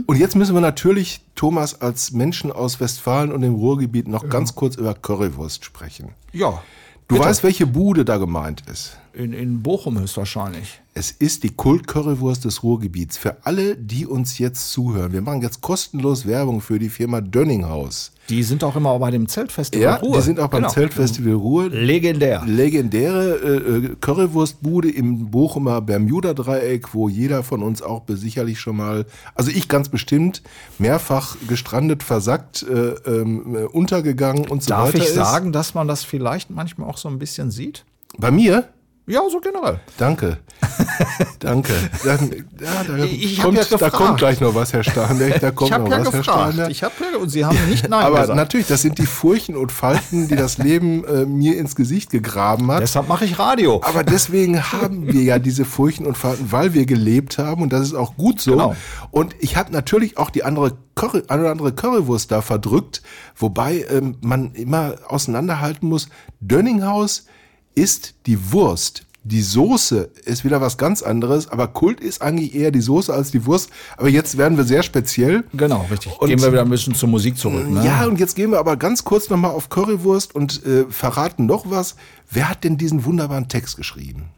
Und 0.07 0.17
jetzt 0.19 0.37
müssen 0.37 0.55
wir 0.55 0.61
natürlich, 0.61 1.21
Thomas, 1.35 1.81
als 1.81 2.12
Menschen 2.12 2.52
aus 2.52 2.81
Westfalen 2.81 3.33
und 3.33 3.40
dem 3.43 3.55
Ruhrgebiet 3.55 4.09
noch 4.09 4.29
ganz 4.29 4.55
kurz 4.55 4.76
über 4.76 4.95
Currywurst 4.95 5.64
sprechen. 5.64 6.11
Ja, 6.33 6.62
Du 7.11 7.17
bitte. 7.17 7.29
weißt, 7.29 7.43
welche 7.43 7.67
Bude 7.67 8.05
da 8.05 8.17
gemeint 8.19 8.62
ist. 8.73 8.97
in, 9.12 9.33
in 9.33 9.62
Bochum 9.62 9.99
höchstwahrscheinlich. 9.99 10.81
Es 11.00 11.12
ist 11.12 11.45
die 11.45 11.49
Kult-Currywurst 11.49 12.45
des 12.45 12.62
Ruhrgebiets. 12.62 13.16
Für 13.16 13.47
alle, 13.47 13.75
die 13.75 14.07
uns 14.07 14.37
jetzt 14.37 14.71
zuhören, 14.71 15.14
wir 15.14 15.23
machen 15.23 15.40
jetzt 15.40 15.62
kostenlos 15.62 16.26
Werbung 16.26 16.61
für 16.61 16.78
die 16.78 16.90
Firma 16.90 17.23
Dönninghaus. 17.23 18.12
Die 18.28 18.42
sind 18.42 18.62
auch 18.62 18.76
immer 18.76 18.99
bei 18.99 19.11
dem 19.11 19.26
Zeltfestival 19.26 19.83
Ja, 19.83 19.95
Ruhr. 19.95 20.16
die 20.19 20.23
sind 20.23 20.38
auch 20.38 20.49
beim 20.49 20.61
Genau. 20.61 20.75
Zeltfestival 20.75 21.33
Ruhr. 21.33 21.71
Legendär. 21.71 22.42
Legendäre 22.45 23.30
äh, 23.37 23.76
äh, 23.87 23.97
Currywurstbude 23.99 24.90
im 24.90 25.30
Bochumer 25.30 25.80
Bermuda-Dreieck, 25.80 26.92
wo 26.92 27.09
jeder 27.09 27.45
von 27.45 27.62
uns 27.62 27.80
auch 27.80 28.02
sicherlich 28.07 28.61
schon 28.61 28.76
mal, 28.76 29.07
also 29.35 29.50
ich 29.50 29.69
ganz 29.69 29.88
bestimmt, 29.88 30.42
mehrfach 30.78 31.38
gestrandet, 31.49 32.02
versackt, 32.02 32.62
äh, 32.62 32.75
äh, 32.75 33.64
untergegangen 33.73 34.47
und 34.49 34.62
so 34.64 34.69
Darf 34.69 34.88
weiter 34.88 34.99
ich 34.99 35.04
ist. 35.04 35.14
sagen, 35.14 35.50
dass 35.52 35.73
man 35.73 35.88
das 35.88 36.04
vielleicht 36.04 36.50
manchmal 36.50 36.90
auch 36.90 36.99
so 36.99 37.09
ein 37.09 37.19
bisschen 37.19 37.50
sieht? 37.50 37.87
Bei 38.19 38.30
mir? 38.30 38.69
Ja, 39.07 39.23
so 39.30 39.40
generell. 39.40 39.80
Danke. 39.97 40.38
Danke. 41.40 41.73
Dann, 42.04 42.30
ja, 42.61 42.85
da, 42.87 43.04
Ich 43.04 43.40
kommt, 43.40 43.57
ja 43.57 43.64
da 43.76 43.90
kommt 43.90 44.19
gleich 44.19 44.40
noch 44.40 44.54
was, 44.54 44.73
Herr 44.73 44.85
Starneck. 44.85 45.40
Da 45.40 45.50
kommt 45.50 45.71
ich 45.71 45.78
noch 45.78 45.88
ja 45.88 45.99
was, 45.99 46.12
Herr 46.12 46.21
gefragt. 46.21 46.52
Starneck. 46.54 46.71
Ich 46.71 46.83
habe 46.83 46.95
ja, 47.12 47.19
und 47.19 47.28
Sie 47.28 47.45
haben 47.45 47.59
nicht 47.69 47.88
Nein 47.88 48.04
Aber 48.04 48.21
gesagt. 48.21 48.37
natürlich, 48.37 48.66
das 48.66 48.83
sind 48.83 48.99
die 48.99 49.07
Furchen 49.07 49.57
und 49.57 49.73
Falten, 49.73 50.28
die 50.28 50.37
das 50.37 50.59
Leben 50.59 51.04
äh, 51.04 51.25
mir 51.25 51.59
ins 51.59 51.75
Gesicht 51.75 52.11
gegraben 52.11 52.71
hat. 52.71 52.83
Deshalb 52.83 53.09
mache 53.09 53.25
ich 53.25 53.38
Radio. 53.38 53.80
Aber 53.85 54.04
deswegen 54.04 54.71
haben 54.73 55.12
wir 55.12 55.23
ja 55.23 55.38
diese 55.38 55.64
Furchen 55.64 56.07
und 56.07 56.16
Falten, 56.16 56.52
weil 56.52 56.75
wir 56.75 56.87
gelebt 56.87 57.38
haben 57.38 57.62
und 57.62 57.73
das 57.73 57.83
ist 57.83 57.95
auch 57.95 58.16
gut 58.16 58.40
so. 58.40 58.52
Genau. 58.52 58.76
Und 59.11 59.35
ich 59.40 59.57
habe 59.57 59.73
natürlich 59.73 60.19
auch 60.19 60.30
die 60.30 60.45
andere 60.45 60.76
Curry, 60.95 61.23
eine 61.28 61.42
oder 61.42 61.50
andere 61.50 61.73
Currywurst 61.73 62.30
da 62.30 62.42
verdrückt, 62.42 63.02
wobei 63.35 63.87
ähm, 63.90 64.19
man 64.21 64.52
immer 64.52 64.95
auseinanderhalten 65.09 65.88
muss, 65.88 66.09
Dönninghaus 66.40 67.26
ist 67.75 68.15
die 68.27 68.53
Wurst. 68.53 69.07
Die 69.23 69.43
Soße 69.43 70.09
ist 70.25 70.45
wieder 70.47 70.62
was 70.62 70.79
ganz 70.79 71.03
anderes, 71.03 71.47
aber 71.49 71.69
Kult 71.69 72.00
ist 72.00 72.23
eigentlich 72.23 72.55
eher 72.55 72.71
die 72.71 72.81
Soße 72.81 73.12
als 73.12 73.31
die 73.31 73.45
Wurst. 73.45 73.69
Aber 73.99 74.09
jetzt 74.09 74.39
werden 74.39 74.57
wir 74.57 74.65
sehr 74.65 74.83
speziell. 74.83 75.45
Genau, 75.53 75.87
richtig. 75.91 76.19
Und- 76.19 76.29
Gehen 76.31 76.41
wir 76.41 76.50
wieder 76.53 76.62
ein 76.62 76.71
bisschen 76.71 76.95
zur 76.95 77.11
Musik 77.11 77.37
zurück. 77.37 77.69
Ne? 77.69 77.85
Ja, 77.85 78.07
und 78.07 78.19
jetzt 78.19 78.35
gehen 78.35 78.50
wir 78.50 78.59
aber 78.59 78.79
ganz 78.79 79.05
kurz 79.05 79.29
nochmal 79.29 79.50
auf 79.50 79.69
Currywurst 79.69 80.35
und 80.35 80.65
äh, 80.65 80.87
verraten 80.89 81.45
noch 81.45 81.69
was. 81.71 81.97
Wer 82.31 82.49
hat 82.49 82.65
denn 82.65 82.79
diesen 82.79 83.05
wunderbaren 83.05 83.49
Text 83.49 83.77
geschrieben? 83.77 84.31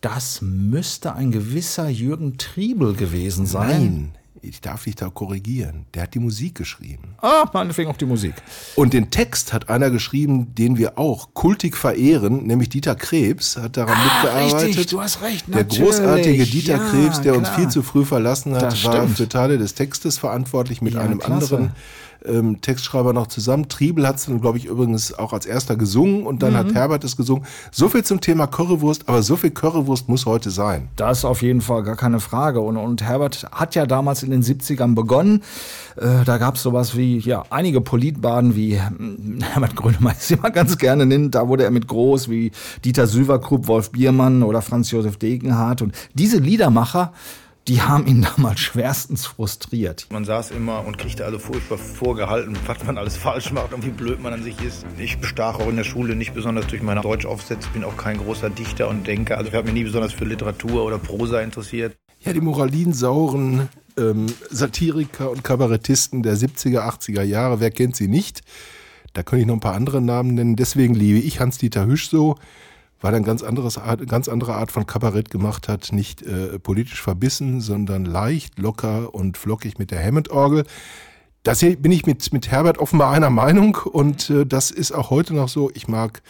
Das 0.00 0.40
müsste 0.40 1.14
ein 1.14 1.30
gewisser 1.30 1.90
Jürgen 1.90 2.38
Triebel 2.38 2.94
gewesen 2.94 3.44
sein. 3.44 3.68
Nein, 3.68 4.12
ich 4.42 4.60
darf 4.60 4.84
dich 4.84 4.94
da 4.96 5.08
korrigieren. 5.10 5.86
Der 5.94 6.04
hat 6.04 6.14
die 6.14 6.18
Musik 6.18 6.54
geschrieben. 6.54 7.14
Ah, 7.20 7.48
meinetwegen 7.52 7.90
auch 7.90 7.96
die 7.96 8.06
Musik. 8.06 8.34
Und 8.76 8.92
den 8.92 9.10
Text 9.10 9.52
hat 9.52 9.68
einer 9.68 9.90
geschrieben, 9.90 10.54
den 10.54 10.78
wir 10.78 10.98
auch 10.98 11.34
kultig 11.34 11.76
verehren, 11.76 12.46
nämlich 12.46 12.68
Dieter 12.70 12.94
Krebs 12.94 13.56
hat 13.56 13.76
daran 13.76 13.96
mitgearbeitet. 14.02 14.54
Ah, 14.54 14.58
richtig, 14.58 14.86
du 14.86 15.00
hast 15.00 15.22
recht, 15.22 15.46
Der 15.48 15.56
natürlich. 15.64 15.84
großartige 15.90 16.44
Dieter 16.46 16.76
Ja, 16.76 16.90
Krebs, 16.90 17.20
der 17.20 17.36
uns 17.36 17.48
klar. 17.48 17.58
viel 17.60 17.68
zu 17.68 17.82
früh 17.82 18.04
verlassen 18.04 18.54
hat, 18.54 18.84
war 18.84 19.06
für 19.08 19.28
Teile 19.28 19.58
des 19.58 19.74
Textes 19.74 20.18
verantwortlich 20.18 20.80
mit 20.82 20.94
Ja, 20.94 21.00
einem 21.00 21.18
klasse. 21.18 21.56
anderen 21.56 21.72
ähm, 22.24 22.60
Textschreiber 22.60 23.12
noch 23.12 23.26
zusammen. 23.28 23.68
Triebel 23.68 24.06
hat 24.06 24.16
es 24.16 24.26
dann, 24.26 24.40
glaube 24.40 24.58
ich, 24.58 24.66
übrigens 24.66 25.12
auch 25.18 25.32
als 25.32 25.46
erster 25.46 25.76
gesungen 25.76 26.26
und 26.26 26.42
dann 26.42 26.52
Mhm. 26.52 26.56
hat 26.56 26.74
Herbert 26.74 27.04
es 27.04 27.16
gesungen. 27.16 27.44
So 27.70 27.88
viel 27.88 28.04
zum 28.04 28.20
Thema 28.20 28.46
Currywurst, 28.46 29.08
aber 29.08 29.22
so 29.22 29.36
viel 29.36 29.50
Currywurst 29.50 30.08
muss 30.08 30.26
heute 30.26 30.50
sein. 30.50 30.88
Das 30.96 31.18
ist 31.18 31.24
auf 31.24 31.42
jeden 31.42 31.60
Fall 31.60 31.82
gar 31.82 31.96
keine 31.96 32.20
Frage. 32.20 32.60
Und, 32.60 32.76
und 32.76 33.02
Herbert 33.02 33.46
hat 33.52 33.74
ja 33.74 33.86
damals 33.86 34.22
in 34.22 34.30
den 34.30 34.42
70ern 34.42 34.94
begonnen. 34.94 35.42
Äh, 35.96 36.24
da 36.24 36.38
gab 36.38 36.56
es 36.56 36.62
sowas 36.62 36.96
wie, 36.96 37.18
ja, 37.18 37.44
einige 37.50 37.80
Politbaden, 37.80 38.54
wie 38.56 38.78
hm, 38.80 39.38
Herbert 39.42 39.76
Grönemeyer 39.76 40.14
sie 40.18 40.36
mal 40.36 40.50
ganz 40.50 40.78
gerne 40.78 41.06
nennt. 41.06 41.34
Da 41.34 41.48
wurde 41.48 41.64
er 41.64 41.70
mit 41.70 41.86
groß 41.88 42.28
wie 42.28 42.52
Dieter 42.84 43.06
Süverkrupp, 43.06 43.66
Wolf 43.66 43.90
Biermann 43.90 44.42
oder 44.42 44.62
Franz 44.62 44.90
Josef 44.90 45.16
Degenhardt. 45.16 45.82
Und 45.82 45.94
diese 46.14 46.38
Liedermacher, 46.38 47.12
die 47.68 47.82
haben 47.82 48.06
ihn 48.06 48.22
damals 48.36 48.60
schwerstens 48.60 49.26
frustriert. 49.26 50.06
Man 50.10 50.24
saß 50.24 50.50
immer 50.50 50.84
und 50.84 50.98
kriegte 50.98 51.24
also 51.24 51.38
furchtbar 51.38 51.78
vorgehalten, 51.78 52.56
was 52.66 52.84
man 52.84 52.98
alles 52.98 53.16
falsch 53.16 53.52
macht 53.52 53.72
und 53.72 53.84
wie 53.84 53.90
blöd 53.90 54.20
man 54.20 54.32
an 54.32 54.42
sich 54.42 54.60
ist. 54.62 54.86
Ich 54.98 55.18
bestach 55.18 55.58
auch 55.58 55.68
in 55.68 55.76
der 55.76 55.84
Schule 55.84 56.16
nicht 56.16 56.34
besonders 56.34 56.66
durch 56.66 56.82
meine 56.82 57.00
Deutschaufsätze, 57.00 57.68
bin 57.72 57.84
auch 57.84 57.96
kein 57.96 58.18
großer 58.18 58.50
Dichter 58.50 58.88
und 58.88 59.06
Denker. 59.06 59.38
Also 59.38 59.50
ich 59.50 59.54
habe 59.54 59.66
mich 59.66 59.74
nie 59.74 59.84
besonders 59.84 60.12
für 60.12 60.24
Literatur 60.24 60.84
oder 60.84 60.98
Prosa 60.98 61.40
interessiert. 61.40 61.96
Ja, 62.20 62.32
die 62.32 62.40
moralinsauren 62.40 63.68
ähm, 63.96 64.26
Satiriker 64.50 65.30
und 65.30 65.44
Kabarettisten 65.44 66.22
der 66.22 66.36
70er, 66.36 66.80
80er 66.80 67.22
Jahre, 67.22 67.60
wer 67.60 67.70
kennt 67.70 67.96
sie 67.96 68.08
nicht? 68.08 68.42
Da 69.12 69.22
könnte 69.22 69.40
ich 69.42 69.46
noch 69.46 69.54
ein 69.54 69.60
paar 69.60 69.74
andere 69.74 70.00
Namen 70.00 70.34
nennen. 70.34 70.56
Deswegen 70.56 70.94
liebe 70.94 71.18
ich 71.18 71.40
Hans-Dieter 71.40 71.86
Hüsch 71.86 72.08
so, 72.08 72.36
weil 73.00 73.12
er 73.12 73.16
eine 73.16 73.26
ganz, 73.26 73.42
anderes 73.42 73.80
ganz 74.06 74.28
andere 74.28 74.54
Art 74.54 74.70
von 74.70 74.86
Kabarett 74.86 75.30
gemacht 75.30 75.68
hat. 75.68 75.92
Nicht 75.92 76.22
äh, 76.22 76.58
politisch 76.58 77.02
verbissen, 77.02 77.60
sondern 77.60 78.04
leicht, 78.04 78.58
locker 78.58 79.14
und 79.14 79.38
flockig 79.38 79.78
mit 79.78 79.90
der 79.90 80.04
Hammond-Orgel. 80.04 80.64
Hier 81.46 81.76
bin 81.76 81.90
ich 81.90 82.04
mit, 82.04 82.32
mit 82.32 82.50
Herbert 82.50 82.78
offenbar 82.78 83.12
einer 83.12 83.30
Meinung 83.30 83.76
und 83.76 84.28
äh, 84.30 84.44
das 84.44 84.70
ist 84.70 84.92
auch 84.92 85.10
heute 85.10 85.34
noch 85.34 85.48
so. 85.48 85.70
Ich 85.74 85.88
mag 85.88 86.22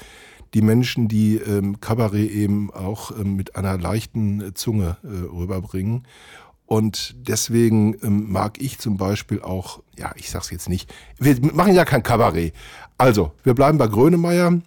die 0.54 0.62
Menschen, 0.62 1.08
die 1.08 1.36
ähm, 1.36 1.80
Kabarett 1.80 2.30
eben 2.30 2.72
auch 2.72 3.10
ähm, 3.12 3.36
mit 3.36 3.56
einer 3.56 3.78
leichten 3.78 4.40
äh, 4.40 4.54
Zunge 4.54 4.96
äh, 5.02 5.08
rüberbringen. 5.08 6.06
Und 6.66 7.16
deswegen 7.18 7.96
ähm, 8.02 8.30
mag 8.30 8.60
ich 8.62 8.78
zum 8.78 8.96
Beispiel 8.96 9.42
auch, 9.42 9.82
ja, 9.98 10.12
ich 10.16 10.30
sag's 10.30 10.50
jetzt 10.50 10.68
nicht, 10.68 10.92
wir 11.18 11.36
machen 11.52 11.74
ja 11.74 11.84
kein 11.84 12.02
Kabarett. 12.02 12.54
Also, 12.96 13.32
wir 13.42 13.54
bleiben 13.54 13.78
bei 13.78 13.88
Grönemeyer 13.88 14.60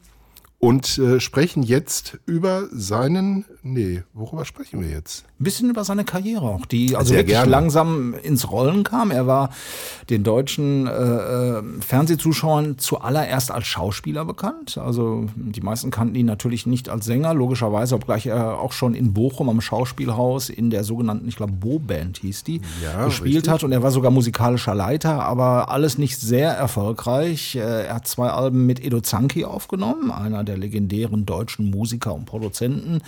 und 0.64 0.98
äh, 0.98 1.20
sprechen 1.20 1.62
jetzt 1.62 2.20
über 2.26 2.70
seinen, 2.72 3.44
nee, 3.64 4.04
worüber 4.14 4.46
sprechen 4.46 4.80
wir 4.82 4.90
jetzt? 4.90 5.26
Ein 5.38 5.44
bisschen 5.44 5.70
über 5.70 5.84
seine 5.84 6.06
Karriere 6.06 6.44
auch, 6.46 6.66
die 6.66 6.96
also 6.96 7.10
Sehr 7.10 7.18
wirklich 7.18 7.36
gerne. 7.36 7.52
langsam 7.52 8.14
ins 8.24 8.50
Rollen 8.50 8.84
kam. 8.86 9.12
Er 9.12 9.28
war 9.28 9.50
den 10.10 10.24
deutschen 10.24 10.88
äh, 10.88 10.92
äh, 10.92 11.64
Fernsehzuschauern 11.82 12.78
zuallererst 12.78 13.52
als 13.52 13.68
Schauspieler 13.68 14.24
bekannt. 14.24 14.78
Also 14.78 15.26
die 15.36 15.60
meisten 15.60 15.92
kannten 15.92 16.16
ihn 16.16 16.28
natürlich 16.28 16.66
nicht 16.66 16.88
als 16.88 17.04
Sänger, 17.04 17.34
logischerweise, 17.34 17.96
obgleich 17.96 18.26
er 18.28 18.58
auch 18.60 18.72
schon 18.72 18.96
in 18.96 19.12
Bochum 19.14 19.50
am 19.50 19.60
Schauspielhaus 19.60 20.48
in 20.50 20.70
der 20.70 20.86
sogenannten, 20.86 21.28
ich 21.28 21.36
glaube, 21.36 21.52
Bo-Band 21.52 22.20
hieß 22.20 22.46
die, 22.46 22.62
Ja, 22.82 23.04
gespielt 23.04 23.36
richtig. 23.36 23.52
hat. 23.52 23.64
Und 23.66 23.74
er 23.74 23.84
war 23.84 23.92
sogar 23.92 24.12
musikalischer 24.12 24.76
Leiter, 24.76 25.24
aber 25.24 25.70
alles 25.70 25.98
nicht 25.98 26.22
sehr 26.22 26.52
erfolgreich. 26.54 27.56
Äh, 27.58 27.60
Er 27.88 27.96
hat 27.96 28.08
zwei 28.08 28.30
Alben 28.30 28.66
mit 28.66 28.80
Edo 28.84 29.02
Zanki 29.02 29.44
aufgenommen, 29.44 30.10
einer 30.10 30.46
der 30.46 30.53
legendären 30.58 31.26
deutschen 31.26 31.70
Musiker 31.70 32.14
und 32.14 32.26
Produzenten. 32.26 33.02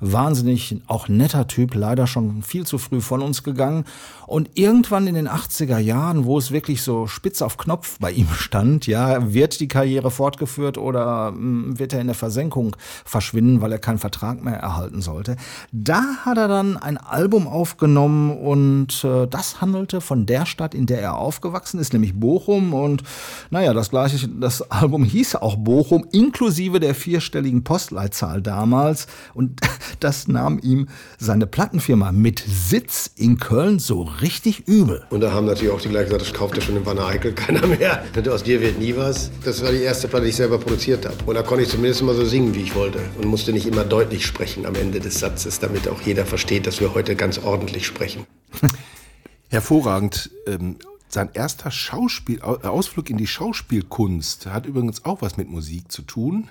Wahnsinnig 0.00 0.80
auch 0.86 1.08
netter 1.08 1.46
Typ, 1.46 1.74
leider 1.74 2.06
schon 2.06 2.42
viel 2.42 2.66
zu 2.66 2.78
früh 2.78 3.00
von 3.00 3.22
uns 3.22 3.42
gegangen. 3.42 3.84
Und 4.26 4.50
irgendwann 4.54 5.06
in 5.06 5.14
den 5.14 5.28
80er 5.28 5.78
Jahren, 5.78 6.24
wo 6.24 6.38
es 6.38 6.52
wirklich 6.52 6.82
so 6.82 7.06
spitz 7.06 7.42
auf 7.42 7.58
Knopf 7.58 7.98
bei 7.98 8.10
ihm 8.10 8.28
stand, 8.28 8.86
ja, 8.86 9.32
wird 9.34 9.60
die 9.60 9.68
Karriere 9.68 10.10
fortgeführt 10.10 10.78
oder 10.78 11.32
mm, 11.32 11.78
wird 11.78 11.92
er 11.92 12.00
in 12.00 12.06
der 12.06 12.16
Versenkung 12.16 12.74
verschwinden, 13.04 13.60
weil 13.60 13.72
er 13.72 13.78
keinen 13.78 13.98
Vertrag 13.98 14.42
mehr 14.42 14.56
erhalten 14.56 15.02
sollte. 15.02 15.36
Da 15.70 16.02
hat 16.24 16.38
er 16.38 16.48
dann 16.48 16.76
ein 16.76 16.96
Album 16.96 17.46
aufgenommen 17.46 18.30
und 18.38 19.04
äh, 19.04 19.26
das 19.26 19.60
handelte 19.60 20.00
von 20.00 20.24
der 20.24 20.46
Stadt, 20.46 20.74
in 20.74 20.86
der 20.86 21.02
er 21.02 21.18
aufgewachsen 21.18 21.78
ist, 21.78 21.92
nämlich 21.92 22.18
Bochum. 22.18 22.72
Und 22.72 23.02
naja, 23.50 23.74
das 23.74 23.90
gleiche, 23.90 24.28
das 24.28 24.70
Album 24.70 25.04
hieß 25.04 25.36
auch 25.36 25.56
Bochum, 25.56 26.06
inklusive 26.10 26.80
der 26.80 26.94
vierstelligen 26.94 27.64
Postleitzahl 27.64 28.40
damals. 28.40 29.06
Und 29.34 29.60
das 29.96 30.28
nahm 30.28 30.58
ihm 30.62 30.88
seine 31.18 31.46
Plattenfirma 31.46 32.12
mit 32.12 32.44
Sitz 32.46 33.10
in 33.16 33.38
Köln 33.38 33.78
so 33.78 34.02
richtig 34.02 34.66
übel. 34.68 35.04
Und 35.10 35.20
da 35.20 35.32
haben 35.32 35.46
natürlich 35.46 35.72
auch 35.72 35.80
die 35.80 35.88
gleich 35.88 36.04
gesagt, 36.06 36.22
das 36.22 36.32
kauft 36.32 36.56
ja 36.56 36.62
schon 36.62 36.76
in 36.76 36.86
Wanne 36.86 37.04
Eickel 37.04 37.32
keiner 37.34 37.66
mehr. 37.66 38.04
Und 38.16 38.28
aus 38.28 38.42
dir 38.42 38.60
wird 38.60 38.78
nie 38.78 38.96
was. 38.96 39.30
Das 39.44 39.62
war 39.62 39.70
die 39.72 39.82
erste 39.82 40.08
Platte, 40.08 40.24
die 40.24 40.30
ich 40.30 40.36
selber 40.36 40.58
produziert 40.58 41.04
habe. 41.06 41.16
Und 41.26 41.34
da 41.34 41.42
konnte 41.42 41.64
ich 41.64 41.70
zumindest 41.70 42.00
immer 42.00 42.14
so 42.14 42.24
singen, 42.24 42.54
wie 42.54 42.62
ich 42.62 42.74
wollte. 42.74 43.00
Und 43.18 43.26
musste 43.26 43.52
nicht 43.52 43.66
immer 43.66 43.84
deutlich 43.84 44.24
sprechen 44.26 44.66
am 44.66 44.74
Ende 44.74 45.00
des 45.00 45.18
Satzes, 45.20 45.58
damit 45.60 45.88
auch 45.88 46.00
jeder 46.02 46.24
versteht, 46.26 46.66
dass 46.66 46.80
wir 46.80 46.94
heute 46.94 47.16
ganz 47.16 47.38
ordentlich 47.38 47.86
sprechen. 47.86 48.26
Hervorragend. 49.48 50.30
Ähm, 50.46 50.76
sein 51.08 51.28
erster 51.34 51.70
Schauspiel, 51.70 52.40
Au- 52.40 52.56
Ausflug 52.62 53.10
in 53.10 53.18
die 53.18 53.26
Schauspielkunst 53.26 54.46
hat 54.46 54.64
übrigens 54.66 55.04
auch 55.04 55.20
was 55.20 55.36
mit 55.36 55.48
Musik 55.50 55.92
zu 55.92 56.02
tun. 56.02 56.48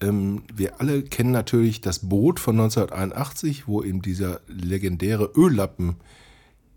Ähm, 0.00 0.42
wir 0.54 0.80
alle 0.80 1.02
kennen 1.02 1.30
natürlich 1.30 1.80
das 1.80 2.08
Boot 2.08 2.40
von 2.40 2.56
1981, 2.56 3.66
wo 3.66 3.82
ihm 3.82 4.02
dieser 4.02 4.40
legendäre 4.48 5.30
Öllappen 5.36 5.96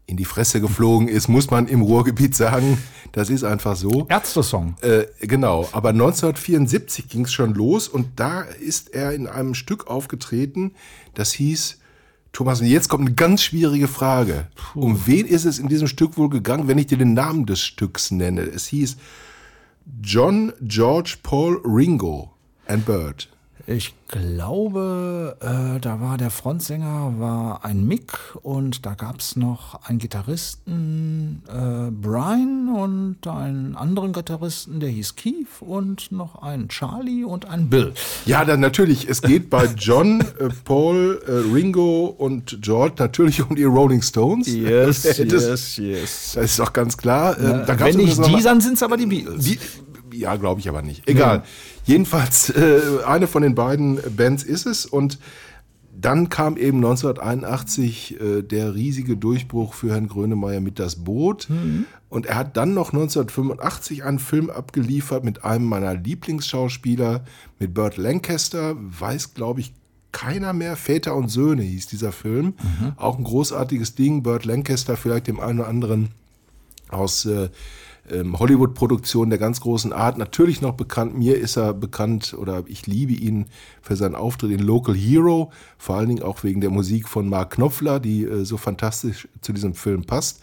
in 0.09 0.17
die 0.17 0.25
Fresse 0.25 0.59
geflogen 0.59 1.07
ist, 1.07 1.27
muss 1.27 1.51
man 1.51 1.67
im 1.67 1.81
Ruhrgebiet 1.81 2.35
sagen. 2.35 2.79
Das 3.11 3.29
ist 3.29 3.43
einfach 3.43 3.75
so. 3.75 4.07
Ärzte-Song. 4.09 4.75
Äh, 4.81 5.05
genau, 5.21 5.69
aber 5.71 5.89
1974 5.89 7.07
ging 7.09 7.25
es 7.25 7.33
schon 7.33 7.53
los 7.53 7.87
und 7.87 8.19
da 8.19 8.41
ist 8.41 8.93
er 8.93 9.13
in 9.13 9.27
einem 9.27 9.53
Stück 9.53 9.87
aufgetreten, 9.87 10.71
das 11.13 11.31
hieß, 11.33 11.77
Thomas, 12.31 12.61
und 12.61 12.67
jetzt 12.67 12.89
kommt 12.89 13.05
eine 13.05 13.15
ganz 13.15 13.43
schwierige 13.43 13.87
Frage. 13.87 14.47
Um 14.73 15.05
wen 15.05 15.27
ist 15.27 15.45
es 15.45 15.59
in 15.59 15.67
diesem 15.67 15.87
Stück 15.87 16.17
wohl 16.17 16.29
gegangen, 16.29 16.67
wenn 16.67 16.77
ich 16.77 16.87
dir 16.87 16.97
den 16.97 17.13
Namen 17.13 17.45
des 17.45 17.61
Stücks 17.61 18.09
nenne? 18.09 18.41
Es 18.41 18.67
hieß 18.67 18.97
John 20.01 20.53
George 20.61 21.17
Paul 21.21 21.61
Ringo 21.63 22.31
and 22.69 22.85
Bird. 22.85 23.27
Ich 23.71 23.93
glaube, 24.07 25.37
äh, 25.41 25.79
da 25.79 26.01
war 26.01 26.17
der 26.17 26.31
Frontsänger 26.31 27.13
war 27.19 27.63
ein 27.63 27.85
Mick 27.85 28.17
und 28.41 28.83
da 28.83 28.95
gab 28.95 29.19
es 29.19 29.35
noch 29.35 29.83
einen 29.83 29.99
Gitarristen, 29.99 31.43
äh, 31.47 31.91
Brian, 31.91 32.69
und 32.75 33.27
einen 33.27 33.75
anderen 33.75 34.11
Gitarristen, 34.11 34.79
der 34.79 34.89
hieß 34.89 35.15
Keith 35.15 35.47
und 35.59 36.11
noch 36.11 36.41
einen 36.41 36.69
Charlie 36.69 37.23
und 37.23 37.47
einen 37.47 37.69
Bill. 37.69 37.93
Ja, 38.25 38.43
dann 38.43 38.59
natürlich. 38.59 39.07
Es 39.07 39.21
geht 39.21 39.51
bei 39.51 39.65
John, 39.77 40.21
äh, 40.21 40.49
Paul, 40.63 41.21
äh, 41.27 41.53
Ringo 41.53 42.07
und 42.07 42.63
George 42.63 42.95
natürlich 42.97 43.47
um 43.47 43.55
die 43.55 43.65
Rolling 43.65 44.01
Stones. 44.01 44.47
Yes, 44.47 45.01
das, 45.03 45.17
yes, 45.17 45.77
yes. 45.77 46.31
Das 46.33 46.45
ist 46.45 46.59
doch 46.59 46.73
ganz 46.73 46.97
klar. 46.97 47.37
Äh, 47.37 47.65
da 47.67 47.75
gab's 47.75 47.95
Wenn 47.95 48.05
nicht 48.05 48.25
die, 48.25 48.41
dann 48.41 48.61
sind 48.61 48.73
es 48.73 48.83
aber 48.83 48.97
die 48.97 49.05
Beatles. 49.05 49.45
Die, 49.45 49.59
ja, 50.13 50.35
glaube 50.37 50.59
ich 50.59 50.67
aber 50.67 50.81
nicht. 50.81 51.07
Egal. 51.07 51.43
Jedenfalls, 51.89 52.51
äh, 52.51 52.81
eine 53.07 53.25
von 53.25 53.41
den 53.41 53.55
beiden 53.55 53.99
Bands 54.15 54.43
ist 54.43 54.67
es. 54.67 54.85
Und 54.85 55.17
dann 55.91 56.29
kam 56.29 56.55
eben 56.55 56.77
1981 56.77 58.21
äh, 58.21 58.41
der 58.43 58.75
riesige 58.75 59.17
Durchbruch 59.17 59.73
für 59.73 59.89
Herrn 59.89 60.07
Grönemeyer 60.07 60.61
mit 60.61 60.77
Das 60.77 60.97
Boot. 61.03 61.47
Und 62.09 62.27
er 62.27 62.35
hat 62.35 62.57
dann 62.57 62.75
noch 62.75 62.93
1985 62.93 64.03
einen 64.03 64.19
Film 64.19 64.51
abgeliefert 64.51 65.23
mit 65.23 65.43
einem 65.43 65.65
meiner 65.65 65.95
Lieblingsschauspieler, 65.95 67.23
mit 67.57 67.73
Burt 67.73 67.97
Lancaster. 67.97 68.75
Weiß, 68.77 69.33
glaube 69.33 69.61
ich, 69.61 69.73
keiner 70.11 70.53
mehr. 70.53 70.75
Väter 70.75 71.15
und 71.15 71.29
Söhne 71.29 71.63
hieß 71.63 71.87
dieser 71.87 72.11
Film. 72.11 72.53
Auch 72.97 73.17
ein 73.17 73.23
großartiges 73.23 73.95
Ding. 73.95 74.21
Burt 74.21 74.45
Lancaster 74.45 74.95
vielleicht 74.95 75.25
dem 75.25 75.39
einen 75.39 75.61
oder 75.61 75.69
anderen 75.69 76.09
aus 76.89 77.25
äh, 77.25 77.49
ähm, 78.11 78.37
Hollywood-Produktionen 78.37 79.29
der 79.29 79.39
ganz 79.39 79.61
großen 79.61 79.93
Art. 79.93 80.17
Natürlich 80.17 80.61
noch 80.61 80.73
bekannt, 80.73 81.17
mir 81.17 81.37
ist 81.37 81.57
er 81.57 81.73
bekannt 81.73 82.35
oder 82.37 82.63
ich 82.67 82.87
liebe 82.87 83.13
ihn 83.13 83.45
für 83.81 83.95
seinen 83.95 84.15
Auftritt 84.15 84.51
in 84.51 84.59
Local 84.59 84.95
Hero, 84.95 85.51
vor 85.77 85.95
allen 85.95 86.09
Dingen 86.09 86.23
auch 86.23 86.43
wegen 86.43 86.61
der 86.61 86.69
Musik 86.69 87.07
von 87.07 87.29
Mark 87.29 87.51
Knopfler, 87.51 87.99
die 87.99 88.23
äh, 88.23 88.45
so 88.45 88.57
fantastisch 88.57 89.27
zu 89.41 89.53
diesem 89.53 89.73
Film 89.73 90.03
passt. 90.03 90.41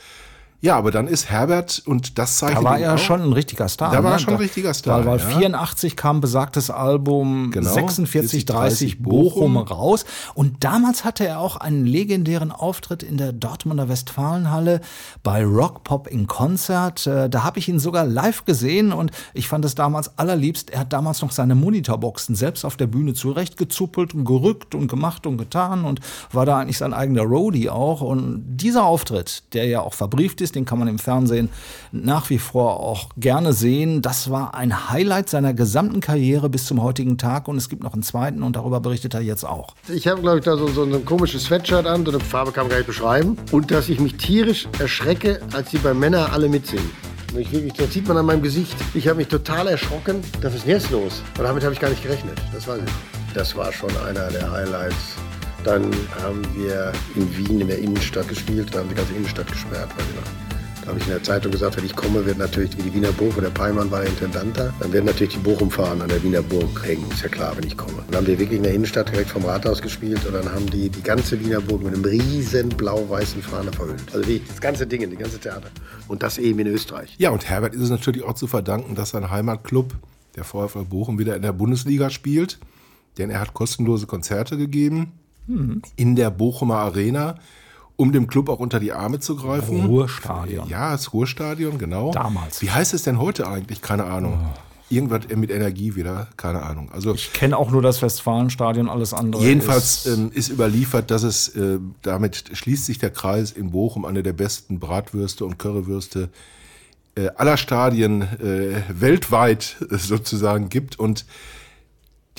Ja, 0.67 0.77
aber 0.77 0.91
dann 0.91 1.07
ist 1.07 1.31
Herbert 1.31 1.81
und 1.87 2.19
das 2.19 2.39
zeichnet 2.39 2.59
Da 2.59 2.65
war 2.65 2.79
er 2.81 2.95
auch. 2.95 2.99
schon 2.99 3.23
ein 3.23 3.33
richtiger 3.33 3.69
Star. 3.69 3.93
Da 3.93 4.03
war 4.03 4.11
er 4.11 4.17
ne? 4.17 4.21
schon 4.21 4.35
ein 4.35 4.41
richtiger 4.41 4.75
Star, 4.75 5.07
Weil, 5.07 5.21
weil 5.23 5.31
ja. 5.31 5.39
84 5.39 5.95
kam 5.95 6.21
besagtes 6.21 6.71
Album 6.71 7.53
Genau, 7.53 7.71
4630 7.73 8.47
30 8.47 9.03
Bochum 9.03 9.55
Bochum. 9.55 9.57
raus. 9.59 10.05
Und 10.35 10.65
damals 10.65 11.05
hatte 11.05 11.25
er 11.25 11.39
auch 11.39 11.57
einen 11.57 11.87
legendären 11.87 12.51
Auftritt 12.51 13.05
in 13.05 13.17
der 13.17 13.33
Dortmunder 13.33 13.89
Westfalenhalle 13.89 14.81
bei 15.23 15.45
Rock 15.45 15.85
Pop 15.85 16.09
in 16.09 16.27
Konzert. 16.27 17.07
Äh, 17.07 17.31
Da 17.31 17.45
habe 17.45 17.61
ich 17.61 17.69
ihn 17.69 17.79
sogar 17.79 18.05
live 18.05 18.45
gesehen 18.45 18.93
und 18.93 19.13
ich 19.35 19.47
fand 19.47 19.65
es 19.65 19.77
damals 19.77 20.19
allerliebst. 20.19 20.71
Er 20.71 20.81
hat 20.81 20.93
damals 20.93 21.23
noch 21.23 21.31
seine 21.31 21.55
Monitorboxen 21.55 22.35
selbst 22.35 22.65
auf 22.65 22.77
der 22.77 22.89
Bühne 22.89 23.15
zurechtgezuppelt 23.15 24.15
und 24.15 24.25
gerückt 24.25 24.75
und 24.75 24.89
gemacht 24.89 25.29
und 25.29 25.39
getan 25.39 25.85
und 25.85 26.01
war 26.33 26.45
da 26.45 26.59
eigentlich 26.59 26.79
sein 26.79 26.93
eigener 26.93 27.23
Roadie 27.23 27.71
auch. 27.71 28.01
Und 28.01 28.43
dieser 28.57 28.85
Auftritt, 28.85 29.45
der 29.55 29.67
ja 29.67 29.81
auch 29.83 29.95
verbrieft 29.95 30.41
ist, 30.41 30.56
den 30.57 30.65
kann 30.65 30.79
man 30.79 30.89
im 30.89 30.99
Fernsehen 30.99 31.51
nach 31.93 32.31
wie 32.31 32.39
vor 32.39 32.81
auch 32.81 33.11
gerne 33.17 33.53
sehen. 33.53 34.03
Das 34.03 34.31
war 34.31 34.55
ein 34.55 34.91
Highlight 34.91 35.29
seiner 35.29 35.55
gesamten 35.55 36.01
Karriere 36.01 36.49
bis 36.49 36.65
zum 36.65 36.83
heutigen 36.83 37.19
Tag 37.19 37.49
und 37.49 37.57
es 37.57 37.69
gibt 37.69 37.83
noch 37.83 37.93
einen 37.93 38.03
zweiten 38.03 38.43
und 38.43 38.57
darüber 38.57 38.81
berichtet 38.81 39.15
er 39.15 39.21
jetzt 39.21 39.45
auch. 39.45 39.75
Ich 39.89 40.09
habe, 40.09 40.21
glaube 40.21 40.39
ich, 40.39 40.45
da 40.45 40.57
so, 40.57 40.67
so 40.69 40.85
ein 40.85 41.05
komisches 41.05 41.45
Sweatshirt 41.45 41.87
an, 41.87 42.05
so 42.05 42.11
eine 42.11 42.21
Farbe 42.21 42.53
kann 42.53 42.65
man 42.65 42.71
gar 42.71 42.79
nicht 42.79 42.87
beschreiben. 42.87 43.37
Und 43.53 43.71
dass 43.71 43.89
ich 43.89 44.01
mich 44.01 44.17
tierisch 44.17 44.69
erschrecke, 44.79 45.41
als 45.53 45.71
die 45.71 45.79
bei 45.79 45.95
Männern 45.95 46.31
alle 46.33 46.49
mitsingen. 46.49 46.91
Ich 47.37 47.53
wirklich, 47.53 47.75
das 47.75 47.93
sieht 47.93 48.09
man 48.09 48.17
an 48.17 48.25
meinem 48.25 48.43
Gesicht. 48.43 48.75
Ich 48.95 49.09
habe 49.09 49.19
mich 49.19 49.29
total 49.29 49.69
erschrocken. 49.69 50.23
Was 50.41 50.55
ist 50.55 50.65
denn 50.65 50.71
jetzt 50.73 50.91
los? 50.91 51.23
Und 51.37 51.45
damit 51.45 51.63
habe 51.65 51.75
ich 51.75 51.81
gar 51.81 51.91
nicht 51.91 52.03
gerechnet. 52.03 52.39
Das 52.53 52.67
weiß 52.67 52.79
ich. 52.79 53.35
Das 53.35 53.55
war 53.55 53.71
schon 53.73 53.95
einer 54.09 54.31
der 54.31 54.51
Highlights. 54.51 55.17
Dann 55.63 55.91
haben 56.23 56.43
wir 56.55 56.93
in 57.15 57.37
Wien 57.37 57.61
in 57.61 57.69
der 57.69 57.79
Innenstadt 57.79 58.29
gespielt. 58.29 58.69
Da 58.73 58.79
haben 58.79 58.89
die 58.89 58.95
ganze 58.95 59.13
Innenstadt 59.13 59.49
gesperrt. 59.49 59.91
Noch. 59.91 60.25
Da 60.25 60.46
habe 60.87 60.99
ich 60.99 61.07
in 61.07 61.13
der 61.13 61.23
Zeitung 61.23 61.53
gesagt, 61.53 61.77
wenn 61.77 61.85
ich 61.85 61.97
komme, 61.97 62.25
wird 62.25 62.39
natürlich 62.39 62.71
die 62.71 62.93
Wiener 62.93 63.13
Burg, 63.13 63.37
wo 63.37 63.41
der 63.41 63.51
Peimann 63.51 63.91
war 63.91 64.01
der 64.01 64.09
Intendant 64.09 64.57
da, 64.57 64.73
dann 64.81 64.93
werden 64.93 65.07
natürlich 65.07 65.35
die 65.35 65.41
Bochum-Fahnen 65.41 66.03
an 66.03 66.09
der 66.09 66.23
Wiener 66.23 66.43
Burg 66.43 66.85
hängen. 66.85 67.05
Ist 67.11 67.23
ja 67.23 67.29
klar, 67.29 67.57
wenn 67.57 67.67
ich 67.67 67.77
komme. 67.77 67.99
Dann 68.09 68.17
haben 68.17 68.27
wir 68.27 68.39
wirklich 68.39 68.59
in 68.59 68.63
der 68.63 68.75
Innenstadt 68.75 69.11
direkt 69.11 69.31
vom 69.31 69.45
Rathaus 69.45 69.83
gespielt 69.83 70.25
und 70.27 70.35
dann 70.35 70.51
haben 70.53 70.69
die 70.71 70.89
die 70.89 71.03
ganze 71.03 71.39
Wiener 71.41 71.61
Burg 71.61 71.83
mit 71.83 71.95
einem 71.95 72.05
riesen 72.05 72.69
blau-weißen 72.69 73.43
Fahne 73.43 73.73
verhüllt. 73.73 74.05
Also 74.13 74.27
wirklich 74.27 74.49
das 74.49 74.61
ganze 74.61 74.87
Ding, 74.87 75.09
die 75.11 75.17
ganze 75.17 75.39
Theater. 75.39 75.69
Und 76.09 76.23
das 76.23 76.39
eben 76.39 76.59
in 76.61 76.69
Österreich. 76.69 77.15
Ja, 77.19 77.31
und 77.31 77.49
Herbert 77.49 77.75
ist 77.75 77.83
es 77.83 77.91
natürlich 77.91 78.23
auch 78.23 78.35
zu 78.35 78.47
verdanken, 78.47 78.95
dass 78.95 79.11
sein 79.11 79.31
Heimatclub, 79.31 79.95
der 80.37 80.45
VfL 80.45 80.85
Bochum, 80.85 81.19
wieder 81.19 81.35
in 81.37 81.43
der 81.43 81.53
Bundesliga 81.53 82.11
spielt. 82.11 82.59
Denn 83.19 83.31
er 83.31 83.41
hat 83.41 83.55
kostenlose 83.55 84.07
Konzerte 84.07 84.57
gegeben 84.57 85.13
in 85.97 86.17
der 86.17 86.31
Bochumer 86.31 86.79
Arena, 86.79 87.37
um 87.97 88.13
dem 88.13 88.27
Club 88.27 88.49
auch 88.49 88.59
unter 88.59 88.79
die 88.79 88.93
Arme 88.93 89.21
zu 89.21 89.37
greifen. 89.37 89.87
Ruhrstadion. 89.87 90.69
Ja, 90.69 90.93
das 90.93 91.13
Ruhrstadion, 91.13 91.79
genau. 91.79 92.13
Damals. 92.13 92.63
Wie 92.63 92.71
heißt 92.71 92.95
es 92.95 93.03
denn 93.03 93.19
heute 93.19 93.49
eigentlich? 93.49 93.81
Keine 93.81 94.05
Ahnung. 94.05 94.39
Irgendwas 94.89 95.23
mit 95.35 95.51
Energie 95.51 95.97
wieder, 95.97 96.29
keine 96.37 96.63
Ahnung. 96.63 96.93
Also 96.93 97.13
Ich 97.15 97.33
kenne 97.33 97.57
auch 97.57 97.71
nur 97.73 97.83
das 97.83 98.03
Westfalenstadion, 98.03 98.89
alles 98.89 99.13
andere. 99.13 99.43
Jedenfalls 99.43 100.07
ist, 100.07 100.17
ähm, 100.17 100.31
ist 100.33 100.49
überliefert, 100.49 101.11
dass 101.11 101.25
es, 101.25 101.49
äh, 101.57 101.81
damit 102.03 102.51
schließt 102.53 102.87
sich 102.87 102.99
der 102.99 103.11
Kreis 103.11 103.51
in 103.51 103.73
Bochum, 103.73 104.05
eine 104.05 104.23
der 104.23 104.33
besten 104.33 104.79
Bratwürste 104.79 105.45
und 105.45 105.59
Currywürste 105.59 106.29
äh, 107.17 107.31
aller 107.35 107.57
Stadien 107.57 108.23
äh, 108.23 108.83
weltweit 108.89 109.77
äh, 109.91 109.97
sozusagen 109.97 110.69
gibt. 110.69 111.01
Und 111.01 111.25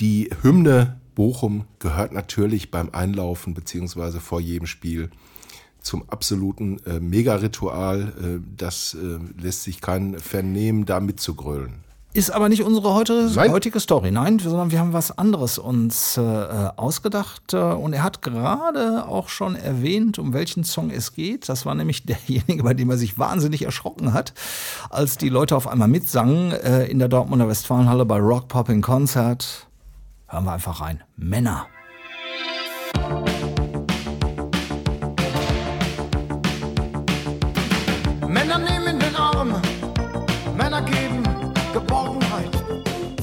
die 0.00 0.30
Hymne 0.40 1.00
Bochum 1.14 1.64
gehört 1.80 2.12
natürlich 2.12 2.70
beim 2.70 2.90
Einlaufen 2.92 3.52
beziehungsweise 3.52 4.20
vor 4.20 4.40
jedem 4.40 4.66
Spiel 4.66 5.10
zum 5.88 6.08
absoluten 6.08 6.78
äh, 6.86 7.00
Megaritual. 7.00 8.12
Äh, 8.20 8.40
das 8.56 8.94
äh, 8.94 9.18
lässt 9.42 9.62
sich 9.64 9.80
kein 9.80 10.18
Fan 10.18 10.52
nehmen, 10.52 10.84
da 10.84 11.00
mitzugrölen. 11.00 11.88
Ist 12.14 12.30
aber 12.30 12.48
nicht 12.48 12.62
unsere 12.62 12.94
heute, 12.94 13.30
heutige 13.50 13.80
Story, 13.80 14.10
nein, 14.10 14.38
sondern 14.38 14.70
wir 14.70 14.80
haben 14.80 14.92
was 14.92 15.16
anderes 15.16 15.58
uns 15.58 16.16
äh, 16.16 16.20
ausgedacht. 16.20 17.54
Äh, 17.54 17.58
und 17.58 17.92
er 17.92 18.02
hat 18.02 18.22
gerade 18.22 19.06
auch 19.06 19.28
schon 19.28 19.56
erwähnt, 19.56 20.18
um 20.18 20.32
welchen 20.32 20.64
Song 20.64 20.90
es 20.90 21.14
geht. 21.14 21.48
Das 21.48 21.64
war 21.64 21.74
nämlich 21.74 22.04
derjenige, 22.06 22.62
bei 22.62 22.74
dem 22.74 22.90
er 22.90 22.98
sich 22.98 23.18
wahnsinnig 23.18 23.62
erschrocken 23.62 24.12
hat, 24.12 24.34
als 24.90 25.16
die 25.16 25.28
Leute 25.28 25.56
auf 25.56 25.66
einmal 25.66 25.88
mitsangen 25.88 26.52
äh, 26.52 26.86
in 26.86 26.98
der 26.98 27.08
Dortmunder 27.08 27.48
Westfalenhalle 27.48 28.04
bei 28.04 28.18
Rock 28.18 28.48
Pop 28.48 28.68
in 28.68 28.82
Concert. 28.82 29.66
Hören 30.26 30.44
wir 30.44 30.52
einfach 30.52 30.80
rein. 30.80 31.02
Männer 31.16 31.66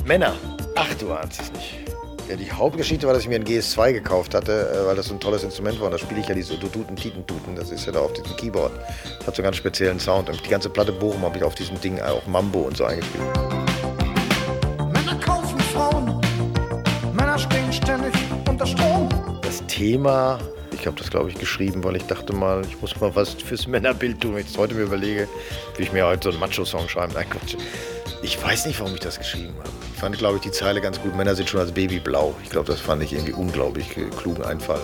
Männer. 0.05 0.35
Ach, 0.75 0.93
du 0.99 1.11
ahnst 1.11 1.41
es 1.41 1.51
nicht. 1.51 1.79
Ja, 2.29 2.35
die 2.35 2.51
Hauptgeschichte 2.51 3.07
war, 3.07 3.13
dass 3.13 3.23
ich 3.23 3.29
mir 3.29 3.37
ein 3.37 3.43
GS2 3.43 3.93
gekauft 3.93 4.35
hatte, 4.35 4.69
äh, 4.69 4.85
weil 4.85 4.95
das 4.95 5.07
so 5.07 5.15
ein 5.15 5.19
tolles 5.19 5.43
Instrument 5.43 5.79
war. 5.79 5.87
Und 5.87 5.93
da 5.93 5.97
spiele 5.97 6.21
ich 6.21 6.27
ja 6.27 6.35
diese 6.35 6.57
Duduten, 6.57 6.95
Titentuten. 6.95 7.55
Das 7.55 7.71
ist 7.71 7.87
ja 7.87 7.91
da 7.91 7.99
auf 7.99 8.13
diesem 8.13 8.35
Keyboard. 8.37 8.71
Das 9.17 9.27
hat 9.27 9.35
so 9.35 9.41
einen 9.41 9.45
ganz 9.45 9.57
speziellen 9.57 9.99
Sound. 9.99 10.29
Und 10.29 10.45
die 10.45 10.49
ganze 10.49 10.69
Platte 10.69 10.91
Bochum 10.91 11.23
habe 11.23 11.37
ich 11.37 11.43
auf 11.43 11.55
diesem 11.55 11.79
Ding, 11.81 11.97
äh, 11.97 12.01
auch 12.01 12.25
Mambo 12.27 12.59
und 12.61 12.77
so 12.77 12.85
eingespielt. 12.85 13.23
Männer 14.93 15.15
kaufen 15.23 15.59
Frauen, 15.59 16.21
Männer 17.13 17.39
stehen 17.39 17.73
ständig 17.73 18.13
unter 18.47 18.67
Strom. 18.67 19.09
Das 19.41 19.65
Thema, 19.65 20.39
ich 20.71 20.85
habe 20.85 20.97
das, 20.97 21.09
glaube 21.09 21.29
ich, 21.29 21.35
geschrieben, 21.35 21.83
weil 21.83 21.95
ich 21.95 22.05
dachte 22.05 22.33
mal, 22.33 22.63
ich 22.67 22.79
muss 22.79 22.99
mal 22.99 23.15
was 23.15 23.33
fürs 23.33 23.65
Männerbild 23.65 24.21
tun. 24.21 24.35
Wenn 24.35 24.45
ich 24.45 24.55
heute 24.55 24.75
mir 24.75 24.83
überlege, 24.83 25.27
will 25.77 25.85
ich 25.85 25.91
mir 25.91 26.05
heute 26.05 26.25
so 26.25 26.29
einen 26.29 26.39
Macho-Song 26.39 26.87
schreiben. 26.89 27.13
Nein, 27.15 27.27
Quatsch. 27.27 27.55
Ich 28.25 28.41
weiß 28.43 28.65
nicht, 28.65 28.79
warum 28.79 28.95
ich 28.95 29.01
das 29.01 29.19
geschrieben 29.19 29.53
habe. 29.59 29.69
Ich 29.93 29.99
fand, 29.99 30.17
glaube 30.17 30.37
ich, 30.37 30.41
die 30.41 30.49
Zeile 30.49 30.81
ganz 30.81 30.99
gut. 30.99 31.15
Männer 31.15 31.35
sind 31.35 31.47
schon 31.47 31.59
als 31.59 31.71
Baby 31.71 31.99
blau. 31.99 32.33
Ich 32.43 32.49
glaube, 32.49 32.65
das 32.65 32.81
fand 32.81 33.03
ich 33.03 33.13
irgendwie 33.13 33.33
unglaublich 33.33 33.95
äh, 33.97 34.05
klugen 34.17 34.43
Einfall. 34.43 34.81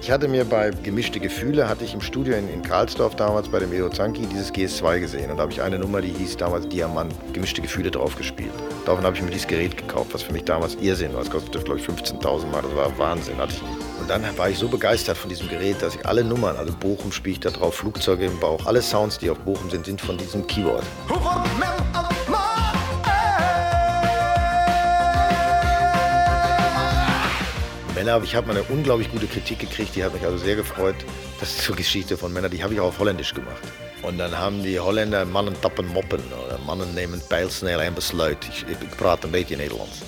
Ich 0.00 0.12
hatte 0.12 0.28
mir 0.28 0.44
bei 0.44 0.70
Gemischte 0.70 1.18
Gefühle, 1.18 1.68
hatte 1.68 1.84
ich 1.84 1.92
im 1.92 2.00
Studio 2.00 2.36
in, 2.36 2.48
in 2.48 2.62
Karlsdorf 2.62 3.16
damals 3.16 3.48
bei 3.48 3.58
dem 3.58 3.72
Edo 3.72 3.88
Zanki 3.88 4.26
dieses 4.26 4.54
GS2 4.54 5.00
gesehen. 5.00 5.32
Und 5.32 5.38
da 5.38 5.42
habe 5.42 5.50
ich 5.50 5.60
eine 5.60 5.76
Nummer, 5.76 6.00
die 6.00 6.12
hieß 6.12 6.36
damals 6.36 6.68
Diamant, 6.68 7.12
Gemischte 7.32 7.62
Gefühle 7.62 7.90
drauf 7.90 8.14
gespielt. 8.14 8.52
Daraufhin 8.84 9.06
habe 9.06 9.16
ich 9.16 9.22
mir 9.22 9.30
dieses 9.30 9.48
Gerät 9.48 9.76
gekauft, 9.76 10.14
was 10.14 10.22
für 10.22 10.32
mich 10.32 10.44
damals 10.44 10.76
Irrsinn 10.76 11.14
war. 11.14 11.24
Das 11.24 11.30
kostete, 11.30 11.58
glaube 11.64 11.80
ich, 11.80 11.86
15.000 11.86 12.46
Mal. 12.46 12.62
Das 12.62 12.76
war 12.76 12.96
Wahnsinn. 12.96 13.38
Hatte 13.38 13.54
ich. 13.54 13.62
Und 14.00 14.08
dann 14.08 14.22
war 14.38 14.48
ich 14.48 14.58
so 14.58 14.68
begeistert 14.68 15.16
von 15.16 15.30
diesem 15.30 15.48
Gerät, 15.48 15.82
dass 15.82 15.96
ich 15.96 16.06
alle 16.06 16.22
Nummern, 16.22 16.56
also 16.56 16.72
Bochum 16.72 17.10
spiele 17.10 17.32
ich 17.32 17.40
da 17.40 17.50
drauf, 17.50 17.74
Flugzeuge 17.74 18.26
im 18.26 18.38
Bauch, 18.38 18.66
alle 18.66 18.82
Sounds, 18.82 19.18
die 19.18 19.30
auf 19.30 19.38
Bochum 19.40 19.68
sind, 19.68 19.84
sind 19.86 20.00
von 20.00 20.16
diesem 20.16 20.46
Keyboard. 20.46 20.84
Männer, 28.04 28.20
ich 28.24 28.34
habe 28.34 28.48
mal 28.48 28.56
eine 28.56 28.64
unglaublich 28.64 29.08
gute 29.12 29.28
Kritik 29.28 29.60
gekriegt, 29.60 29.94
die 29.94 30.02
hat 30.02 30.12
mich 30.12 30.24
also 30.24 30.36
sehr 30.36 30.56
gefreut. 30.56 30.96
Das 31.38 31.50
ist 31.50 31.62
zur 31.62 31.76
Geschichte 31.76 32.16
von 32.16 32.32
Männern, 32.32 32.50
die 32.50 32.60
habe 32.60 32.74
ich 32.74 32.80
auch 32.80 32.88
auf 32.88 32.98
Holländisch 32.98 33.32
gemacht. 33.32 33.62
Und 34.02 34.18
dann 34.18 34.36
haben 34.36 34.60
die 34.64 34.80
Holländer 34.80 35.24
Mannen 35.24 35.54
tappen 35.62 35.86
moppen 35.86 36.20
oder 36.44 36.58
Mannen 36.66 36.92
nemen 36.94 37.22
pijlsnel 37.28 37.78
en 37.78 37.94
besluit. 37.94 38.38
Ich, 38.48 38.62
ik 38.68 38.96
praat 38.96 39.22
een 39.22 39.30
beetje 39.30 39.56
Nederlands. 39.56 40.00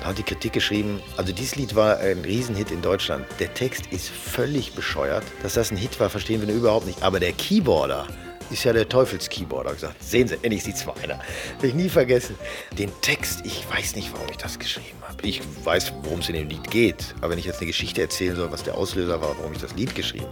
Da 0.00 0.08
hat 0.08 0.18
die 0.18 0.24
Kritik 0.24 0.52
geschrieben, 0.52 1.00
also 1.16 1.32
dieses 1.32 1.56
Lied 1.56 1.74
war 1.74 1.96
ein 1.96 2.20
Riesenhit 2.22 2.70
in 2.70 2.82
Deutschland. 2.82 3.24
Der 3.38 3.54
Text 3.54 3.86
ist 3.86 4.10
völlig 4.10 4.74
bescheuert. 4.74 5.24
Dass 5.42 5.54
das 5.54 5.70
ein 5.70 5.78
Hit 5.78 5.98
war, 6.00 6.10
verstehen 6.10 6.46
wir 6.46 6.54
überhaupt 6.54 6.84
nicht. 6.84 7.02
Aber 7.02 7.18
der 7.18 7.32
Keyboarder 7.32 8.06
ist 8.50 8.64
ja 8.64 8.72
der 8.72 8.88
Teufelskeyboarder 8.88 9.72
gesagt. 9.72 10.02
Sehen 10.02 10.28
Sie, 10.28 10.34
endlich 10.42 10.64
sieht 10.64 10.76
zwei 10.76 10.94
einer. 11.02 11.20
Will 11.60 11.70
ich 11.70 11.74
nie 11.74 11.88
vergessen. 11.88 12.36
Den 12.78 12.90
Text, 13.00 13.40
ich 13.44 13.68
weiß 13.70 13.96
nicht, 13.96 14.12
warum 14.12 14.28
ich 14.30 14.36
das 14.36 14.58
geschrieben 14.58 14.98
habe. 15.06 15.26
Ich 15.26 15.40
weiß, 15.64 15.92
worum 16.02 16.20
es 16.20 16.28
in 16.28 16.34
dem 16.34 16.48
Lied 16.48 16.70
geht. 16.70 17.14
Aber 17.20 17.30
wenn 17.30 17.38
ich 17.38 17.44
jetzt 17.44 17.58
eine 17.58 17.66
Geschichte 17.66 18.02
erzählen 18.02 18.36
soll, 18.36 18.50
was 18.50 18.62
der 18.62 18.74
Auslöser 18.74 19.20
war, 19.20 19.36
warum 19.38 19.52
ich 19.52 19.60
das 19.60 19.74
Lied 19.74 19.94
geschrieben 19.94 20.26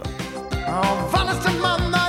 habe. 0.65 1.09
Wann 1.11 2.06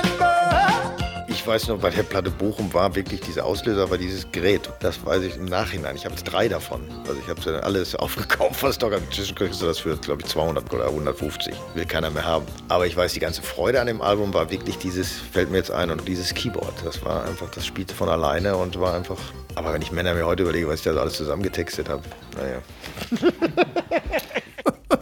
weiß 1.49 1.67
noch, 1.67 1.79
bei 1.79 1.89
der 1.89 2.03
Platte 2.03 2.29
Bochum 2.29 2.71
war 2.75 2.93
wirklich 2.93 3.21
dieser 3.21 3.43
Auslöser, 3.43 3.89
war 3.89 3.97
dieses 3.97 4.31
Gerät. 4.31 4.69
Das 4.81 5.03
weiß 5.03 5.23
ich 5.23 5.35
im 5.35 5.45
Nachhinein. 5.45 5.95
Ich 5.95 6.05
habe 6.05 6.13
jetzt 6.13 6.25
drei 6.25 6.47
davon. 6.47 6.81
Also 7.07 7.19
ich 7.19 7.27
habe 7.27 7.41
dann 7.41 7.55
alles 7.61 7.95
aufgekauft, 7.95 8.61
was 8.61 8.77
doch 8.77 8.91
inzwischen 8.91 9.33
kriegst 9.35 9.59
du 9.59 9.65
das 9.65 9.79
für, 9.79 9.97
glaube 9.97 10.21
ich, 10.21 10.27
200 10.27 10.71
oder 10.71 10.85
150. 10.85 11.55
Will 11.73 11.85
keiner 11.85 12.11
mehr 12.11 12.23
haben. 12.23 12.45
Aber 12.67 12.85
ich 12.85 12.95
weiß, 12.95 13.13
die 13.13 13.19
ganze 13.19 13.41
Freude 13.41 13.81
an 13.81 13.87
dem 13.87 13.99
Album 13.99 14.31
war 14.31 14.51
wirklich 14.51 14.77
dieses, 14.77 15.11
fällt 15.11 15.49
mir 15.49 15.57
jetzt 15.57 15.71
ein, 15.71 15.89
und 15.89 16.07
dieses 16.07 16.35
Keyboard. 16.35 16.73
Das 16.85 17.03
war 17.03 17.25
einfach, 17.25 17.49
das 17.49 17.65
spielte 17.65 17.95
von 17.95 18.09
alleine 18.09 18.55
und 18.55 18.79
war 18.79 18.93
einfach. 18.93 19.17
Aber 19.55 19.73
wenn 19.73 19.81
ich 19.81 19.91
Männer 19.91 20.13
mir 20.13 20.27
heute 20.27 20.43
überlege, 20.43 20.67
was 20.67 20.75
ich 20.75 20.83
da 20.83 20.91
alles 20.91 21.15
zusammengetextet 21.15 21.89
habe, 21.89 22.03
naja. 22.37 22.61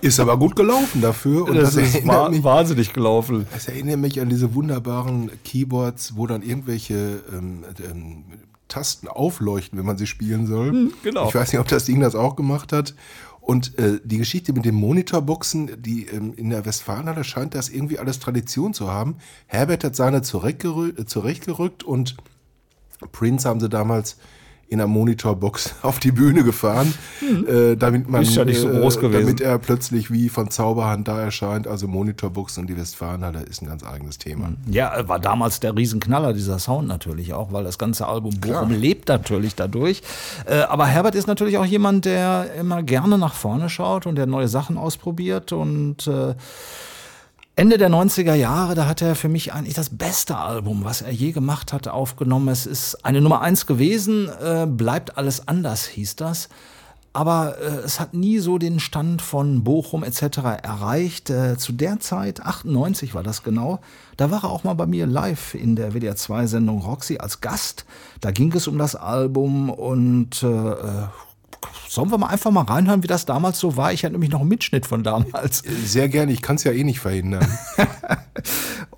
Ist 0.02 0.20
aber 0.20 0.38
gut 0.38 0.56
gelaufen 0.56 1.02
dafür. 1.02 1.46
Und 1.48 1.56
Das 1.56 1.76
ist 1.76 1.96
erinnert 1.96 2.16
wa- 2.18 2.30
mich- 2.30 2.44
wahnsinnig 2.44 2.94
gelaufen. 2.94 3.48
Das 3.54 3.68
erinnert 3.68 4.00
mich 4.00 4.20
an 4.20 4.30
diese 4.30 4.54
wunderbaren 4.54 5.32
Keyboards, 5.44 6.16
wo 6.18 6.28
dann 6.28 6.42
irgendwelche 6.42 7.22
ähm, 7.34 7.64
ähm, 7.90 8.24
Tasten 8.68 9.08
aufleuchten, 9.08 9.80
wenn 9.80 9.86
man 9.86 9.98
sie 9.98 10.08
spielen 10.08 10.46
soll. 10.46 10.92
genau. 11.04 11.30
Ich 11.30 11.36
weiß 11.36 11.54
nicht, 11.54 11.60
ob 11.62 11.68
das 11.70 11.86
Ding 11.86 12.02
das 12.02 12.16
auch 12.16 12.36
gemacht 12.36 12.74
hat. 12.74 12.96
Und 13.40 13.80
äh, 13.80 14.02
die 14.04 14.18
Geschichte 14.18 14.52
mit 14.52 14.66
den 14.66 14.76
Monitorboxen, 14.76 15.82
die 15.82 16.06
ähm, 16.08 16.34
in 16.36 16.50
der 16.50 16.66
Westfalenhalle 16.66 17.24
scheint 17.24 17.56
das 17.56 17.70
irgendwie 17.70 17.98
alles 17.98 18.20
Tradition 18.20 18.74
zu 18.74 18.92
haben. 18.92 19.16
Herbert 19.46 19.86
hat 19.86 19.96
seine 19.96 20.20
zurechtgerü- 20.20 21.00
äh, 21.00 21.06
zurechtgerückt 21.06 21.84
und 21.86 22.18
Prince 23.14 23.48
haben 23.48 23.62
sie 23.62 23.70
damals 23.70 24.18
in 24.70 24.80
einer 24.80 24.88
Monitorbox 24.88 25.76
auf 25.82 26.00
die 26.00 26.12
Bühne 26.12 26.44
gefahren, 26.44 26.94
äh, 27.48 27.76
damit 27.76 28.10
man, 28.10 28.24
Ist 28.24 28.36
ja 28.36 28.46
nicht 28.46 28.60
so 28.60 28.70
äh, 28.70 28.80
groß 28.80 29.00
gewesen. 29.00 29.22
damit 29.22 29.42
er 29.42 29.58
plötzlich 29.60 30.12
wie 30.12 30.30
von 30.30 30.50
Zauberhand 30.50 31.08
da 31.08 31.22
erscheint. 31.22 31.68
Also 31.68 31.88
Monitorbox 31.88 32.58
und 32.58 32.68
die 32.68 32.78
Westfalenhalle 32.78 33.42
ist 33.44 33.62
ein 33.62 33.68
ganz 33.68 33.84
eigenes 33.84 34.18
Thema. 34.18 34.50
Ja, 34.70 35.08
war 35.08 35.20
damals 35.20 35.60
der 35.60 35.76
Riesenknaller, 35.76 36.34
dieser 36.34 36.60
Sound 36.60 36.88
natürlich 36.88 37.34
auch, 37.34 37.54
weil 37.54 37.64
das 37.64 37.78
ganze 37.78 38.08
Album 38.08 38.40
Bochum 38.40 38.72
lebt 38.72 39.08
natürlich 39.08 39.56
dadurch. 39.56 40.02
Äh, 40.46 40.60
aber 40.60 40.86
Herbert 40.86 41.16
ist 41.16 41.28
natürlich 41.28 41.58
auch 41.58 41.66
jemand, 41.66 42.06
der 42.06 42.54
immer 42.60 42.84
gerne 42.84 43.18
nach 43.18 43.34
vorne 43.34 43.70
schaut 43.70 44.06
und 44.06 44.16
der 44.16 44.26
neue 44.26 44.48
Sachen 44.48 44.78
ausprobiert 44.78 45.52
und 45.52 46.08
äh, 46.08 46.36
Ende 47.58 47.80
der 47.80 47.90
90er 47.90 48.36
Jahre, 48.36 48.76
da 48.76 48.86
hat 48.86 49.02
er 49.02 49.16
für 49.16 49.30
mich 49.30 49.52
eigentlich 49.52 49.74
das 49.74 49.90
beste 49.90 50.38
Album, 50.38 50.84
was 50.84 51.02
er 51.02 51.10
je 51.12 51.32
gemacht 51.32 51.74
hat, 51.74 51.88
aufgenommen. 51.88 52.50
Es 52.50 52.68
ist 52.68 53.04
eine 53.04 53.20
Nummer 53.20 53.42
eins 53.42 53.66
gewesen, 53.66 54.30
äh, 54.30 54.68
bleibt 54.68 55.18
alles 55.18 55.48
anders, 55.48 55.88
hieß 55.88 56.18
das. 56.18 56.50
Aber 57.14 57.58
äh, 57.58 57.80
es 57.84 58.00
hat 58.00 58.14
nie 58.14 58.38
so 58.38 58.60
den 58.60 58.80
Stand 58.80 59.24
von 59.24 59.64
Bochum 59.64 60.04
etc. 60.04 60.38
erreicht. 60.62 61.32
Äh, 61.32 61.58
zu 61.58 61.72
der 61.72 62.00
Zeit, 62.00 62.42
98 62.46 63.16
war 63.16 63.24
das 63.24 63.42
genau, 63.42 63.80
da 64.18 64.30
war 64.30 64.44
er 64.44 64.52
auch 64.52 64.64
mal 64.64 64.76
bei 64.76 64.86
mir 64.86 65.08
live 65.08 65.56
in 65.56 65.76
der 65.76 65.96
WDR 65.96 66.16
2-Sendung 66.16 66.82
Roxy 66.82 67.18
als 67.18 67.42
Gast. 67.42 67.86
Da 68.22 68.30
ging 68.30 68.54
es 68.54 68.68
um 68.68 68.78
das 68.78 68.96
Album 68.96 69.72
und 69.72 70.44
äh, 70.44 70.48
äh, 70.48 71.08
sollen 71.88 72.12
wir 72.12 72.18
mal 72.18 72.28
einfach 72.28 72.52
mal 72.52 72.64
reinhören, 72.64 73.04
wie 73.04 73.08
das 73.08 73.26
damals 73.26 73.60
so 73.60 73.78
war? 73.78 73.94
Ich 73.94 74.04
hatte 74.04 74.14
nämlich 74.14 74.32
noch 74.32 74.42
einen 74.42 74.50
Mitschnitt 74.50 74.86
von 74.86 75.04
damals. 75.04 75.64
Sehr 75.86 76.10
gerne, 76.10 76.32
ich 76.32 76.42
kann 76.42 76.58
es 76.58 76.64
ja 76.64 76.72
eh 76.72 76.84
nicht 76.84 77.00
verhindern. 77.00 77.48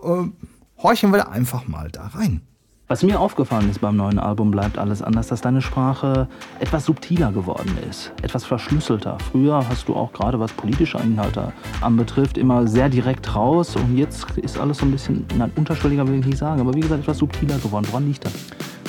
Ähm, 0.01 0.33
horchen 0.77 1.11
wir 1.11 1.29
einfach 1.29 1.67
mal 1.67 1.89
da 1.91 2.07
rein. 2.07 2.41
Was 2.87 3.03
mir 3.03 3.19
aufgefallen 3.19 3.69
ist 3.69 3.81
beim 3.81 3.97
neuen 3.97 4.17
Album 4.17 4.49
bleibt 4.49 4.79
alles 4.79 5.03
anders, 5.03 5.27
dass 5.27 5.41
deine 5.41 5.61
Sprache 5.61 6.27
etwas 6.59 6.85
subtiler 6.85 7.31
geworden 7.31 7.77
ist, 7.87 8.11
etwas 8.23 8.45
verschlüsselter. 8.45 9.19
Früher 9.31 9.63
hast 9.69 9.87
du 9.87 9.95
auch 9.95 10.11
gerade 10.11 10.39
was 10.39 10.51
politische 10.53 10.97
Inhalte 10.97 11.53
anbetrifft 11.81 12.35
immer 12.35 12.65
sehr 12.65 12.89
direkt 12.89 13.35
raus 13.35 13.75
und 13.75 13.95
jetzt 13.95 14.25
ist 14.37 14.57
alles 14.57 14.79
so 14.79 14.85
ein 14.85 14.91
bisschen, 14.91 15.27
nein, 15.37 15.51
unterschwelliger 15.55 16.07
will 16.07 16.19
ich 16.19 16.25
nicht 16.25 16.39
sagen, 16.39 16.61
aber 16.61 16.73
wie 16.73 16.79
gesagt 16.79 17.01
etwas 17.01 17.19
subtiler 17.19 17.59
geworden. 17.59 17.85
Woran 17.91 18.07
liegt 18.07 18.25
das? 18.25 18.33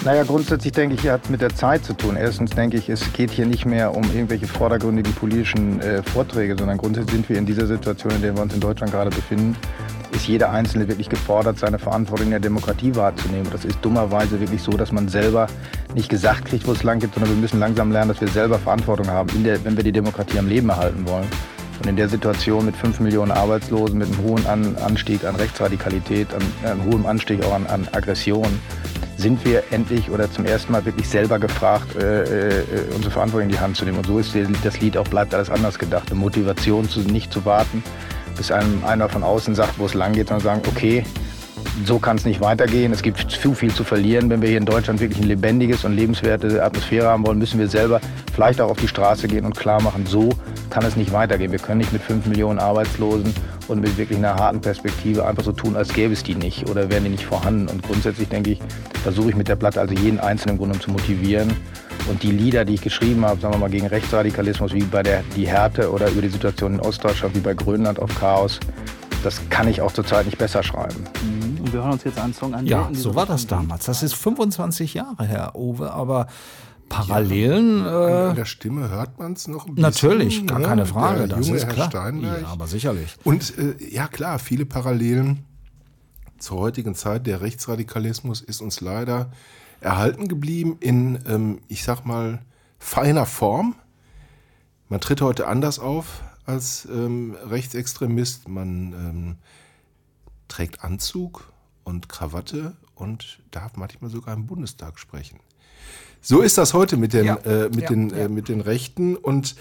Naja, 0.02 0.22
grundsätzlich 0.22 0.72
denke 0.72 0.94
ich, 0.94 1.06
hat 1.08 1.24
es 1.24 1.28
mit 1.30 1.42
der 1.42 1.54
Zeit 1.54 1.84
zu 1.84 1.92
tun. 1.92 2.16
Erstens 2.16 2.52
denke 2.52 2.78
ich, 2.78 2.88
es 2.88 3.12
geht 3.12 3.30
hier 3.30 3.44
nicht 3.44 3.66
mehr 3.66 3.94
um 3.94 4.02
irgendwelche 4.04 4.46
vordergründigen 4.46 5.12
politischen 5.12 5.78
äh, 5.80 6.02
Vorträge, 6.02 6.56
sondern 6.56 6.78
grundsätzlich 6.78 7.16
sind 7.16 7.28
wir 7.28 7.36
in 7.36 7.44
dieser 7.44 7.66
Situation, 7.66 8.10
in 8.12 8.22
der 8.22 8.34
wir 8.34 8.40
uns 8.40 8.54
in 8.54 8.60
Deutschland 8.60 8.92
gerade 8.92 9.10
befinden, 9.10 9.54
ist 10.12 10.26
jeder 10.26 10.50
Einzelne 10.52 10.88
wirklich 10.88 11.10
gefordert, 11.10 11.58
seine 11.58 11.78
Verantwortung 11.78 12.26
in 12.26 12.30
der 12.30 12.40
Demokratie 12.40 12.96
wahrzunehmen. 12.96 13.46
Das 13.52 13.66
ist 13.66 13.78
dummerweise 13.82 14.40
wirklich 14.40 14.62
so, 14.62 14.72
dass 14.72 14.90
man 14.90 15.06
selber 15.08 15.48
nicht 15.94 16.08
gesagt 16.08 16.46
kriegt, 16.46 16.66
wo 16.66 16.72
es 16.72 16.82
lang 16.82 16.98
geht, 16.98 17.12
sondern 17.12 17.32
wir 17.32 17.38
müssen 17.38 17.60
langsam 17.60 17.92
lernen, 17.92 18.08
dass 18.08 18.22
wir 18.22 18.28
selber 18.28 18.58
Verantwortung 18.58 19.08
haben, 19.08 19.44
der, 19.44 19.62
wenn 19.66 19.76
wir 19.76 19.84
die 19.84 19.92
Demokratie 19.92 20.38
am 20.38 20.48
Leben 20.48 20.70
erhalten 20.70 21.06
wollen. 21.06 21.28
Und 21.78 21.88
in 21.88 21.96
der 21.96 22.08
Situation 22.08 22.64
mit 22.64 22.76
5 22.76 23.00
Millionen 23.00 23.32
Arbeitslosen, 23.32 23.98
mit 23.98 24.08
einem 24.08 24.22
hohen 24.22 24.46
an 24.46 24.76
Anstieg 24.76 25.24
an 25.24 25.36
Rechtsradikalität, 25.36 26.28
an, 26.32 26.70
an 26.70 26.84
hohem 26.84 27.04
Anstieg 27.04 27.44
auch 27.44 27.54
an, 27.54 27.66
an 27.66 27.86
Aggression, 27.92 28.48
sind 29.20 29.44
wir 29.44 29.62
endlich 29.70 30.10
oder 30.10 30.30
zum 30.30 30.46
ersten 30.46 30.72
Mal 30.72 30.84
wirklich 30.84 31.08
selber 31.08 31.38
gefragt, 31.38 31.94
äh, 31.96 32.60
äh, 32.60 32.64
unsere 32.94 33.10
Verantwortung 33.10 33.48
in 33.48 33.54
die 33.54 33.60
Hand 33.60 33.76
zu 33.76 33.84
nehmen. 33.84 33.98
Und 33.98 34.06
so 34.06 34.18
ist 34.18 34.34
das 34.64 34.80
Lied 34.80 34.96
auch 34.96 35.06
Bleibt 35.08 35.34
alles 35.34 35.50
anders 35.50 35.78
gedacht. 35.78 36.10
Eine 36.10 36.20
Motivation, 36.20 36.88
zu, 36.88 37.00
nicht 37.00 37.32
zu 37.32 37.44
warten, 37.44 37.82
bis 38.36 38.50
einem 38.50 38.84
einer 38.84 39.08
von 39.08 39.22
außen 39.22 39.54
sagt, 39.54 39.78
wo 39.78 39.86
es 39.86 39.94
lang 39.94 40.12
geht, 40.12 40.28
sondern 40.28 40.44
sagen, 40.44 40.62
okay, 40.68 41.04
so 41.84 41.98
kann 41.98 42.16
es 42.16 42.24
nicht 42.24 42.40
weitergehen. 42.40 42.92
Es 42.92 43.02
gibt 43.02 43.30
zu 43.30 43.54
viel 43.54 43.72
zu 43.72 43.84
verlieren. 43.84 44.30
Wenn 44.30 44.40
wir 44.40 44.48
hier 44.48 44.58
in 44.58 44.64
Deutschland 44.64 45.00
wirklich 45.00 45.18
eine 45.18 45.28
lebendiges 45.28 45.84
und 45.84 45.94
lebenswerte 45.94 46.62
Atmosphäre 46.62 47.08
haben 47.08 47.26
wollen, 47.26 47.38
müssen 47.38 47.58
wir 47.58 47.68
selber 47.68 48.00
vielleicht 48.32 48.60
auch 48.60 48.70
auf 48.70 48.78
die 48.78 48.88
Straße 48.88 49.28
gehen 49.28 49.44
und 49.44 49.56
klar 49.56 49.82
machen, 49.82 50.06
so 50.06 50.30
kann 50.70 50.84
es 50.84 50.96
nicht 50.96 51.12
weitergehen. 51.12 51.52
Wir 51.52 51.58
können 51.58 51.78
nicht 51.78 51.92
mit 51.92 52.02
5 52.02 52.26
Millionen 52.26 52.58
Arbeitslosen 52.58 53.34
und 53.70 53.80
mit 53.80 53.96
wirklich 53.96 54.18
einer 54.18 54.34
harten 54.34 54.60
Perspektive 54.60 55.26
einfach 55.26 55.44
so 55.44 55.52
tun, 55.52 55.76
als 55.76 55.92
gäbe 55.92 56.12
es 56.12 56.22
die 56.22 56.34
nicht 56.34 56.68
oder 56.68 56.90
wären 56.90 57.04
die 57.04 57.10
nicht 57.10 57.24
vorhanden. 57.24 57.68
Und 57.68 57.82
grundsätzlich 57.82 58.28
denke 58.28 58.50
ich, 58.50 58.60
versuche 59.02 59.30
ich 59.30 59.36
mit 59.36 59.48
der 59.48 59.56
Platte 59.56 59.80
also 59.80 59.94
jeden 59.94 60.18
Einzelnen 60.18 60.56
im 60.56 60.58
Grunde 60.58 60.78
zu 60.78 60.90
motivieren. 60.90 61.54
Und 62.08 62.22
die 62.22 62.32
Lieder, 62.32 62.64
die 62.64 62.74
ich 62.74 62.80
geschrieben 62.80 63.24
habe, 63.24 63.40
sagen 63.40 63.54
wir 63.54 63.58
mal 63.58 63.70
gegen 63.70 63.86
Rechtsradikalismus, 63.86 64.72
wie 64.72 64.82
bei 64.82 65.02
der 65.02 65.22
Die 65.36 65.46
Härte 65.46 65.92
oder 65.92 66.10
über 66.10 66.22
die 66.22 66.28
Situation 66.28 66.74
in 66.74 66.80
Ostdeutschland, 66.80 67.36
wie 67.36 67.40
bei 67.40 67.54
Grönland 67.54 68.00
auf 68.00 68.14
Chaos, 68.18 68.58
das 69.22 69.40
kann 69.50 69.68
ich 69.68 69.80
auch 69.80 69.92
zurzeit 69.92 70.26
nicht 70.26 70.38
besser 70.38 70.62
schreiben. 70.62 71.04
Und 71.60 71.72
wir 71.72 71.80
hören 71.80 71.92
uns 71.92 72.04
jetzt 72.04 72.18
einen 72.18 72.34
Song 72.34 72.54
an. 72.54 72.66
Ja, 72.66 72.88
so 72.92 73.14
war 73.14 73.26
das 73.26 73.46
damals. 73.46 73.84
Das 73.84 74.02
ist 74.02 74.14
25 74.14 74.94
Jahre 74.94 75.24
her, 75.24 75.52
Uwe, 75.54 75.92
aber 75.92 76.26
Parallelen. 76.90 77.86
An 77.86 78.32
Äh, 78.32 78.34
der 78.34 78.44
Stimme 78.44 78.90
hört 78.90 79.18
man 79.18 79.32
es 79.32 79.48
noch 79.48 79.66
ein 79.66 79.74
bisschen. 79.76 79.82
natürlich, 79.82 80.46
gar 80.46 80.58
ne? 80.58 80.66
keine 80.66 80.84
Frage. 80.86 81.26
Der 81.26 81.38
Das 81.38 81.46
junge 81.46 81.56
ist 81.58 81.66
Herr 81.66 81.72
klar. 81.72 81.90
Steinberg. 81.90 82.42
Ja, 82.42 82.48
aber 82.48 82.66
sicherlich. 82.66 83.16
Und 83.24 83.56
äh, 83.58 83.76
ja 83.88 84.08
klar, 84.08 84.38
viele 84.38 84.66
Parallelen 84.66 85.46
zur 86.38 86.58
heutigen 86.58 86.94
Zeit. 86.94 87.26
Der 87.26 87.40
Rechtsradikalismus 87.40 88.40
ist 88.42 88.60
uns 88.60 88.80
leider 88.82 89.30
erhalten 89.80 90.28
geblieben 90.28 90.76
in, 90.80 91.18
ähm, 91.26 91.60
ich 91.68 91.84
sag 91.84 92.04
mal, 92.04 92.40
feiner 92.78 93.24
Form. 93.24 93.74
Man 94.88 95.00
tritt 95.00 95.22
heute 95.22 95.46
anders 95.46 95.78
auf 95.78 96.22
als 96.44 96.86
ähm, 96.90 97.36
Rechtsextremist. 97.48 98.48
Man 98.48 98.92
ähm, 98.92 99.36
trägt 100.48 100.82
Anzug 100.84 101.52
und 101.84 102.08
Krawatte 102.08 102.76
und 102.94 103.38
darf 103.52 103.76
manchmal 103.76 104.10
sogar 104.10 104.34
im 104.34 104.46
Bundestag 104.46 104.98
sprechen. 104.98 105.38
So 106.22 106.40
ist 106.40 106.58
das 106.58 106.74
heute 106.74 106.96
mit 106.96 107.12
den, 107.12 107.26
Ja. 107.26 107.36
äh, 107.36 107.68
mit 107.70 107.82
Ja, 107.82 107.88
den, 107.88 108.10
ja. 108.10 108.16
Äh, 108.16 108.28
mit 108.28 108.48
den 108.48 108.60
Rechten. 108.60 109.16
Und 109.16 109.56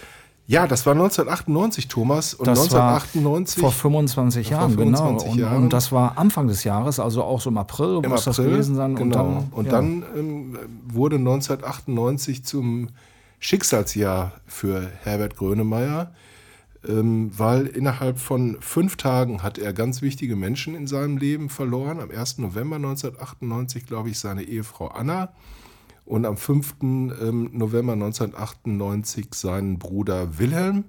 ja, 0.46 0.66
das 0.66 0.84
war 0.84 0.94
1998, 0.94 1.86
Thomas. 1.88 2.34
Und 2.34 2.46
Das 2.48 2.58
1998. 2.58 3.62
war 3.62 3.70
vor 3.70 3.80
25 3.92 4.48
vor 4.48 4.56
Jahren, 4.56 4.72
25 4.72 5.22
genau. 5.22 5.32
Und, 5.32 5.38
Jahren. 5.38 5.62
und 5.62 5.72
das 5.72 5.92
war 5.92 6.18
Anfang 6.18 6.48
des 6.48 6.64
Jahres, 6.64 6.98
also 6.98 7.22
auch 7.22 7.40
so 7.40 7.50
im 7.50 7.58
April 7.58 8.00
im 8.02 8.10
muss 8.10 8.24
das 8.24 8.38
April, 8.38 8.52
gewesen 8.52 8.74
sein. 8.74 8.96
Genau. 8.96 9.46
Und 9.52 9.70
dann, 9.70 10.00
ja. 10.00 10.06
ähm, 10.18 10.58
wurde 10.88 11.16
1998 11.16 12.44
zum 12.44 12.88
Schicksalsjahr 13.38 14.32
für 14.46 14.90
Herbert 15.02 15.36
Grönemeyer, 15.36 16.12
ähm, 16.86 17.30
weil 17.36 17.66
innerhalb 17.66 18.18
von 18.18 18.56
fünf 18.60 18.96
Tagen 18.96 19.42
hat 19.42 19.56
er 19.56 19.72
ganz 19.72 20.02
wichtige 20.02 20.34
Menschen 20.36 20.74
in 20.74 20.86
seinem 20.86 21.16
Leben 21.16 21.48
verloren. 21.48 22.00
Am 22.00 22.10
1. 22.10 22.38
November 22.38 22.76
1998, 22.76 23.86
glaube 23.86 24.10
ich, 24.10 24.18
seine 24.18 24.42
Ehefrau 24.42 24.88
Anna 24.88 25.30
und 26.10 26.26
am 26.26 26.36
5. 26.36 26.74
ähm, 26.82 27.50
November 27.52 27.92
1998 27.92 29.28
seinen 29.32 29.78
Bruder 29.78 30.38
Wilhelm. 30.38 30.84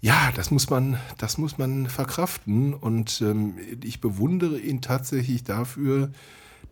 Ja, 0.00 0.32
das 0.34 0.50
muss 0.50 0.68
man, 0.68 0.98
das 1.18 1.38
muss 1.38 1.56
man 1.56 1.86
verkraften 1.86 2.74
und 2.74 3.20
ähm, 3.22 3.54
ich 3.82 4.00
bewundere 4.00 4.58
ihn 4.58 4.80
tatsächlich 4.82 5.44
dafür, 5.44 6.10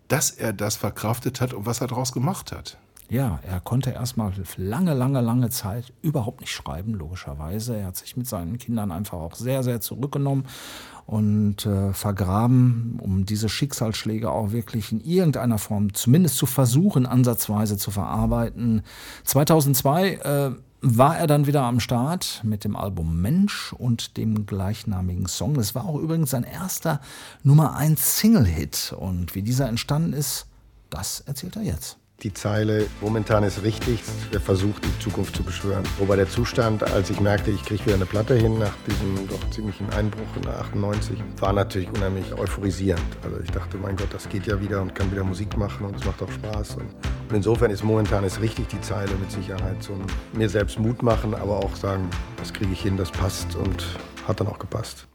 dass 0.08 0.30
er 0.30 0.52
das 0.52 0.74
verkraftet 0.74 1.40
hat 1.40 1.54
und 1.54 1.66
was 1.66 1.80
er 1.80 1.86
daraus 1.86 2.10
gemacht 2.10 2.50
hat. 2.50 2.78
Ja, 3.08 3.38
er 3.44 3.60
konnte 3.60 3.90
erstmal 3.90 4.32
lange, 4.56 4.94
lange, 4.94 5.20
lange 5.20 5.50
Zeit 5.50 5.92
überhaupt 6.02 6.40
nicht 6.40 6.52
schreiben, 6.52 6.94
logischerweise. 6.94 7.76
Er 7.76 7.86
hat 7.86 7.96
sich 7.96 8.16
mit 8.16 8.26
seinen 8.26 8.58
Kindern 8.58 8.90
einfach 8.90 9.18
auch 9.18 9.34
sehr, 9.34 9.62
sehr 9.62 9.80
zurückgenommen 9.80 10.46
und 11.10 11.66
äh, 11.66 11.92
vergraben, 11.92 12.96
um 13.02 13.26
diese 13.26 13.48
Schicksalsschläge 13.48 14.30
auch 14.30 14.52
wirklich 14.52 14.92
in 14.92 15.00
irgendeiner 15.00 15.58
Form 15.58 15.92
zumindest 15.92 16.36
zu 16.36 16.46
versuchen, 16.46 17.04
ansatzweise 17.04 17.76
zu 17.76 17.90
verarbeiten. 17.90 18.82
2002 19.24 20.12
äh, 20.12 20.50
war 20.82 21.18
er 21.18 21.26
dann 21.26 21.48
wieder 21.48 21.62
am 21.62 21.80
Start 21.80 22.42
mit 22.44 22.62
dem 22.62 22.76
Album 22.76 23.20
Mensch 23.20 23.72
und 23.72 24.18
dem 24.18 24.46
gleichnamigen 24.46 25.26
Song. 25.26 25.54
Das 25.54 25.74
war 25.74 25.84
auch 25.84 25.98
übrigens 25.98 26.30
sein 26.30 26.44
erster 26.44 27.00
Nummer 27.42 27.74
1 27.74 28.20
Single-Hit. 28.20 28.94
Und 28.96 29.34
wie 29.34 29.42
dieser 29.42 29.68
entstanden 29.68 30.12
ist, 30.12 30.46
das 30.90 31.18
erzählt 31.22 31.56
er 31.56 31.62
jetzt. 31.62 31.99
Die 32.22 32.34
Zeile, 32.34 32.86
momentan 33.00 33.44
ist 33.44 33.62
richtig, 33.62 34.02
wer 34.30 34.42
versucht, 34.42 34.84
die 34.84 34.98
Zukunft 34.98 35.34
zu 35.34 35.42
beschwören. 35.42 35.84
Wobei 35.98 36.16
der 36.16 36.28
Zustand, 36.28 36.82
als 36.82 37.08
ich 37.08 37.18
merkte, 37.18 37.50
ich 37.50 37.64
kriege 37.64 37.86
wieder 37.86 37.94
eine 37.94 38.04
Platte 38.04 38.34
hin 38.34 38.58
nach 38.58 38.74
diesem 38.86 39.26
doch 39.26 39.48
ziemlichen 39.48 39.88
Einbruch 39.94 40.36
in 40.36 40.42
der 40.42 40.60
98, 40.60 41.18
war 41.38 41.54
natürlich 41.54 41.88
unheimlich 41.88 42.34
euphorisierend. 42.34 43.00
Also 43.22 43.40
ich 43.42 43.50
dachte, 43.50 43.78
mein 43.78 43.96
Gott, 43.96 44.12
das 44.12 44.28
geht 44.28 44.46
ja 44.46 44.60
wieder 44.60 44.82
und 44.82 44.94
kann 44.94 45.10
wieder 45.10 45.24
Musik 45.24 45.56
machen 45.56 45.86
und 45.86 45.96
es 45.96 46.04
macht 46.04 46.22
auch 46.22 46.30
Spaß. 46.30 46.74
Und, 46.74 46.88
und 47.30 47.36
insofern 47.36 47.70
ist 47.70 47.82
momentan 47.84 48.22
ist 48.24 48.38
richtig 48.42 48.68
die 48.68 48.80
Zeile 48.82 49.14
mit 49.14 49.30
Sicherheit 49.30 49.82
so 49.82 49.94
mir 50.34 50.50
selbst 50.50 50.78
Mut 50.78 51.02
machen, 51.02 51.34
aber 51.34 51.56
auch 51.56 51.74
sagen, 51.74 52.10
das 52.36 52.52
kriege 52.52 52.72
ich 52.72 52.82
hin, 52.82 52.98
das 52.98 53.10
passt 53.10 53.56
und 53.56 53.82
hat 54.28 54.40
dann 54.40 54.48
auch 54.48 54.58
gepasst. 54.58 55.06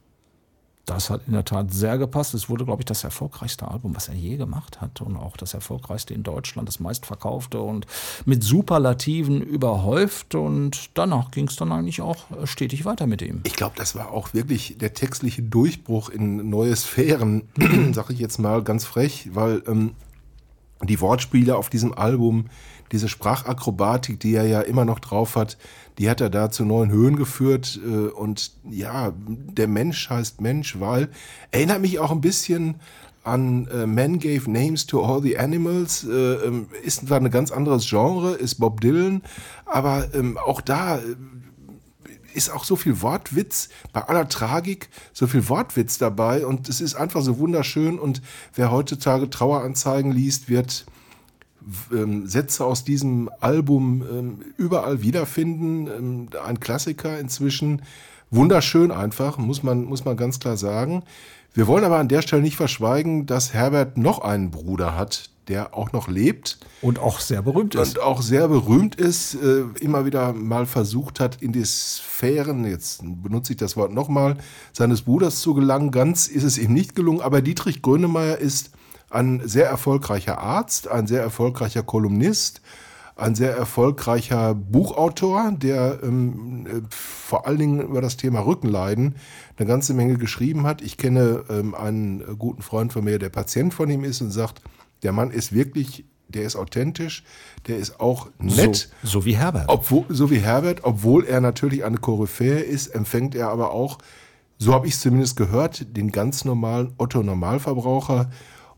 Das 0.86 1.10
hat 1.10 1.22
in 1.26 1.32
der 1.32 1.44
Tat 1.44 1.72
sehr 1.72 1.98
gepasst. 1.98 2.32
Es 2.34 2.48
wurde, 2.48 2.64
glaube 2.64 2.82
ich, 2.82 2.86
das 2.86 3.02
erfolgreichste 3.02 3.68
Album, 3.68 3.96
was 3.96 4.08
er 4.08 4.14
je 4.14 4.36
gemacht 4.36 4.80
hat 4.80 5.00
und 5.00 5.16
auch 5.16 5.36
das 5.36 5.52
erfolgreichste 5.52 6.14
in 6.14 6.22
Deutschland, 6.22 6.68
das 6.68 6.78
meistverkaufte 6.78 7.60
und 7.60 7.86
mit 8.24 8.44
Superlativen 8.44 9.42
überhäuft. 9.42 10.36
Und 10.36 10.90
danach 10.94 11.32
ging 11.32 11.48
es 11.48 11.56
dann 11.56 11.72
eigentlich 11.72 12.00
auch 12.00 12.24
stetig 12.44 12.84
weiter 12.84 13.08
mit 13.08 13.20
ihm. 13.20 13.40
Ich 13.42 13.56
glaube, 13.56 13.74
das 13.76 13.96
war 13.96 14.12
auch 14.12 14.32
wirklich 14.32 14.78
der 14.78 14.94
textliche 14.94 15.42
Durchbruch 15.42 16.08
in 16.08 16.48
neue 16.48 16.76
Sphären, 16.76 17.48
sage 17.92 18.12
ich 18.12 18.20
jetzt 18.20 18.38
mal 18.38 18.62
ganz 18.62 18.84
frech, 18.84 19.30
weil 19.32 19.64
ähm, 19.66 19.90
die 20.82 21.00
Wortspiele 21.00 21.56
auf 21.56 21.70
diesem 21.70 21.94
Album, 21.94 22.46
diese 22.92 23.08
Sprachakrobatik, 23.08 24.20
die 24.20 24.34
er 24.34 24.46
ja 24.46 24.60
immer 24.60 24.84
noch 24.84 24.98
drauf 24.98 25.36
hat, 25.36 25.56
die 25.98 26.10
hat 26.10 26.20
er 26.20 26.30
da 26.30 26.50
zu 26.50 26.64
neuen 26.64 26.90
Höhen 26.90 27.16
geführt. 27.16 27.80
Äh, 27.84 28.08
und 28.08 28.52
ja, 28.68 29.12
der 29.26 29.68
Mensch 29.68 30.08
heißt 30.08 30.40
Mensch, 30.40 30.78
weil 30.78 31.08
erinnert 31.50 31.80
mich 31.80 31.98
auch 31.98 32.10
ein 32.10 32.20
bisschen 32.20 32.76
an 33.24 33.66
äh, 33.68 33.86
Man 33.86 34.18
Gave 34.18 34.50
Names 34.50 34.86
to 34.86 35.04
All 35.04 35.20
the 35.20 35.38
Animals. 35.38 36.04
Äh, 36.04 36.12
ähm, 36.12 36.68
ist 36.84 37.06
zwar 37.06 37.18
ein 37.18 37.30
ganz 37.30 37.50
anderes 37.50 37.88
Genre, 37.88 38.34
ist 38.34 38.56
Bob 38.56 38.80
Dylan, 38.80 39.22
aber 39.64 40.14
ähm, 40.14 40.38
auch 40.38 40.60
da 40.60 40.98
äh, 40.98 41.00
ist 42.36 42.50
auch 42.50 42.64
so 42.64 42.76
viel 42.76 43.02
Wortwitz, 43.02 43.68
bei 43.92 44.02
aller 44.02 44.28
Tragik 44.28 44.88
so 45.12 45.26
viel 45.26 45.48
Wortwitz 45.48 45.98
dabei 45.98 46.46
und 46.46 46.68
es 46.68 46.80
ist 46.80 46.94
einfach 46.94 47.22
so 47.22 47.38
wunderschön 47.38 47.98
und 47.98 48.22
wer 48.54 48.70
heutzutage 48.70 49.30
Traueranzeigen 49.30 50.12
liest, 50.12 50.48
wird 50.48 50.86
ähm, 51.92 52.26
Sätze 52.26 52.64
aus 52.64 52.84
diesem 52.84 53.30
Album 53.40 54.04
ähm, 54.10 54.38
überall 54.56 55.02
wiederfinden. 55.02 55.86
Ähm, 55.88 56.28
ein 56.44 56.60
Klassiker 56.60 57.18
inzwischen. 57.18 57.82
Wunderschön 58.30 58.90
einfach, 58.90 59.38
muss 59.38 59.62
man, 59.62 59.84
muss 59.84 60.04
man 60.04 60.16
ganz 60.16 60.40
klar 60.40 60.56
sagen. 60.56 61.04
Wir 61.54 61.66
wollen 61.66 61.84
aber 61.84 61.98
an 61.98 62.08
der 62.08 62.22
Stelle 62.22 62.42
nicht 62.42 62.56
verschweigen, 62.56 63.26
dass 63.26 63.54
Herbert 63.54 63.96
noch 63.96 64.18
einen 64.18 64.50
Bruder 64.50 64.96
hat, 64.96 65.30
der 65.48 65.76
auch 65.76 65.92
noch 65.92 66.08
lebt. 66.08 66.58
Und 66.82 66.98
auch 66.98 67.20
sehr 67.20 67.42
berühmt 67.42 67.74
ist. 67.74 67.96
Und 67.96 68.02
auch 68.02 68.22
sehr 68.22 68.48
berühmt 68.48 68.94
ist, 68.96 69.34
äh, 69.34 69.64
immer 69.80 70.04
wieder 70.04 70.32
mal 70.32 70.66
versucht 70.66 71.20
hat, 71.20 71.42
in 71.42 71.52
die 71.52 71.64
Sphären, 71.64 72.64
jetzt 72.64 73.02
benutze 73.02 73.52
ich 73.52 73.56
das 73.56 73.76
Wort 73.76 73.92
nochmal, 73.92 74.36
seines 74.72 75.02
Bruders 75.02 75.40
zu 75.40 75.54
gelangen. 75.54 75.90
Ganz 75.90 76.26
ist 76.26 76.44
es 76.44 76.58
ihm 76.58 76.72
nicht 76.72 76.94
gelungen, 76.94 77.20
aber 77.20 77.42
Dietrich 77.42 77.82
Grönemeyer 77.82 78.38
ist 78.38 78.70
ein 79.10 79.40
sehr 79.46 79.68
erfolgreicher 79.68 80.38
Arzt, 80.38 80.88
ein 80.88 81.06
sehr 81.06 81.22
erfolgreicher 81.22 81.82
Kolumnist, 81.82 82.60
ein 83.16 83.34
sehr 83.34 83.56
erfolgreicher 83.56 84.54
Buchautor, 84.54 85.52
der 85.52 86.00
ähm, 86.02 86.66
äh, 86.66 86.80
vor 86.90 87.46
allen 87.46 87.58
Dingen 87.58 87.80
über 87.80 88.02
das 88.02 88.18
Thema 88.18 88.40
Rückenleiden 88.40 89.14
eine 89.56 89.66
ganze 89.66 89.94
Menge 89.94 90.18
geschrieben 90.18 90.66
hat. 90.66 90.82
Ich 90.82 90.98
kenne 90.98 91.44
ähm, 91.48 91.74
einen 91.74 92.38
guten 92.38 92.62
Freund 92.62 92.92
von 92.92 93.04
mir, 93.04 93.18
der 93.18 93.30
Patient 93.30 93.72
von 93.72 93.88
ihm 93.88 94.04
ist 94.04 94.20
und 94.20 94.32
sagt, 94.32 94.60
der 95.02 95.12
Mann 95.12 95.30
ist 95.30 95.52
wirklich, 95.52 96.04
der 96.28 96.44
ist 96.44 96.56
authentisch, 96.56 97.24
der 97.66 97.76
ist 97.78 98.00
auch 98.00 98.28
nett. 98.38 98.90
So, 99.02 99.20
so 99.20 99.24
wie 99.24 99.36
Herbert. 99.36 99.68
Obwohl, 99.68 100.04
so 100.08 100.30
wie 100.30 100.38
Herbert, 100.38 100.80
obwohl 100.82 101.24
er 101.24 101.40
natürlich 101.40 101.84
eine 101.84 101.98
Koryphäe 101.98 102.60
ist, 102.60 102.88
empfängt 102.88 103.34
er 103.34 103.48
aber 103.48 103.72
auch, 103.72 103.98
so 104.58 104.72
habe 104.72 104.86
ich 104.86 104.94
es 104.94 105.00
zumindest 105.00 105.36
gehört, 105.36 105.96
den 105.96 106.10
ganz 106.10 106.44
normalen 106.44 106.92
Otto-Normalverbraucher 106.96 108.30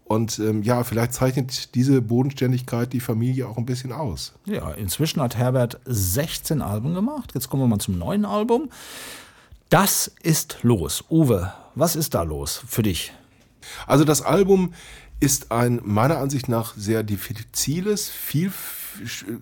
und 0.08 0.38
ähm, 0.38 0.62
ja, 0.62 0.84
vielleicht 0.84 1.12
zeichnet 1.12 1.74
diese 1.74 2.00
Bodenständigkeit 2.00 2.94
die 2.94 3.00
Familie 3.00 3.46
auch 3.46 3.58
ein 3.58 3.66
bisschen 3.66 3.92
aus. 3.92 4.32
Ja, 4.46 4.70
inzwischen 4.70 5.20
hat 5.20 5.36
Herbert 5.36 5.80
16 5.84 6.62
Alben 6.62 6.94
gemacht. 6.94 7.32
Jetzt 7.34 7.50
kommen 7.50 7.62
wir 7.62 7.68
mal 7.68 7.78
zum 7.78 7.98
neuen 7.98 8.24
Album. 8.24 8.70
Das 9.68 10.10
ist 10.22 10.58
los. 10.62 11.04
Uwe, 11.10 11.52
was 11.74 11.94
ist 11.94 12.14
da 12.14 12.22
los 12.22 12.64
für 12.66 12.82
dich? 12.82 13.12
Also 13.86 14.04
das 14.04 14.22
Album 14.22 14.72
ist 15.20 15.50
ein 15.50 15.80
meiner 15.84 16.18
Ansicht 16.18 16.48
nach 16.48 16.74
sehr 16.76 17.02
diffiziles, 17.02 18.08
viel 18.08 18.52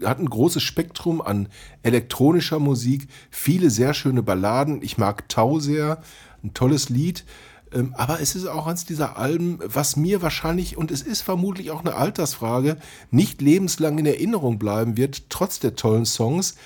hat 0.05 0.19
ein 0.19 0.29
großes 0.29 0.62
Spektrum 0.62 1.23
an 1.23 1.49
elektronischer 1.83 2.59
Musik, 2.59 3.09
viele 3.31 3.71
sehr 3.71 3.95
schöne 3.95 4.23
Balladen. 4.23 4.83
Ich 4.83 4.99
mag 4.99 5.29
Tau 5.29 5.61
sehr, 5.61 6.03
ein 6.43 6.53
tolles 6.53 6.89
Lied. 6.89 7.25
Ähm, 7.73 7.95
aber 7.97 8.21
es 8.21 8.35
ist 8.35 8.47
auch 8.47 8.67
eins 8.67 8.85
dieser 8.85 9.17
Alben, 9.17 9.59
was 9.65 9.97
mir 9.97 10.23
wahrscheinlich, 10.23 10.77
und 10.77 10.91
es 10.91 11.03
ist 11.03 11.23
vermutlich 11.23 11.71
auch 11.71 11.81
eine 11.81 11.95
Altersfrage, 11.95 12.77
nicht 13.11 13.41
lebenslang 13.41 13.99
in 13.99 14.07
Erinnerung 14.07 14.59
bleiben 14.59 14.97
wird, 14.97 15.31
trotz 15.31 15.59
der 15.59 15.75
tollen 15.75 16.07
Songs. 16.07 16.57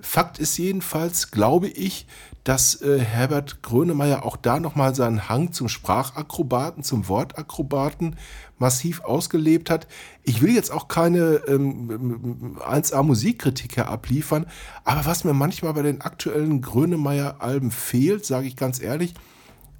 Fakt 0.00 0.38
ist 0.38 0.56
jedenfalls, 0.58 1.30
glaube 1.30 1.68
ich, 1.68 2.06
dass 2.44 2.80
äh, 2.80 3.00
Herbert 3.00 3.62
Grönemeyer 3.62 4.24
auch 4.24 4.36
da 4.36 4.60
nochmal 4.60 4.94
seinen 4.94 5.28
Hang 5.28 5.52
zum 5.52 5.68
Sprachakrobaten, 5.68 6.84
zum 6.84 7.08
Wortakrobaten 7.08 8.16
massiv 8.58 9.00
ausgelebt 9.00 9.70
hat. 9.70 9.86
Ich 10.22 10.42
will 10.42 10.54
jetzt 10.54 10.72
auch 10.72 10.88
keine 10.88 11.42
ähm, 11.46 12.56
1A 12.60 13.02
Musikkritiker 13.02 13.88
abliefern, 13.88 14.46
aber 14.84 15.06
was 15.06 15.24
mir 15.24 15.34
manchmal 15.34 15.74
bei 15.74 15.82
den 15.82 16.00
aktuellen 16.00 16.62
Grönemeyer-Alben 16.62 17.70
fehlt, 17.70 18.24
sage 18.24 18.46
ich 18.46 18.56
ganz 18.56 18.80
ehrlich, 18.80 19.14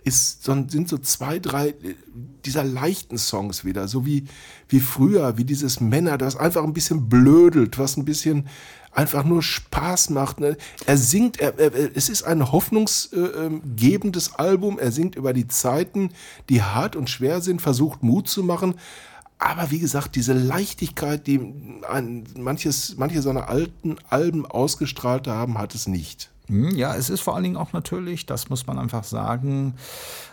ist, 0.07 0.45
sind 0.45 0.89
so 0.89 0.99
zwei, 0.99 1.41
drei 1.41 1.75
dieser 2.45 2.63
leichten 2.63 3.19
Songs 3.19 3.65
wieder, 3.65 3.89
so 3.89 4.07
wie, 4.07 4.25
wie 4.69 4.79
früher, 4.79 5.37
wie 5.37 5.45
dieses 5.45 5.81
Männer, 5.81 6.17
das 6.17 6.37
einfach 6.37 6.63
ein 6.63 6.73
bisschen 6.73 7.09
blödelt, 7.09 7.77
was 7.77 7.97
ein 7.97 8.05
bisschen 8.05 8.47
einfach 8.97 9.25
nur 9.25 9.43
Spaß 9.43 10.11
macht. 10.11 10.41
Ne? 10.41 10.57
Er 10.87 10.97
singt, 10.97 11.39
er, 11.39 11.59
er, 11.59 11.97
es 11.97 12.09
ist 12.09 12.23
ein 12.23 12.51
hoffnungsgebendes 12.51 14.35
Album, 14.35 14.79
er 14.79 14.91
singt 14.91 15.15
über 15.15 15.33
die 15.33 15.47
Zeiten, 15.47 16.11
die 16.49 16.63
hart 16.63 16.97
und 16.97 17.11
schwer 17.11 17.41
sind, 17.41 17.63
versucht 17.63 18.03
Mut 18.03 18.29
zu 18.29 18.43
machen. 18.43 18.75
Aber 19.39 19.71
wie 19.71 19.79
gesagt, 19.79 20.17
diese 20.17 20.33
Leichtigkeit, 20.33 21.27
die 21.27 21.39
manches, 22.39 22.97
manche 22.97 23.21
seiner 23.21 23.51
alten 23.51 23.97
Alben 24.09 24.47
ausgestrahlt 24.47 25.29
haben, 25.29 25.59
hat 25.59 25.75
es 25.75 25.87
nicht. 25.87 26.31
Hm, 26.47 26.75
ja, 26.75 26.95
es 26.95 27.11
ist 27.11 27.21
vor 27.21 27.35
allen 27.35 27.45
Dingen 27.45 27.57
auch 27.57 27.75
natürlich, 27.75 28.25
das 28.25 28.49
muss 28.49 28.67
man 28.67 28.79
einfach 28.79 29.05
sagen, 29.05 29.75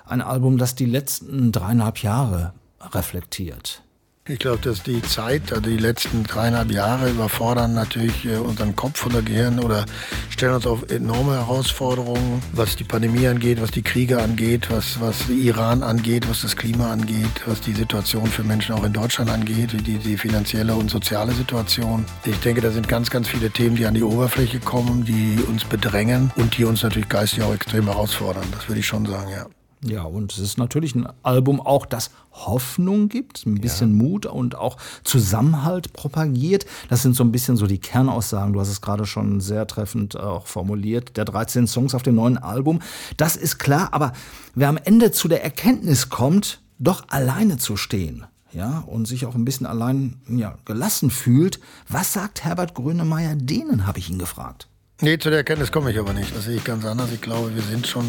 ein 0.05 0.21
Album, 0.21 0.57
das 0.57 0.75
die 0.75 0.85
letzten 0.85 1.51
dreieinhalb 1.51 1.97
Jahre 1.97 2.53
reflektiert. 2.79 3.83
Ich 4.25 4.39
glaube, 4.39 4.59
dass 4.59 4.81
die 4.83 5.01
Zeit, 5.01 5.51
also 5.51 5.69
die 5.69 5.75
letzten 5.75 6.23
dreieinhalb 6.23 6.71
Jahre 6.71 7.09
überfordern 7.09 7.73
natürlich 7.73 8.23
äh, 8.23 8.37
unseren 8.37 8.73
Kopf 8.73 9.05
oder 9.05 9.21
Gehirn 9.21 9.59
oder 9.59 9.83
stellen 10.29 10.55
uns 10.55 10.65
auf 10.65 10.89
enorme 10.89 11.33
Herausforderungen, 11.33 12.41
was 12.53 12.77
die 12.77 12.85
Pandemie 12.85 13.27
angeht, 13.27 13.61
was 13.61 13.71
die 13.71 13.81
Kriege 13.81 14.21
angeht, 14.21 14.71
was, 14.71 15.01
was 15.01 15.27
Iran 15.27 15.83
angeht, 15.83 16.29
was 16.29 16.41
das 16.41 16.55
Klima 16.55 16.93
angeht, 16.93 17.41
was 17.47 17.59
die 17.59 17.73
Situation 17.73 18.27
für 18.27 18.45
Menschen 18.45 18.75
auch 18.75 18.85
in 18.85 18.93
Deutschland 18.93 19.29
angeht, 19.29 19.73
die, 19.85 19.97
die 19.97 20.17
finanzielle 20.17 20.73
und 20.75 20.89
soziale 20.89 21.33
Situation. 21.33 22.05
Ich 22.23 22.39
denke, 22.39 22.61
da 22.61 22.71
sind 22.71 22.87
ganz, 22.87 23.09
ganz 23.09 23.27
viele 23.27 23.49
Themen, 23.49 23.75
die 23.75 23.85
an 23.85 23.93
die 23.93 24.03
Oberfläche 24.03 24.61
kommen, 24.61 25.03
die 25.03 25.37
uns 25.49 25.65
bedrängen 25.65 26.31
und 26.37 26.57
die 26.57 26.63
uns 26.63 26.81
natürlich 26.81 27.09
geistig 27.09 27.43
auch 27.43 27.53
extrem 27.53 27.87
herausfordern. 27.87 28.45
Das 28.53 28.69
würde 28.69 28.79
ich 28.79 28.87
schon 28.87 29.05
sagen, 29.05 29.31
ja. 29.31 29.47
Ja, 29.85 30.03
und 30.03 30.31
es 30.31 30.39
ist 30.39 30.57
natürlich 30.57 30.95
ein 30.95 31.07
Album 31.23 31.59
auch, 31.59 31.85
das 31.85 32.11
Hoffnung 32.31 33.09
gibt, 33.09 33.45
ein 33.45 33.59
bisschen 33.59 33.97
ja. 33.97 34.03
Mut 34.03 34.25
und 34.25 34.55
auch 34.55 34.77
Zusammenhalt 35.03 35.93
propagiert. 35.93 36.65
Das 36.89 37.01
sind 37.01 37.15
so 37.15 37.23
ein 37.23 37.31
bisschen 37.31 37.57
so 37.57 37.67
die 37.67 37.79
Kernaussagen. 37.79 38.53
Du 38.53 38.59
hast 38.59 38.69
es 38.69 38.81
gerade 38.81 39.05
schon 39.05 39.41
sehr 39.41 39.67
treffend 39.67 40.17
auch 40.17 40.47
formuliert. 40.47 41.17
Der 41.17 41.25
13 41.25 41.67
Songs 41.67 41.93
auf 41.93 42.03
dem 42.03 42.15
neuen 42.15 42.37
Album. 42.37 42.79
Das 43.17 43.35
ist 43.35 43.57
klar, 43.57 43.89
aber 43.91 44.13
wer 44.55 44.69
am 44.69 44.77
Ende 44.77 45.11
zu 45.11 45.27
der 45.27 45.43
Erkenntnis 45.43 46.09
kommt, 46.09 46.61
doch 46.79 47.03
alleine 47.09 47.57
zu 47.57 47.77
stehen, 47.77 48.25
ja, 48.51 48.79
und 48.79 49.07
sich 49.07 49.25
auch 49.25 49.35
ein 49.35 49.45
bisschen 49.45 49.65
allein 49.65 50.21
ja, 50.27 50.57
gelassen 50.65 51.09
fühlt. 51.09 51.59
Was 51.87 52.13
sagt 52.13 52.43
Herbert 52.43 52.73
Grönemeyer 52.73 53.35
denen, 53.35 53.85
habe 53.85 53.99
ich 53.99 54.09
ihn 54.09 54.19
gefragt. 54.19 54.67
Nee, 55.03 55.17
zu 55.17 55.29
der 55.29 55.39
Erkenntnis 55.39 55.69
komme 55.69 55.91
ich 55.91 55.99
aber 55.99 56.13
nicht. 56.13 56.33
Das 56.33 56.45
sehe 56.45 56.55
ich 56.55 56.63
ganz 56.63 56.85
anders. 56.85 57.11
Ich 57.11 57.19
glaube, 57.19 57.53
wir 57.53 57.61
sind 57.61 57.85
schon 57.85 58.05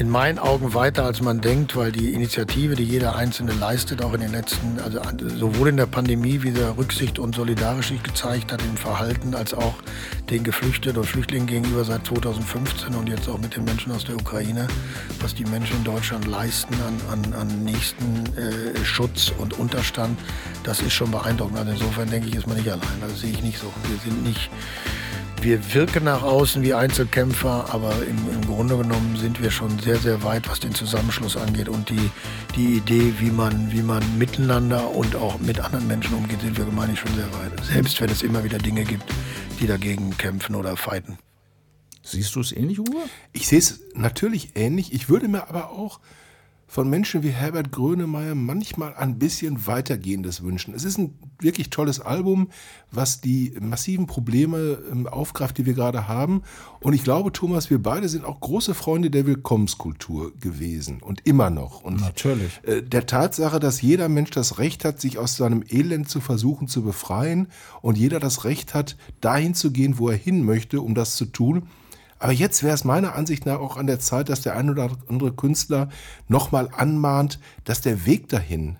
in 0.00 0.10
meinen 0.10 0.40
Augen 0.40 0.74
weiter, 0.74 1.04
als 1.04 1.22
man 1.22 1.40
denkt, 1.40 1.76
weil 1.76 1.92
die 1.92 2.12
Initiative, 2.12 2.74
die 2.74 2.82
jeder 2.82 3.14
Einzelne 3.14 3.52
leistet, 3.52 4.02
auch 4.02 4.12
in 4.12 4.20
den 4.20 4.32
letzten, 4.32 4.80
also 4.80 5.00
sowohl 5.36 5.68
in 5.68 5.76
der 5.76 5.86
Pandemie, 5.86 6.42
wie 6.42 6.50
der 6.50 6.76
Rücksicht 6.76 7.20
und 7.20 7.36
solidarisch 7.36 7.90
sich 7.90 8.02
gezeigt 8.02 8.50
hat 8.50 8.62
im 8.62 8.76
Verhalten, 8.76 9.36
als 9.36 9.54
auch 9.54 9.76
den 10.28 10.42
Geflüchteten 10.42 10.98
und 10.98 11.06
Flüchtlingen 11.06 11.46
gegenüber 11.46 11.84
seit 11.84 12.04
2015 12.04 12.92
und 12.96 13.08
jetzt 13.08 13.28
auch 13.28 13.38
mit 13.38 13.54
den 13.54 13.62
Menschen 13.62 13.92
aus 13.92 14.04
der 14.04 14.16
Ukraine, 14.16 14.66
was 15.20 15.36
die 15.36 15.44
Menschen 15.44 15.76
in 15.76 15.84
Deutschland 15.84 16.26
leisten 16.26 16.74
an, 16.84 17.00
an, 17.12 17.32
an 17.32 17.62
nächsten 17.62 18.26
äh, 18.36 18.84
Schutz 18.84 19.32
und 19.38 19.56
Unterstand, 19.56 20.18
das 20.64 20.80
ist 20.80 20.94
schon 20.94 21.12
beeindruckend. 21.12 21.58
Also 21.58 21.70
insofern 21.70 22.10
denke 22.10 22.26
ich, 22.26 22.34
ist 22.34 22.48
man 22.48 22.56
nicht 22.56 22.68
allein. 22.68 23.00
Das 23.00 23.20
sehe 23.20 23.30
ich 23.30 23.40
nicht 23.40 23.60
so. 23.60 23.72
Wir 23.88 23.98
sind 24.00 24.24
nicht 24.24 24.50
wir 25.42 25.74
wirken 25.74 26.04
nach 26.04 26.22
außen 26.22 26.62
wie 26.62 26.74
Einzelkämpfer, 26.74 27.72
aber 27.72 27.92
im, 28.02 28.18
im, 28.32 28.46
Grunde 28.46 28.76
genommen 28.76 29.16
sind 29.16 29.42
wir 29.42 29.50
schon 29.50 29.78
sehr, 29.78 29.96
sehr 29.96 30.22
weit, 30.22 30.48
was 30.48 30.60
den 30.60 30.74
Zusammenschluss 30.74 31.36
angeht. 31.36 31.68
Und 31.68 31.90
die, 31.90 32.10
die 32.54 32.76
Idee, 32.76 33.14
wie 33.18 33.30
man, 33.30 33.72
wie 33.72 33.82
man 33.82 34.02
miteinander 34.18 34.90
und 34.90 35.14
auch 35.16 35.38
mit 35.38 35.60
anderen 35.60 35.86
Menschen 35.86 36.14
umgeht, 36.14 36.40
sind 36.40 36.56
wir 36.56 36.64
gemeinhin 36.64 36.96
schon 36.96 37.14
sehr 37.14 37.32
weit. 37.34 37.64
Selbst 37.64 38.00
wenn 38.00 38.10
es 38.10 38.22
immer 38.22 38.44
wieder 38.44 38.58
Dinge 38.58 38.84
gibt, 38.84 39.04
die 39.60 39.66
dagegen 39.66 40.16
kämpfen 40.16 40.54
oder 40.54 40.76
fighten. 40.76 41.18
Siehst 42.02 42.34
du 42.36 42.40
es 42.40 42.52
ähnlich, 42.52 42.78
Uwe? 42.78 43.08
Ich 43.32 43.48
sehe 43.48 43.58
es 43.58 43.80
natürlich 43.94 44.52
ähnlich. 44.54 44.92
Ich 44.92 45.08
würde 45.08 45.28
mir 45.28 45.48
aber 45.48 45.70
auch 45.70 46.00
von 46.66 46.90
Menschen 46.90 47.22
wie 47.22 47.30
Herbert 47.30 47.70
Grönemeyer 47.70 48.34
manchmal 48.34 48.94
ein 48.94 49.18
bisschen 49.18 49.66
weitergehendes 49.66 50.42
wünschen. 50.42 50.74
Es 50.74 50.84
ist 50.84 50.98
ein 50.98 51.14
wirklich 51.38 51.70
tolles 51.70 52.00
Album, 52.00 52.48
was 52.90 53.20
die 53.20 53.54
massiven 53.60 54.06
Probleme 54.06 54.78
ähm, 54.90 55.06
aufgreift, 55.06 55.58
die 55.58 55.66
wir 55.66 55.74
gerade 55.74 56.08
haben. 56.08 56.42
Und 56.80 56.92
ich 56.92 57.04
glaube, 57.04 57.30
Thomas, 57.32 57.70
wir 57.70 57.80
beide 57.80 58.08
sind 58.08 58.24
auch 58.24 58.40
große 58.40 58.74
Freunde 58.74 59.10
der 59.10 59.26
Willkommenskultur 59.26 60.32
gewesen 60.38 61.00
und 61.02 61.24
immer 61.24 61.50
noch. 61.50 61.82
Und 61.82 62.00
Natürlich. 62.00 62.60
Äh, 62.64 62.82
der 62.82 63.06
Tatsache, 63.06 63.60
dass 63.60 63.80
jeder 63.80 64.08
Mensch 64.08 64.30
das 64.30 64.58
Recht 64.58 64.84
hat, 64.84 65.00
sich 65.00 65.18
aus 65.18 65.36
seinem 65.36 65.62
Elend 65.68 66.08
zu 66.08 66.20
versuchen 66.20 66.66
zu 66.66 66.82
befreien 66.82 67.48
und 67.80 67.96
jeder 67.96 68.18
das 68.18 68.44
Recht 68.44 68.74
hat, 68.74 68.96
dahin 69.20 69.54
zu 69.54 69.70
gehen, 69.70 69.98
wo 69.98 70.08
er 70.08 70.16
hin 70.16 70.44
möchte, 70.44 70.80
um 70.80 70.94
das 70.94 71.16
zu 71.16 71.26
tun 71.26 71.68
aber 72.18 72.32
jetzt 72.32 72.62
wäre 72.62 72.74
es 72.74 72.84
meiner 72.84 73.14
Ansicht 73.14 73.46
nach 73.46 73.58
auch 73.58 73.76
an 73.76 73.86
der 73.86 74.00
Zeit, 74.00 74.28
dass 74.28 74.40
der 74.40 74.56
ein 74.56 74.70
oder 74.70 74.90
andere 75.08 75.32
Künstler 75.32 75.88
nochmal 76.28 76.68
anmahnt, 76.74 77.38
dass 77.64 77.80
der 77.80 78.06
Weg 78.06 78.28
dahin 78.28 78.76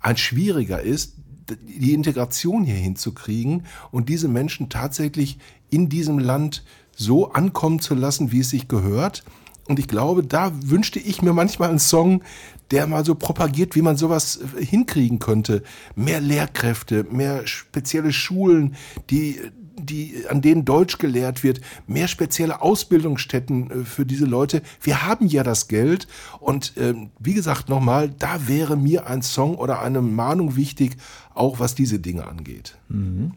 ein 0.00 0.16
schwieriger 0.16 0.80
ist, 0.80 1.14
die 1.48 1.94
Integration 1.94 2.64
hier 2.64 2.76
hinzukriegen 2.76 3.66
und 3.90 4.08
diese 4.08 4.28
Menschen 4.28 4.68
tatsächlich 4.68 5.38
in 5.70 5.88
diesem 5.88 6.18
Land 6.18 6.64
so 6.96 7.32
ankommen 7.32 7.78
zu 7.80 7.94
lassen, 7.94 8.32
wie 8.32 8.40
es 8.40 8.50
sich 8.50 8.68
gehört. 8.68 9.24
Und 9.68 9.78
ich 9.78 9.88
glaube, 9.88 10.22
da 10.22 10.52
wünschte 10.62 10.98
ich 10.98 11.22
mir 11.22 11.32
manchmal 11.32 11.70
einen 11.70 11.78
Song, 11.78 12.22
der 12.70 12.86
mal 12.86 13.04
so 13.04 13.14
propagiert, 13.14 13.74
wie 13.74 13.82
man 13.82 13.96
sowas 13.96 14.40
hinkriegen 14.58 15.18
könnte. 15.18 15.62
Mehr 15.94 16.20
Lehrkräfte, 16.20 17.04
mehr 17.10 17.46
spezielle 17.46 18.12
Schulen, 18.12 18.74
die 19.10 19.40
die, 19.76 20.24
an 20.28 20.42
denen 20.42 20.64
Deutsch 20.64 20.98
gelehrt 20.98 21.42
wird, 21.42 21.60
mehr 21.86 22.08
spezielle 22.08 22.62
Ausbildungsstätten 22.62 23.70
äh, 23.70 23.84
für 23.84 24.06
diese 24.06 24.24
Leute. 24.24 24.62
Wir 24.80 25.06
haben 25.06 25.26
ja 25.26 25.42
das 25.42 25.68
Geld 25.68 26.06
und 26.40 26.76
äh, 26.76 26.94
wie 27.18 27.34
gesagt 27.34 27.68
nochmal, 27.68 28.10
da 28.10 28.48
wäre 28.48 28.76
mir 28.76 29.06
ein 29.06 29.22
Song 29.22 29.56
oder 29.56 29.80
eine 29.80 30.02
Mahnung 30.02 30.56
wichtig, 30.56 30.96
auch 31.34 31.60
was 31.60 31.74
diese 31.74 31.98
Dinge 31.98 32.26
angeht. 32.26 32.76
Mhm. 32.88 33.32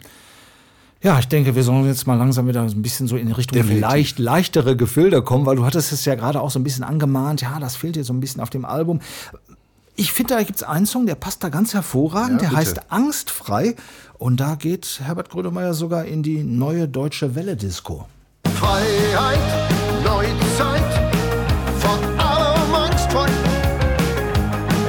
Ja, 1.01 1.17
ich 1.17 1.29
denke, 1.29 1.55
wir 1.55 1.63
sollen 1.63 1.85
jetzt 1.85 2.07
mal 2.07 2.15
langsam 2.15 2.47
wieder 2.47 2.61
ein 2.61 2.81
bisschen 2.81 3.07
so 3.07 3.15
in 3.15 3.31
Richtung 3.31 3.55
Definitiv. 3.55 3.81
leicht 3.81 4.19
leichtere 4.19 4.75
Gefilde 4.75 5.21
kommen, 5.21 5.45
weil 5.45 5.55
du 5.55 5.65
hattest 5.65 5.93
es 5.93 6.03
ja 6.03 6.15
gerade 6.15 6.41
auch 6.41 6.51
so 6.51 6.59
ein 6.59 6.63
bisschen 6.63 6.83
angemahnt. 6.83 7.41
Ja, 7.41 7.57
das 7.59 7.77
fehlt 7.77 7.95
dir 7.95 8.03
so 8.03 8.11
ein 8.11 8.19
bisschen 8.19 8.41
auf 8.41 8.49
dem 8.49 8.65
Album. 8.65 8.99
Ich 9.95 10.11
finde, 10.11 10.35
da 10.35 10.43
gibt 10.43 10.57
es 10.57 10.63
einen 10.63 10.85
Song, 10.85 11.05
der 11.05 11.15
passt 11.15 11.43
da 11.43 11.49
ganz 11.49 11.73
hervorragend. 11.73 12.41
Ja, 12.41 12.49
der 12.49 12.57
bitte. 12.57 12.57
heißt 12.57 12.91
Angstfrei. 12.91 13.75
Und 14.19 14.41
da 14.41 14.55
geht 14.55 14.99
Herbert 15.01 15.29
Grönemeyer 15.29 15.73
sogar 15.73 16.03
in 16.03 16.23
die 16.23 16.43
neue 16.43 16.89
deutsche 16.89 17.35
Welle-Disco. 17.35 18.05
Freiheit, 18.53 19.39
Neuzeit, 20.03 21.11
von 21.79 22.19
allem 22.19 22.73
angstfrei. 22.73 23.29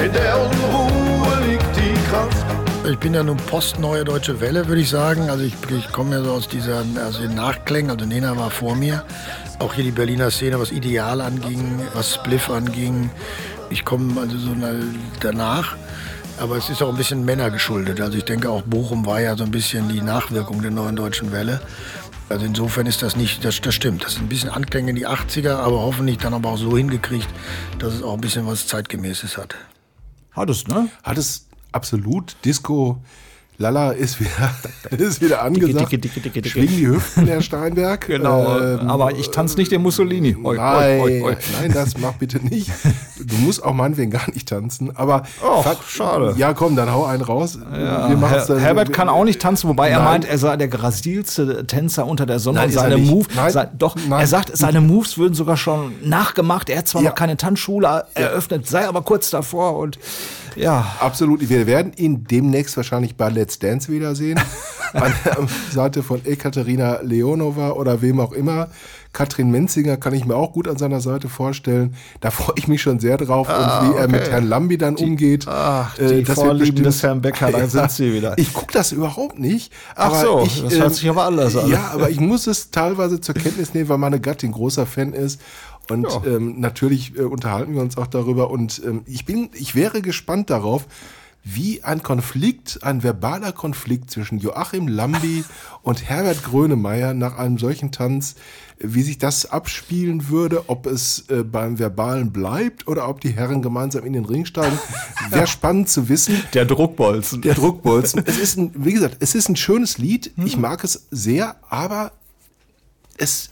In 0.04 0.12
der 0.12 0.36
Unruhe 0.36 1.46
liegt 1.48 1.76
die 1.76 1.94
Kraft. 2.10 2.44
Ich 2.90 2.98
bin 2.98 3.14
ja 3.14 3.22
nun 3.22 3.36
post-neue 3.36 4.04
deutsche 4.04 4.40
Welle, 4.40 4.66
würde 4.66 4.80
ich 4.80 4.90
sagen. 4.90 5.30
Also 5.30 5.44
ich, 5.44 5.54
ich 5.70 5.92
komme 5.92 6.16
ja 6.16 6.24
so 6.24 6.32
aus 6.32 6.48
dieser, 6.48 6.82
also 6.96 7.22
den 7.22 7.36
Nachklängen, 7.36 7.92
also 7.92 8.06
Nena 8.06 8.36
war 8.36 8.50
vor 8.50 8.74
mir. 8.74 9.04
Auch 9.60 9.74
hier 9.74 9.84
die 9.84 9.92
Berliner 9.92 10.32
Szene, 10.32 10.58
was 10.58 10.72
Ideal 10.72 11.20
anging, 11.20 11.80
was 11.94 12.14
Spliff 12.14 12.50
anging. 12.50 13.10
Ich 13.68 13.84
komme 13.84 14.20
also 14.20 14.36
so 14.36 14.56
danach. 15.20 15.76
Aber 16.40 16.56
es 16.56 16.70
ist 16.70 16.82
auch 16.82 16.88
ein 16.88 16.96
bisschen 16.96 17.22
Männer 17.26 17.50
geschuldet. 17.50 18.00
Also 18.00 18.16
ich 18.16 18.24
denke 18.24 18.48
auch 18.48 18.62
Bochum 18.62 19.04
war 19.04 19.20
ja 19.20 19.36
so 19.36 19.44
ein 19.44 19.50
bisschen 19.50 19.90
die 19.90 20.00
Nachwirkung 20.00 20.62
der 20.62 20.70
neuen 20.70 20.96
deutschen 20.96 21.32
Welle. 21.32 21.60
Also 22.30 22.46
insofern 22.46 22.86
ist 22.86 23.02
das 23.02 23.14
nicht, 23.14 23.44
das, 23.44 23.60
das 23.60 23.74
stimmt. 23.74 24.02
Das 24.04 24.14
ist 24.14 24.20
ein 24.20 24.28
bisschen 24.28 24.48
Anklänge 24.48 24.90
in 24.90 24.96
die 24.96 25.06
80er, 25.06 25.56
aber 25.56 25.80
hoffentlich 25.80 26.16
dann 26.16 26.32
aber 26.32 26.48
auch 26.48 26.56
so 26.56 26.78
hingekriegt, 26.78 27.28
dass 27.78 27.92
es 27.92 28.02
auch 28.02 28.14
ein 28.14 28.22
bisschen 28.22 28.46
was 28.46 28.66
Zeitgemäßes 28.66 29.36
hat. 29.36 29.54
Hat 30.32 30.48
es, 30.48 30.66
ne? 30.66 30.88
Hat 31.02 31.18
es 31.18 31.46
absolut. 31.72 32.36
Disco, 32.42 33.02
Lala 33.60 33.90
ist 33.90 34.18
wieder, 34.20 34.54
ist 35.06 35.20
wieder 35.20 35.42
angesagt. 35.42 35.92
Dicke, 35.92 35.98
dicke, 35.98 36.30
dicke. 36.30 36.48
Schwingen 36.48 36.76
die 36.78 36.86
Hüften, 36.86 37.26
Herr 37.26 37.42
Steinberg. 37.42 38.06
Genau. 38.06 38.58
Ähm, 38.58 38.88
aber 38.88 39.12
ich 39.12 39.30
tanze 39.32 39.58
nicht 39.58 39.70
den 39.70 39.82
Mussolini. 39.82 40.34
Oi, 40.42 40.56
Nein, 40.56 41.00
oi, 41.02 41.22
oi. 41.22 41.36
nein, 41.60 41.70
das 41.70 41.98
mach 41.98 42.14
bitte 42.14 42.38
nicht. 42.38 42.70
Du 43.22 43.36
musst 43.36 43.62
auch 43.62 43.74
meinetwegen 43.74 44.10
gar 44.10 44.30
nicht 44.32 44.48
tanzen. 44.48 44.96
Aber 44.96 45.24
Och, 45.42 45.62
Fakt- 45.62 45.84
schade. 45.90 46.34
Ja, 46.38 46.54
komm, 46.54 46.74
dann 46.74 46.90
hau 46.90 47.04
einen 47.04 47.22
raus. 47.22 47.58
Ja, 47.70 48.08
Her 48.08 48.44
dann- 48.48 48.58
Herbert 48.60 48.94
kann 48.94 49.10
auch 49.10 49.24
nicht 49.24 49.42
tanzen, 49.42 49.68
wobei 49.68 49.90
er 49.90 49.98
Nein. 49.98 50.04
meint, 50.06 50.24
er 50.24 50.38
sei 50.38 50.56
der 50.56 50.68
grasilste 50.68 51.66
Tänzer 51.66 52.06
unter 52.06 52.24
der 52.24 52.38
Sonne 52.38 52.60
Nein, 52.60 52.70
er 52.70 52.74
seine. 52.80 52.96
Moves, 52.96 53.28
sei, 53.52 53.68
doch, 53.76 53.94
Nein. 54.08 54.20
er 54.20 54.26
sagt, 54.26 54.56
seine 54.56 54.80
Moves 54.80 55.18
würden 55.18 55.34
sogar 55.34 55.58
schon 55.58 55.92
nachgemacht. 56.02 56.70
Er 56.70 56.78
hat 56.78 56.88
zwar 56.88 57.02
Ja. 57.02 57.10
noch 57.10 57.14
keine 57.14 57.36
Tanzschule 57.36 58.04
eröffnet, 58.14 58.66
sei 58.66 58.88
aber 58.88 59.02
kurz 59.02 59.28
davor 59.28 59.76
und 59.76 59.98
ja. 60.56 60.96
Absolut. 61.00 61.48
Wir 61.48 61.66
werden 61.66 61.92
ihn 61.96 62.24
demnächst 62.24 62.76
wahrscheinlich 62.76 63.16
bei 63.16 63.28
Let's 63.28 63.58
Dance 63.58 63.90
wiedersehen. 63.90 64.40
An 64.92 65.12
der 65.24 65.46
Seite 65.70 66.02
von 66.02 66.24
Ekaterina 66.24 67.00
Leonova 67.02 67.70
oder 67.70 68.02
wem 68.02 68.18
auch 68.18 68.32
immer. 68.32 68.68
Katrin 69.12 69.50
Menzinger 69.50 69.96
kann 69.96 70.14
ich 70.14 70.24
mir 70.24 70.36
auch 70.36 70.52
gut 70.52 70.68
an 70.68 70.78
seiner 70.78 71.00
Seite 71.00 71.28
vorstellen. 71.28 71.96
Da 72.20 72.30
freue 72.30 72.54
ich 72.56 72.68
mich 72.68 72.80
schon 72.80 73.00
sehr 73.00 73.16
drauf. 73.16 73.48
Ah, 73.48 73.80
und 73.80 73.88
wie 73.88 73.96
er 73.96 74.04
okay. 74.04 74.12
mit 74.12 74.30
Herrn 74.30 74.46
Lambi 74.46 74.78
dann 74.78 74.96
umgeht. 74.96 75.46
Ach, 75.48 75.98
Äh, 75.98 76.18
die 76.18 76.22
das 76.22 76.36
wird 76.36 76.46
Vorlieben 76.46 76.82
des 76.84 77.02
Herrn 77.02 77.20
Becker, 77.20 77.50
da 77.50 77.66
sind 77.68 77.90
sie 77.90 78.14
wieder. 78.14 78.38
Ich 78.38 78.52
gucke 78.52 78.72
das 78.72 78.92
überhaupt 78.92 79.38
nicht. 79.38 79.72
Ach 79.96 80.14
so, 80.14 80.42
ich, 80.44 80.62
das 80.62 80.74
hört 80.74 80.84
ähm, 80.84 80.94
sich 80.94 81.08
aber 81.08 81.24
anders 81.24 81.56
an. 81.56 81.68
Ja, 81.68 81.90
aber 81.92 82.08
ich 82.10 82.20
muss 82.20 82.46
es 82.46 82.70
teilweise 82.70 83.20
zur 83.20 83.34
Kenntnis 83.34 83.74
nehmen, 83.74 83.88
weil 83.88 83.98
meine 83.98 84.20
Gattin 84.20 84.52
großer 84.52 84.86
Fan 84.86 85.12
ist. 85.12 85.40
Und 85.90 86.04
Ja. 86.04 86.22
ähm, 86.24 86.60
natürlich 86.60 87.16
äh, 87.16 87.22
unterhalten 87.22 87.74
wir 87.74 87.82
uns 87.82 87.96
auch 87.96 88.06
darüber. 88.06 88.50
Und 88.50 88.80
ähm, 88.84 89.02
ich 89.06 89.24
bin, 89.24 89.50
ich 89.54 89.74
wäre 89.74 90.02
gespannt 90.02 90.50
darauf, 90.50 90.86
wie 91.42 91.82
ein 91.82 92.02
Konflikt, 92.02 92.80
ein 92.82 93.02
verbaler 93.02 93.52
Konflikt 93.52 94.10
zwischen 94.10 94.38
Joachim 94.38 94.86
Lambi 94.88 95.42
und 95.82 96.08
Herbert 96.08 96.44
Grönemeyer 96.44 97.14
nach 97.14 97.38
einem 97.38 97.58
solchen 97.58 97.92
Tanz, 97.92 98.34
äh, 98.78 98.84
wie 98.88 99.02
sich 99.02 99.18
das 99.18 99.50
abspielen 99.50 100.28
würde, 100.28 100.68
ob 100.68 100.86
es 100.86 101.24
äh, 101.28 101.42
beim 101.42 101.78
Verbalen 101.78 102.30
bleibt 102.30 102.86
oder 102.86 103.08
ob 103.08 103.20
die 103.20 103.30
Herren 103.30 103.62
gemeinsam 103.62 104.04
in 104.04 104.12
den 104.12 104.26
Ring 104.26 104.44
steigen. 104.44 104.78
Wäre 105.30 105.46
spannend 105.46 105.88
zu 105.88 106.08
wissen. 106.08 106.42
Der 106.54 106.66
Druckbolzen. 106.66 107.42
Der 107.42 107.54
Druckbolzen. 107.54 108.22
es 108.26 108.38
ist 108.38 108.58
ein, 108.58 108.72
wie 108.74 108.92
gesagt, 108.92 109.16
es 109.20 109.34
ist 109.34 109.48
ein 109.48 109.56
schönes 109.56 109.98
Lied. 109.98 110.32
Hm. 110.36 110.46
Ich 110.46 110.56
mag 110.56 110.84
es 110.84 111.06
sehr, 111.10 111.56
aber 111.68 112.12
es 113.16 113.50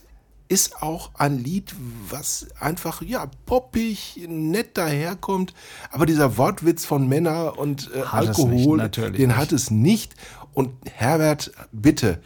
ist 0.49 0.83
auch 0.83 1.11
ein 1.15 1.39
Lied, 1.39 1.75
was 2.09 2.47
einfach, 2.59 3.03
ja, 3.03 3.31
poppig, 3.47 4.21
nett 4.29 4.77
daherkommt. 4.79 5.53
Aber 5.91 6.07
dieser 6.07 6.39
Wortwitz 6.39 6.85
von 6.85 7.07
Männer 7.09 7.59
und 7.59 7.91
äh, 7.93 7.99
nicht, 7.99 8.15
Alkohol, 8.15 8.79
natürlich 8.79 9.17
den 9.17 9.29
nicht. 9.29 9.37
hat 9.37 9.53
es 9.53 9.71
nicht. 9.71 10.15
Und 10.55 10.71
Herbert, 10.91 11.53
bitte, 11.71 12.21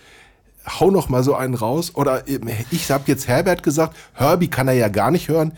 hau 0.66 0.90
noch 0.90 1.08
mal 1.08 1.22
so 1.22 1.34
einen 1.34 1.54
raus. 1.54 1.94
Oder 1.94 2.28
ähm, 2.28 2.48
ich 2.70 2.90
habe 2.90 3.04
jetzt 3.06 3.26
Herbert 3.28 3.62
gesagt, 3.62 3.96
Herbie 4.14 4.48
kann 4.48 4.68
er 4.68 4.74
ja 4.74 4.88
gar 4.88 5.10
nicht 5.10 5.28
hören. 5.28 5.52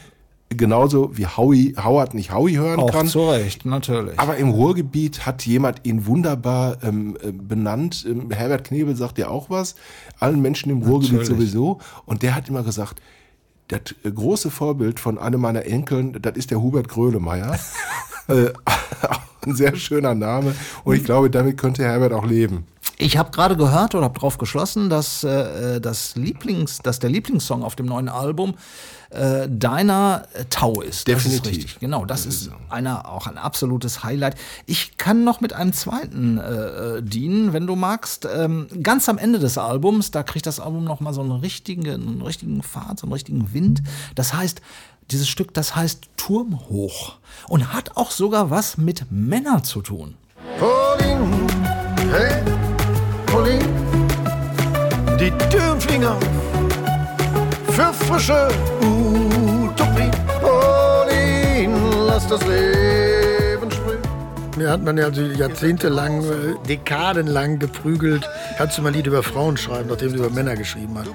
Genauso 0.51 1.17
wie 1.17 1.27
Howie, 1.27 1.75
Howard 1.83 2.15
nicht 2.15 2.33
Howie 2.33 2.57
hören 2.59 2.79
Auch 2.79 2.93
kann. 2.93 3.09
zu 3.09 3.29
Recht, 3.29 3.65
natürlich. 3.65 4.19
Aber 4.19 4.37
im 4.37 4.51
Ruhrgebiet 4.51 5.27
hat 5.27 5.45
jemand 5.47 5.81
ihn 5.85 6.07
wunderbar 6.07 6.79
ähm, 6.83 7.17
äh, 7.23 7.33
benannt. 7.33 8.07
Ähm, 8.09 8.31
Herbert 8.31 8.65
Knebel 8.65 8.95
sagt 8.95 9.19
ja 9.19 9.29
auch 9.29 9.51
was. 9.51 9.75
Allen 10.21 10.41
Menschen 10.41 10.71
im 10.71 10.83
Ruhrgebiet 10.83 11.21
Natürlich. 11.21 11.51
sowieso. 11.51 11.81
Und 12.07 12.23
der 12.23 12.35
hat 12.37 12.49
immer 12.49 12.63
gesagt, 12.63 13.01
das 13.69 13.81
äh, 14.05 14.13
große 14.13 14.51
Vorbild 14.51 15.01
von 15.01 15.19
einem 15.19 15.41
meiner 15.41 15.65
Enkeln, 15.65 16.17
das 16.21 16.37
ist 16.37 16.51
der 16.51 16.63
Hubert 16.63 16.89
Grönemeyer. 16.89 17.59
äh, 18.29 18.51
ein 19.47 19.55
sehr 19.55 19.75
schöner 19.77 20.15
Name 20.15 20.55
und 20.85 20.95
ich 20.97 21.05
glaube, 21.05 21.31
damit 21.31 21.59
könnte 21.59 21.85
Herbert 21.85 22.13
auch 22.13 22.25
leben. 22.25 22.67
Ich 22.99 23.17
habe 23.17 23.31
gerade 23.31 23.57
gehört 23.57 23.95
oder 23.95 24.05
habe 24.05 24.15
darauf 24.15 24.39
geschlossen, 24.39 24.89
dass, 24.89 25.25
äh, 25.25 25.81
das 25.81 26.17
Lieblings, 26.17 26.79
dass 26.79 26.99
der 26.99 27.11
Lieblingssong 27.11 27.63
auf 27.63 27.77
dem 27.77 27.87
neuen 27.87 28.09
Album 28.09 28.55
äh, 29.11 29.49
deiner 29.49 30.27
äh, 30.35 30.45
Tau 30.51 30.81
ist. 30.81 31.09
Das 31.09 31.23
Definitiv. 31.23 31.41
ist 31.41 31.47
richtig. 31.47 31.81
Genau, 31.81 32.05
das, 32.05 32.27
ist 32.27 32.51
einer, 32.69 33.09
auch 33.09 33.27
ein 33.27 33.39
absolutes 33.39 34.03
Highlight. 34.03 34.37
Ich 34.67 34.97
kann 34.97 35.25
noch 35.25 35.41
mit 35.41 35.53
einem 35.53 35.73
zweiten 35.73 36.39
äh, 36.39 37.03
dienen, 37.03 37.53
wenn 37.53 37.67
du 37.67 37.77
magst. 37.77 38.27
Ähm, 38.33 38.67
ganz 38.83 39.09
am 39.09 39.19
Ende 39.19 39.39
des 39.39 39.59
Albums, 39.59 40.11
da 40.11 40.23
kriegt 40.23 40.47
das 40.47 40.61
Album 40.61 40.85
noch 40.85 41.01
mal 41.01 41.15
so 41.15 41.21
einen 41.21 41.33
richtigen, 41.33 41.89
einen 41.89 42.23
richtigen 42.23 42.63
Fahrt, 42.63 43.01
so 43.01 43.07
einen 43.07 43.13
richtigen 43.13 43.53
Wind. 43.53 43.83
Das 44.15 44.35
heißt, 44.35 44.61
dieses 45.11 45.29
Stück, 45.29 45.55
das 45.55 45.77
heißt 45.77 46.09
Turm 46.17 46.61
hoch 46.69 47.17
und 47.49 47.73
hat 47.73 47.97
auch 47.97 48.11
sogar 48.11 48.51
was 48.51 48.79
mit 48.79 49.07
Männern 49.11 49.65
zu 49.65 49.83
tun. 49.83 50.15
Pauline, 50.59 51.47
hey, 52.11 52.54
Pauline, 53.45 53.65
die 55.21 55.31
Türen 55.51 55.79
fliegen 55.79 56.07
auf 56.07 56.19
für 57.73 57.93
frische 57.93 58.49
Utopie. 58.81 60.11
Pauline, 60.41 61.77
lass 62.07 62.27
das 62.27 62.41
Leben 62.47 63.71
sprühen. 63.71 64.01
Mir 64.57 64.71
hat 64.71 64.83
man 64.83 64.97
ja 64.97 65.05
also 65.05 65.21
jahrzehntelang, 65.21 66.23
äh, 66.23 66.55
dekadenlang 66.67 67.59
geprügelt. 67.59 68.27
Kannst 68.57 68.79
du 68.79 68.83
mal 68.83 68.89
ein 68.89 68.95
Lied 68.95 69.09
über 69.09 69.23
Frauen 69.23 69.59
schreiben, 69.59 69.91
nachdem 69.91 70.13
du 70.15 70.21
über 70.21 70.31
Männer 70.31 70.57
geschrieben 70.57 70.97
hast? 70.97 71.11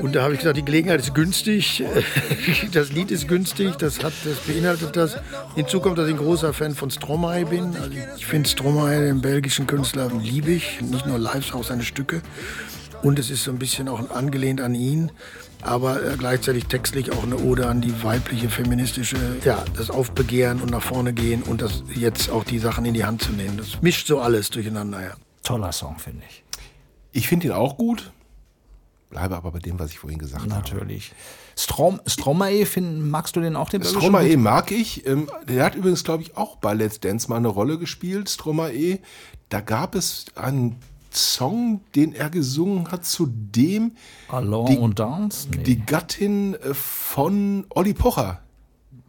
Und 0.00 0.14
da 0.14 0.22
habe 0.22 0.34
ich 0.34 0.40
gesagt, 0.40 0.56
die 0.56 0.64
Gelegenheit 0.64 1.00
ist 1.00 1.14
günstig, 1.14 1.84
das 2.72 2.92
Lied 2.92 3.10
ist 3.10 3.28
günstig, 3.28 3.76
das, 3.76 4.02
hat, 4.02 4.12
das 4.24 4.38
beinhaltet 4.38 4.96
das. 4.96 5.16
Hinzu 5.54 5.80
kommt, 5.80 5.98
dass 5.98 6.08
ich 6.08 6.14
ein 6.14 6.18
großer 6.18 6.52
Fan 6.52 6.74
von 6.74 6.90
Stromae 6.90 7.44
bin. 7.44 7.76
Also 7.76 7.90
ich 8.16 8.26
finde 8.26 8.48
Stromae, 8.48 9.06
den 9.06 9.20
belgischen 9.20 9.66
Künstler, 9.66 10.10
liebe 10.22 10.52
ich. 10.52 10.80
Nicht 10.80 11.06
nur 11.06 11.18
live, 11.18 11.54
auch 11.54 11.64
seine 11.64 11.82
Stücke. 11.82 12.22
Und 13.02 13.18
es 13.18 13.30
ist 13.30 13.44
so 13.44 13.50
ein 13.50 13.58
bisschen 13.58 13.88
auch 13.88 14.10
angelehnt 14.10 14.62
an 14.62 14.74
ihn, 14.74 15.12
aber 15.60 16.02
äh, 16.02 16.16
gleichzeitig 16.16 16.64
textlich 16.66 17.12
auch 17.12 17.22
eine 17.22 17.36
Ode 17.36 17.66
an 17.66 17.82
die 17.82 18.02
weibliche, 18.02 18.48
feministische, 18.48 19.16
ja, 19.44 19.62
das 19.76 19.90
Aufbegehren 19.90 20.62
und 20.62 20.70
nach 20.70 20.82
vorne 20.82 21.12
gehen 21.12 21.42
und 21.42 21.60
das 21.60 21.82
jetzt 21.94 22.30
auch 22.30 22.44
die 22.44 22.58
Sachen 22.58 22.86
in 22.86 22.94
die 22.94 23.04
Hand 23.04 23.20
zu 23.20 23.32
nehmen. 23.32 23.58
Das 23.58 23.82
mischt 23.82 24.06
so 24.06 24.20
alles 24.20 24.48
durcheinander, 24.48 25.02
ja. 25.02 25.14
Toller 25.42 25.72
Song, 25.72 25.98
finde 25.98 26.22
ich. 26.26 26.44
Ich 27.12 27.28
finde 27.28 27.48
ihn 27.48 27.52
auch 27.52 27.76
gut, 27.76 28.10
bleibe 29.14 29.36
aber 29.36 29.52
bei 29.52 29.60
dem, 29.60 29.78
was 29.78 29.92
ich 29.92 30.00
vorhin 30.00 30.18
gesagt 30.18 30.42
habe. 30.42 30.54
Natürlich. 30.54 31.12
Strom, 31.56 32.00
Stromae, 32.04 32.66
find, 32.66 33.08
magst 33.10 33.36
du 33.36 33.40
den 33.40 33.54
auch, 33.54 33.70
den 33.70 33.84
Stromae 33.84 34.36
mag 34.36 34.72
ich. 34.72 35.06
Ähm, 35.06 35.30
der 35.48 35.64
hat 35.64 35.76
übrigens, 35.76 36.02
glaube 36.02 36.24
ich, 36.24 36.36
auch 36.36 36.56
bei 36.56 36.74
Let's 36.74 36.98
Dance 36.98 37.28
mal 37.28 37.36
eine 37.36 37.48
Rolle 37.48 37.78
gespielt, 37.78 38.28
Stromae. 38.28 38.98
Da 39.50 39.60
gab 39.60 39.94
es 39.94 40.26
einen 40.34 40.76
Song, 41.12 41.80
den 41.94 42.12
er 42.12 42.28
gesungen 42.28 42.90
hat, 42.90 43.06
zu 43.06 43.26
dem 43.30 43.92
Allons 44.28 44.70
die, 44.70 44.78
und 44.78 44.98
Dance? 44.98 45.48
Nee. 45.48 45.62
die 45.62 45.86
Gattin 45.86 46.54
äh, 46.54 46.74
von 46.74 47.66
Olli 47.70 47.94
Pocher, 47.94 48.40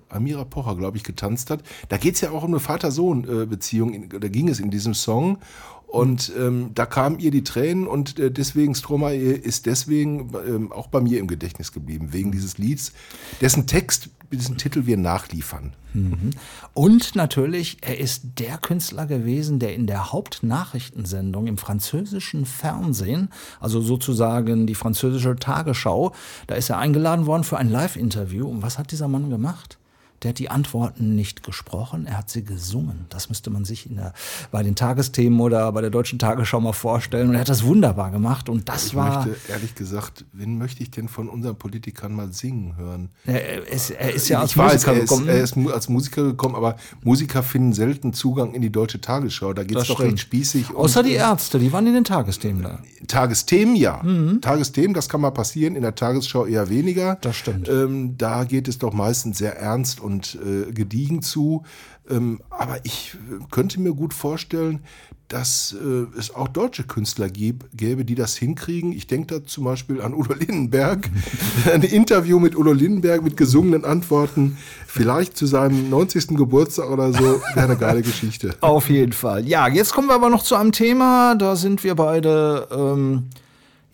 Amira 0.09 0.43
Pocher, 0.43 0.75
glaube 0.75 0.97
ich, 0.97 1.03
getanzt 1.03 1.49
hat. 1.49 1.61
Da 1.89 1.97
geht 1.97 2.13
es 2.13 2.21
ja 2.21 2.29
auch 2.29 2.43
um 2.43 2.51
eine 2.51 2.59
Vater-Sohn-Beziehung, 2.59 4.09
da 4.09 4.27
ging 4.27 4.49
es 4.49 4.59
in 4.59 4.69
diesem 4.69 4.93
Song. 4.93 5.39
Und 5.87 6.31
ähm, 6.37 6.71
da 6.73 6.85
kamen 6.85 7.19
ihr 7.19 7.31
die 7.31 7.43
Tränen 7.43 7.87
und 7.87 8.19
äh, 8.19 8.31
deswegen 8.31 8.75
Stromae 8.75 9.15
ist 9.15 9.65
deswegen 9.65 10.33
ähm, 10.47 10.71
auch 10.71 10.87
bei 10.87 10.99
mir 10.99 11.19
im 11.19 11.27
Gedächtnis 11.27 11.71
geblieben, 11.71 12.11
wegen 12.11 12.31
dieses 12.31 12.57
Lieds, 12.57 12.91
dessen 13.39 13.67
Text, 13.67 14.09
diesen 14.31 14.57
Titel 14.57 14.85
wir 14.87 14.97
nachliefern. 14.97 15.73
Mhm. 15.93 16.31
Und 16.73 17.15
natürlich, 17.15 17.77
er 17.81 17.99
ist 17.99 18.23
der 18.39 18.57
Künstler 18.57 19.05
gewesen, 19.05 19.59
der 19.59 19.73
in 19.75 19.87
der 19.87 20.11
Hauptnachrichtensendung 20.11 21.47
im 21.47 21.57
französischen 21.57 22.45
Fernsehen, 22.45 23.29
also 23.59 23.79
sozusagen 23.79 24.67
die 24.67 24.75
französische 24.75 25.35
Tagesschau, 25.35 26.13
da 26.47 26.55
ist 26.55 26.69
er 26.69 26.79
eingeladen 26.79 27.25
worden 27.25 27.43
für 27.43 27.57
ein 27.57 27.69
Live-Interview. 27.69 28.47
Und 28.47 28.61
was 28.61 28.77
hat 28.77 28.91
dieser 28.91 29.07
Mann 29.07 29.29
gemacht? 29.29 29.77
Der 30.25 30.29
hat 30.29 30.39
die 30.39 30.49
Antworten 30.49 31.13
nicht 31.15 31.43
gesprochen, 31.43 32.07
er 32.07 32.17
hat 32.17 32.31
sie 32.31 32.43
gesungen. 32.43 33.05
Das 33.09 33.29
müsste 33.29 33.51
man 33.51 33.63
sich 33.63 33.87
in 33.87 33.97
der, 33.97 34.11
bei 34.51 34.63
den 34.63 34.75
Tagesthemen 34.75 35.39
oder 35.39 35.71
bei 35.71 35.81
der 35.81 35.91
Deutschen 35.91 36.17
Tagesschau 36.17 36.59
mal 36.59 36.73
vorstellen. 36.73 37.29
Und 37.29 37.35
er 37.35 37.41
hat 37.41 37.49
das 37.49 37.63
wunderbar 37.63 38.09
gemacht. 38.09 38.49
Und 38.49 38.67
das 38.67 38.87
Ich 38.87 38.95
war. 38.95 39.23
möchte 39.27 39.51
ehrlich 39.51 39.75
gesagt, 39.75 40.25
wen 40.33 40.57
möchte 40.57 40.81
ich 40.81 40.89
denn 40.89 41.09
von 41.09 41.29
unseren 41.29 41.55
Politikern 41.57 42.11
mal 42.13 42.33
singen 42.33 42.75
hören? 42.75 43.09
Er 43.25 43.67
ist, 43.67 43.91
er 43.91 44.13
ist 44.15 44.27
ja 44.29 44.39
als 44.41 44.51
ich 44.51 44.57
weiß, 44.57 44.73
Musiker 44.87 44.93
er 44.93 45.03
ist, 45.03 45.09
gekommen. 45.09 45.27
er 45.29 45.43
ist 45.43 45.55
mu- 45.55 45.69
als 45.69 45.89
Musiker 45.89 46.23
gekommen, 46.23 46.55
aber 46.55 46.77
Musiker 47.03 47.43
finden 47.43 47.73
selten 47.73 48.11
Zugang 48.13 48.55
in 48.55 48.63
die 48.63 48.71
deutsche 48.71 48.99
Tagesschau. 48.99 49.53
Da 49.53 49.63
geht 49.63 49.77
es 49.77 49.87
doch 49.87 49.97
stimmt. 49.97 50.13
recht 50.13 50.19
spießig. 50.21 50.71
um 50.71 50.77
Außer 50.77 51.03
die 51.03 51.11
Ärzte, 51.13 51.59
die 51.59 51.71
waren 51.71 51.85
in 51.85 51.93
den 51.93 52.03
Tagesthemen 52.03 52.63
da. 52.63 52.79
Tagesthemen, 53.07 53.75
ja. 53.75 54.01
Mhm. 54.01 54.41
Tagesthemen, 54.41 54.95
das 54.95 55.07
kann 55.07 55.21
mal 55.21 55.29
passieren, 55.31 55.75
in 55.75 55.83
der 55.83 55.93
Tagesschau 55.93 56.47
eher 56.47 56.69
weniger. 56.69 57.19
Das 57.21 57.35
stimmt. 57.35 57.69
Ähm, 57.69 58.17
da 58.17 58.43
geht 58.45 58.67
es 58.67 58.79
doch 58.79 58.91
meistens 58.93 59.37
sehr 59.37 59.57
ernst 59.59 59.99
und 59.99 60.14
äh, 60.19 60.71
gediegen 60.71 61.21
zu. 61.21 61.63
Ähm, 62.09 62.41
aber 62.49 62.79
ich 62.83 63.15
äh, 63.15 63.43
könnte 63.51 63.79
mir 63.79 63.93
gut 63.93 64.13
vorstellen, 64.13 64.81
dass 65.27 65.73
äh, 65.73 66.17
es 66.17 66.33
auch 66.35 66.47
deutsche 66.47 66.83
Künstler 66.83 67.29
gäb, 67.29 67.65
gäbe, 67.73 68.05
die 68.05 68.15
das 68.15 68.35
hinkriegen. 68.35 68.91
Ich 68.91 69.07
denke 69.07 69.39
da 69.39 69.45
zum 69.45 69.63
Beispiel 69.63 70.01
an 70.01 70.13
Udo 70.13 70.33
Lindenberg. 70.33 71.09
Ein 71.73 71.81
Interview 71.81 72.39
mit 72.39 72.55
Udo 72.55 72.71
Lindenberg 72.73 73.23
mit 73.23 73.35
gesungenen 73.35 73.85
Antworten, 73.85 74.57
vielleicht 74.85 75.35
zu 75.35 75.47
seinem 75.47 75.89
90. 75.89 76.29
Geburtstag 76.29 76.89
oder 76.91 77.11
so, 77.11 77.41
wäre 77.53 77.65
eine 77.65 77.77
geile 77.77 78.01
Geschichte. 78.03 78.55
Auf 78.61 78.89
jeden 78.89 79.13
Fall. 79.13 79.47
Ja, 79.47 79.67
jetzt 79.67 79.93
kommen 79.93 80.07
wir 80.07 80.15
aber 80.15 80.29
noch 80.29 80.43
zu 80.43 80.55
einem 80.55 80.71
Thema, 80.71 81.35
da 81.35 81.55
sind 81.55 81.83
wir 81.83 81.95
beide, 81.95 82.67
ähm, 82.71 83.29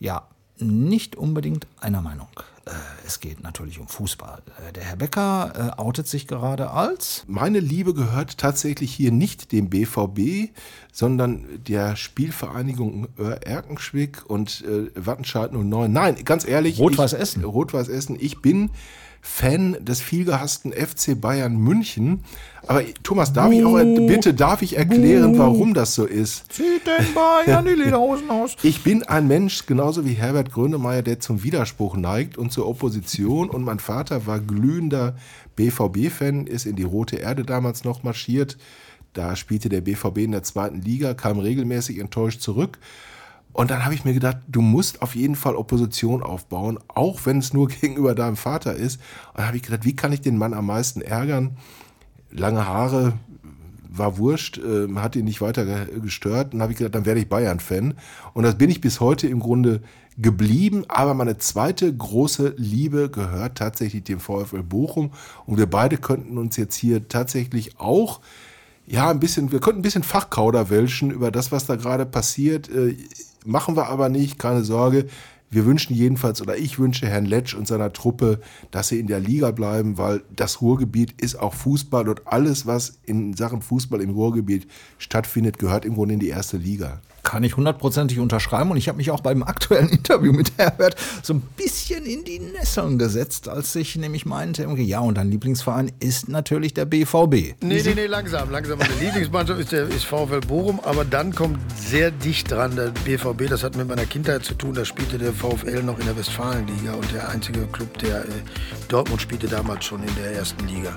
ja, 0.00 0.28
nicht 0.58 1.16
unbedingt 1.16 1.66
einer 1.80 2.02
Meinung. 2.02 2.28
Äh, 2.64 2.70
es 3.06 3.20
geht 3.20 3.42
natürlich 3.42 3.80
um 3.80 3.88
Fußball. 3.88 4.42
Äh, 4.68 4.72
der 4.72 4.84
Herr 4.84 4.96
Becker 4.96 5.74
äh, 5.76 5.80
outet 5.80 6.06
sich 6.06 6.26
gerade 6.26 6.70
als. 6.70 7.24
Meine 7.26 7.60
Liebe 7.60 7.94
gehört 7.94 8.38
tatsächlich 8.38 8.92
hier 8.94 9.10
nicht 9.10 9.52
dem 9.52 9.68
BVB, 9.68 10.50
sondern 10.92 11.46
der 11.66 11.96
Spielvereinigung 11.96 13.08
Erkenschwick 13.16 14.28
und 14.28 14.62
äh, 14.62 14.90
Wattenscheid 14.94 15.52
09. 15.52 15.90
Nein, 15.90 16.16
ganz 16.24 16.46
ehrlich. 16.46 16.78
Rot-Weiß 16.78 17.14
Essen. 17.14 17.44
Rot-Weiß 17.44 17.88
Essen. 17.88 18.16
Ich 18.20 18.40
bin 18.40 18.70
Fan 19.24 19.76
des 19.80 20.00
vielgehassten 20.00 20.72
FC 20.72 21.18
Bayern 21.18 21.56
München. 21.56 22.24
Aber 22.66 22.82
Thomas, 23.04 23.32
darf 23.32 23.52
ich 23.52 23.64
auch, 23.64 23.78
bitte 23.78 24.34
darf 24.34 24.62
ich 24.62 24.76
erklären, 24.76 25.38
warum 25.38 25.74
das 25.74 25.94
so 25.94 26.04
ist? 26.04 26.52
Zieht 26.52 26.84
den 26.84 27.14
Bayern 27.14 27.64
die 27.64 27.70
Lederhosen 27.70 28.28
aus. 28.28 28.56
Ich 28.64 28.82
bin 28.82 29.04
ein 29.04 29.28
Mensch, 29.28 29.66
genauso 29.66 30.04
wie 30.04 30.14
Herbert 30.14 30.52
Grönemeyer, 30.52 31.02
der 31.02 31.20
zum 31.20 31.44
Widerspruch 31.44 31.96
neigt 31.96 32.36
und 32.36 32.50
zur 32.50 32.66
Opposition. 32.66 33.48
Und 33.48 33.62
mein 33.62 33.78
Vater 33.78 34.26
war 34.26 34.40
glühender 34.40 35.14
BVB-Fan, 35.54 36.48
ist 36.48 36.66
in 36.66 36.74
die 36.74 36.82
Rote 36.82 37.16
Erde 37.16 37.44
damals 37.44 37.84
noch 37.84 38.02
marschiert. 38.02 38.58
Da 39.12 39.36
spielte 39.36 39.68
der 39.68 39.82
BVB 39.82 40.18
in 40.18 40.32
der 40.32 40.42
zweiten 40.42 40.80
Liga, 40.80 41.14
kam 41.14 41.38
regelmäßig 41.38 41.98
enttäuscht 41.98 42.40
zurück. 42.40 42.78
Und 43.52 43.70
dann 43.70 43.84
habe 43.84 43.94
ich 43.94 44.04
mir 44.04 44.14
gedacht, 44.14 44.38
du 44.48 44.62
musst 44.62 45.02
auf 45.02 45.14
jeden 45.14 45.36
Fall 45.36 45.56
Opposition 45.56 46.22
aufbauen, 46.22 46.78
auch 46.88 47.20
wenn 47.24 47.38
es 47.38 47.52
nur 47.52 47.68
gegenüber 47.80 48.14
deinem 48.14 48.36
Vater 48.36 48.74
ist. 48.74 48.96
Und 49.32 49.38
dann 49.38 49.46
habe 49.46 49.56
ich 49.56 49.62
gedacht, 49.62 49.84
wie 49.84 49.96
kann 49.96 50.12
ich 50.12 50.20
den 50.20 50.38
Mann 50.38 50.54
am 50.54 50.66
meisten 50.66 51.00
ärgern? 51.02 51.56
Lange 52.30 52.66
Haare, 52.66 53.14
war 53.94 54.16
wurscht, 54.16 54.58
äh, 54.58 54.88
hat 54.96 55.16
ihn 55.16 55.24
nicht 55.26 55.40
weiter 55.40 55.64
ge- 55.66 56.00
gestört. 56.00 56.54
Dann 56.54 56.62
habe 56.62 56.72
ich 56.72 56.78
gedacht, 56.78 56.94
dann 56.94 57.04
werde 57.04 57.20
ich 57.20 57.28
Bayern-Fan. 57.28 57.94
Und 58.32 58.42
das 58.42 58.56
bin 58.56 58.70
ich 58.70 58.80
bis 58.80 59.00
heute 59.00 59.28
im 59.28 59.40
Grunde 59.40 59.82
geblieben. 60.16 60.84
Aber 60.88 61.14
meine 61.14 61.36
zweite 61.38 61.94
große 61.94 62.54
Liebe 62.56 63.10
gehört 63.10 63.58
tatsächlich 63.58 64.04
dem 64.04 64.20
VfL 64.20 64.62
Bochum. 64.62 65.10
Und 65.44 65.58
wir 65.58 65.66
beide 65.66 65.98
könnten 65.98 66.38
uns 66.38 66.56
jetzt 66.56 66.74
hier 66.74 67.06
tatsächlich 67.08 67.78
auch 67.78 68.20
ja, 68.86 69.10
ein 69.10 69.20
bisschen, 69.20 69.52
wir 69.52 69.60
könnten 69.60 69.80
ein 69.80 69.82
bisschen 69.82 70.02
Fachkauder 70.02 70.68
wälschen 70.70 71.10
über 71.10 71.30
das, 71.30 71.52
was 71.52 71.66
da 71.66 71.76
gerade 71.76 72.04
passiert. 72.04 72.68
Machen 73.44 73.76
wir 73.76 73.86
aber 73.86 74.08
nicht, 74.08 74.38
keine 74.38 74.62
Sorge. 74.62 75.06
Wir 75.50 75.66
wünschen 75.66 75.94
jedenfalls, 75.94 76.40
oder 76.40 76.56
ich 76.56 76.78
wünsche 76.78 77.06
Herrn 77.06 77.26
Letsch 77.26 77.54
und 77.54 77.68
seiner 77.68 77.92
Truppe, 77.92 78.40
dass 78.70 78.88
sie 78.88 78.98
in 78.98 79.06
der 79.06 79.20
Liga 79.20 79.50
bleiben, 79.50 79.98
weil 79.98 80.22
das 80.34 80.62
Ruhrgebiet 80.62 81.20
ist 81.20 81.38
auch 81.38 81.52
Fußball 81.52 82.08
und 82.08 82.26
alles, 82.26 82.66
was 82.66 82.98
in 83.04 83.34
Sachen 83.34 83.60
Fußball 83.60 84.00
im 84.00 84.10
Ruhrgebiet 84.10 84.66
stattfindet, 84.96 85.58
gehört 85.58 85.84
im 85.84 85.94
Grunde 85.94 86.14
in 86.14 86.20
die 86.20 86.28
erste 86.28 86.56
Liga. 86.56 87.02
Kann 87.22 87.44
ich 87.44 87.56
hundertprozentig 87.56 88.18
unterschreiben 88.18 88.70
und 88.70 88.76
ich 88.76 88.88
habe 88.88 88.98
mich 88.98 89.10
auch 89.10 89.20
beim 89.20 89.42
aktuellen 89.42 89.88
Interview 89.90 90.32
mit 90.32 90.52
Herbert 90.58 90.96
so 91.22 91.34
ein 91.34 91.40
bisschen 91.56 92.04
in 92.04 92.24
die 92.24 92.40
Nesseln 92.40 92.98
gesetzt, 92.98 93.48
als 93.48 93.74
ich 93.76 93.96
nämlich 93.96 94.26
meinte, 94.26 94.64
ja, 94.64 95.00
und 95.00 95.16
dein 95.16 95.30
Lieblingsverein 95.30 95.92
ist 96.00 96.28
natürlich 96.28 96.74
der 96.74 96.84
BVB. 96.84 97.54
Nee, 97.60 97.82
nee, 97.82 97.94
nee, 97.94 98.06
langsam, 98.06 98.50
langsam. 98.50 98.78
Meine 98.78 98.94
Lieblingsmannschaft 99.00 99.60
ist 99.60 99.72
der 99.72 99.88
ist 99.88 100.04
VfL 100.04 100.40
Bochum, 100.40 100.80
aber 100.80 101.04
dann 101.04 101.34
kommt 101.34 101.58
sehr 101.76 102.10
dicht 102.10 102.50
dran 102.50 102.74
der 102.74 102.90
BVB. 103.04 103.48
Das 103.48 103.62
hat 103.62 103.76
mit 103.76 103.88
meiner 103.88 104.06
Kindheit 104.06 104.44
zu 104.44 104.54
tun. 104.54 104.74
Da 104.74 104.84
spielte 104.84 105.18
der 105.18 105.32
VfL 105.32 105.82
noch 105.82 105.98
in 105.98 106.06
der 106.06 106.16
Westfalenliga 106.16 106.94
und 106.94 107.12
der 107.12 107.28
einzige 107.28 107.66
Club, 107.66 107.98
der 107.98 108.24
äh, 108.24 108.28
Dortmund 108.88 109.20
spielte 109.22 109.46
damals 109.46 109.84
schon 109.84 110.02
in 110.02 110.14
der 110.16 110.32
ersten 110.32 110.66
Liga. 110.66 110.96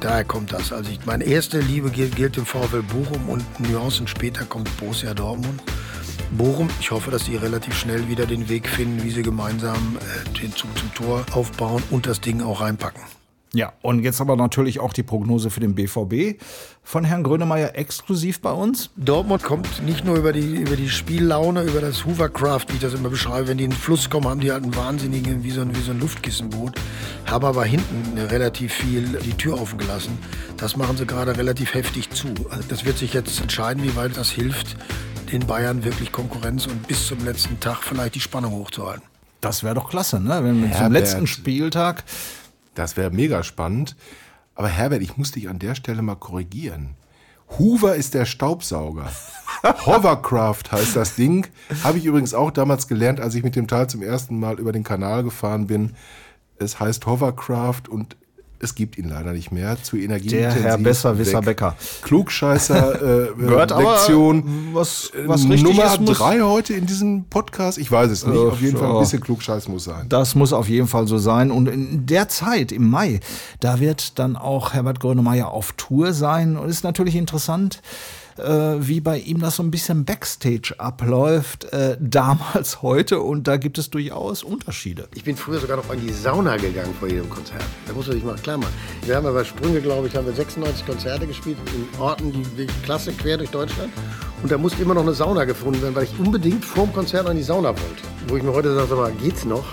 Daher 0.00 0.24
kommt 0.24 0.52
das. 0.52 0.72
Also 0.72 0.90
ich, 0.90 1.04
meine 1.04 1.24
erste 1.24 1.60
Liebe 1.60 1.90
gilt, 1.90 2.16
gilt 2.16 2.36
dem 2.36 2.46
VfL 2.46 2.82
Bochum 2.82 3.28
und 3.28 3.44
Nuancen 3.60 4.06
später 4.06 4.46
kommt 4.46 4.74
Borussia 4.78 5.12
Dortmund. 5.12 5.62
Bochum, 6.30 6.70
ich 6.80 6.90
hoffe, 6.90 7.10
dass 7.10 7.26
sie 7.26 7.36
relativ 7.36 7.78
schnell 7.78 8.08
wieder 8.08 8.24
den 8.24 8.48
Weg 8.48 8.66
finden, 8.66 9.02
wie 9.02 9.10
sie 9.10 9.22
gemeinsam 9.22 9.98
äh, 9.98 10.38
den 10.40 10.52
Zug 10.52 10.70
zum 10.78 10.94
Tor 10.94 11.26
aufbauen 11.32 11.82
und 11.90 12.06
das 12.06 12.20
Ding 12.20 12.40
auch 12.40 12.62
reinpacken. 12.62 13.19
Ja, 13.52 13.72
und 13.82 14.04
jetzt 14.04 14.20
aber 14.20 14.36
natürlich 14.36 14.78
auch 14.78 14.92
die 14.92 15.02
Prognose 15.02 15.50
für 15.50 15.58
den 15.58 15.74
BVB 15.74 16.40
von 16.84 17.04
Herrn 17.04 17.24
Grönemeyer 17.24 17.76
exklusiv 17.76 18.40
bei 18.40 18.52
uns. 18.52 18.90
Dortmund 18.96 19.42
kommt 19.42 19.84
nicht 19.84 20.04
nur 20.04 20.16
über 20.16 20.32
die, 20.32 20.54
über 20.54 20.76
die 20.76 20.88
Spiellaune, 20.88 21.64
über 21.64 21.80
das 21.80 22.04
Hoovercraft, 22.04 22.66
wie 22.68 22.74
ich 22.74 22.80
das 22.80 22.94
immer 22.94 23.08
beschreibe. 23.08 23.48
Wenn 23.48 23.58
die 23.58 23.64
in 23.64 23.70
den 23.70 23.76
Fluss 23.76 24.08
kommen, 24.08 24.28
haben 24.28 24.38
die 24.38 24.52
halt 24.52 24.62
einen 24.62 24.76
wahnsinnigen, 24.76 25.42
wie 25.42 25.50
so 25.50 25.62
ein, 25.62 25.74
wie 25.74 25.80
so 25.80 25.90
ein 25.90 25.98
Luftkissenboot. 25.98 26.76
Haben 27.26 27.44
aber 27.44 27.64
hinten 27.64 28.16
relativ 28.18 28.72
viel 28.72 29.18
die 29.24 29.34
Tür 29.34 29.60
offen 29.60 29.78
gelassen. 29.78 30.16
Das 30.56 30.76
machen 30.76 30.96
sie 30.96 31.06
gerade 31.06 31.36
relativ 31.36 31.74
heftig 31.74 32.10
zu. 32.10 32.28
Also 32.50 32.62
das 32.68 32.84
wird 32.84 32.98
sich 32.98 33.14
jetzt 33.14 33.40
entscheiden, 33.40 33.82
wie 33.82 33.96
weit 33.96 34.16
das 34.16 34.30
hilft, 34.30 34.76
den 35.32 35.44
Bayern 35.44 35.84
wirklich 35.84 36.12
Konkurrenz 36.12 36.66
und 36.66 36.86
bis 36.86 37.08
zum 37.08 37.24
letzten 37.24 37.58
Tag 37.58 37.82
vielleicht 37.82 38.14
die 38.14 38.20
Spannung 38.20 38.52
hochzuhalten. 38.52 39.02
Das 39.40 39.64
wäre 39.64 39.74
doch 39.74 39.88
klasse, 39.88 40.20
ne? 40.20 40.44
Wenn 40.44 40.62
wir 40.62 40.76
zum 40.76 40.92
letzten 40.92 41.26
Spieltag. 41.26 42.04
Das 42.74 42.96
wäre 42.96 43.10
mega 43.10 43.42
spannend. 43.42 43.96
Aber 44.54 44.68
Herbert, 44.68 45.02
ich 45.02 45.16
muss 45.16 45.32
dich 45.32 45.48
an 45.48 45.58
der 45.58 45.74
Stelle 45.74 46.02
mal 46.02 46.16
korrigieren. 46.16 46.96
Hoover 47.58 47.96
ist 47.96 48.14
der 48.14 48.26
Staubsauger. 48.26 49.10
Hovercraft 49.86 50.70
heißt 50.70 50.96
das 50.96 51.16
Ding. 51.16 51.46
Habe 51.82 51.98
ich 51.98 52.04
übrigens 52.04 52.34
auch 52.34 52.50
damals 52.50 52.86
gelernt, 52.86 53.20
als 53.20 53.34
ich 53.34 53.42
mit 53.42 53.56
dem 53.56 53.66
Teil 53.66 53.88
zum 53.88 54.02
ersten 54.02 54.38
Mal 54.38 54.58
über 54.58 54.72
den 54.72 54.84
Kanal 54.84 55.24
gefahren 55.24 55.66
bin. 55.66 55.94
Es 56.58 56.78
heißt 56.78 57.06
Hovercraft 57.06 57.88
und 57.88 58.16
es 58.62 58.74
gibt 58.74 58.98
ihn 58.98 59.08
leider 59.08 59.32
nicht 59.32 59.50
mehr. 59.52 59.76
Zu 59.82 59.96
energieintensiv. 59.96 60.62
Der 60.62 60.70
Herr 60.72 60.78
Besserwisser. 60.78 61.40
Becker. 61.40 61.76
Klugscheißer 62.02 63.28
äh, 63.30 63.34
Gehört 63.38 63.72
aber, 63.72 63.92
Lektion. 63.94 64.44
was- 64.72 65.10
Äh, 65.14 65.26
was 65.28 65.42
richtig 65.44 65.62
Nummer 65.62 65.86
ist, 65.86 65.98
drei 66.18 66.40
heute 66.40 66.74
in 66.74 66.86
diesem 66.86 67.24
Podcast. 67.24 67.78
Ich 67.78 67.90
weiß 67.90 68.10
es 68.10 68.26
nicht. 68.26 68.36
Äh, 68.36 68.48
Auf 68.48 68.60
jeden 68.60 68.76
Fall 68.76 68.92
ein 68.92 68.98
bisschen 69.00 69.20
Klugscheiß 69.20 69.68
muss 69.68 69.84
sein. 69.84 70.06
Das 70.08 70.34
muss 70.34 70.52
auf 70.52 70.68
jeden 70.68 70.86
Fall 70.86 71.06
so 71.06 71.18
sein. 71.18 71.50
Und 71.50 71.68
in 71.68 72.06
der 72.06 72.28
Zeit, 72.28 72.70
im 72.72 72.88
Mai, 72.90 73.20
da 73.60 73.80
wird 73.80 74.18
dann 74.18 74.36
auch 74.36 74.72
Herbert 74.74 75.00
Grönemeyer 75.00 75.48
auf 75.48 75.72
Tour 75.76 76.12
sein. 76.12 76.56
Und 76.56 76.68
ist 76.68 76.84
natürlich 76.84 77.16
interessant, 77.16 77.80
äh, 78.38 78.76
wie 78.78 79.00
bei 79.00 79.18
ihm 79.18 79.40
das 79.40 79.56
so 79.56 79.62
ein 79.62 79.70
bisschen 79.70 80.04
Backstage 80.04 80.74
abläuft, 80.78 81.64
äh, 81.72 81.96
damals, 82.00 82.82
heute. 82.82 83.20
Und 83.20 83.46
da 83.48 83.56
gibt 83.56 83.78
es 83.78 83.90
durchaus 83.90 84.42
Unterschiede. 84.42 85.08
Ich 85.14 85.24
bin 85.24 85.36
früher 85.36 85.60
sogar 85.60 85.76
noch 85.76 85.92
in 85.92 86.00
die 86.00 86.12
Sauna 86.12 86.56
gegangen 86.56 86.94
vor 86.98 87.08
jedem 87.08 87.28
Konzert. 87.28 87.62
Da 87.86 87.92
muss 87.92 88.06
man 88.06 88.16
sich 88.16 88.24
mal 88.24 88.36
klar 88.36 88.58
machen. 88.58 88.72
Wir 89.04 89.16
haben 89.16 89.24
ja 89.24 89.32
bei 89.32 89.44
Sprünge, 89.44 89.80
glaube 89.80 90.08
ich, 90.08 90.16
haben 90.16 90.26
wir 90.26 90.32
96 90.32 90.86
Konzerte 90.86 91.26
gespielt 91.26 91.58
in 91.74 92.00
Orten, 92.00 92.32
die 92.32 92.44
wirklich 92.56 92.82
klasse 92.82 93.12
quer 93.12 93.36
durch 93.36 93.50
Deutschland. 93.50 93.92
Und 94.42 94.50
da 94.50 94.58
musste 94.58 94.82
immer 94.82 94.94
noch 94.94 95.02
eine 95.02 95.12
Sauna 95.12 95.44
gefunden 95.44 95.82
werden, 95.82 95.94
weil 95.94 96.04
ich 96.04 96.18
unbedingt 96.18 96.64
vor 96.64 96.84
dem 96.84 96.94
Konzert 96.94 97.28
in 97.28 97.36
die 97.36 97.42
Sauna 97.42 97.68
wollte. 97.68 98.02
Wo 98.28 98.36
ich 98.36 98.42
mir 98.42 98.52
heute 98.52 98.74
sage, 98.74 99.12
geht's 99.20 99.44
noch? 99.44 99.64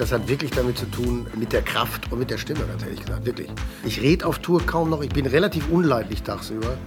Das 0.00 0.12
hat 0.12 0.26
wirklich 0.28 0.50
damit 0.50 0.78
zu 0.78 0.86
tun, 0.86 1.26
mit 1.36 1.52
der 1.52 1.60
Kraft 1.60 2.10
und 2.10 2.20
mit 2.20 2.30
der 2.30 2.38
Stimme, 2.38 2.60
ganz 2.60 2.82
ehrlich 2.82 3.04
gesagt, 3.04 3.26
wirklich. 3.26 3.50
Ich 3.84 4.00
rede 4.00 4.24
auf 4.24 4.38
Tour 4.38 4.64
kaum 4.64 4.88
noch, 4.88 5.02
ich 5.02 5.10
bin 5.10 5.26
relativ 5.26 5.68
unleidlich 5.68 6.22
tagsüber, 6.22 6.78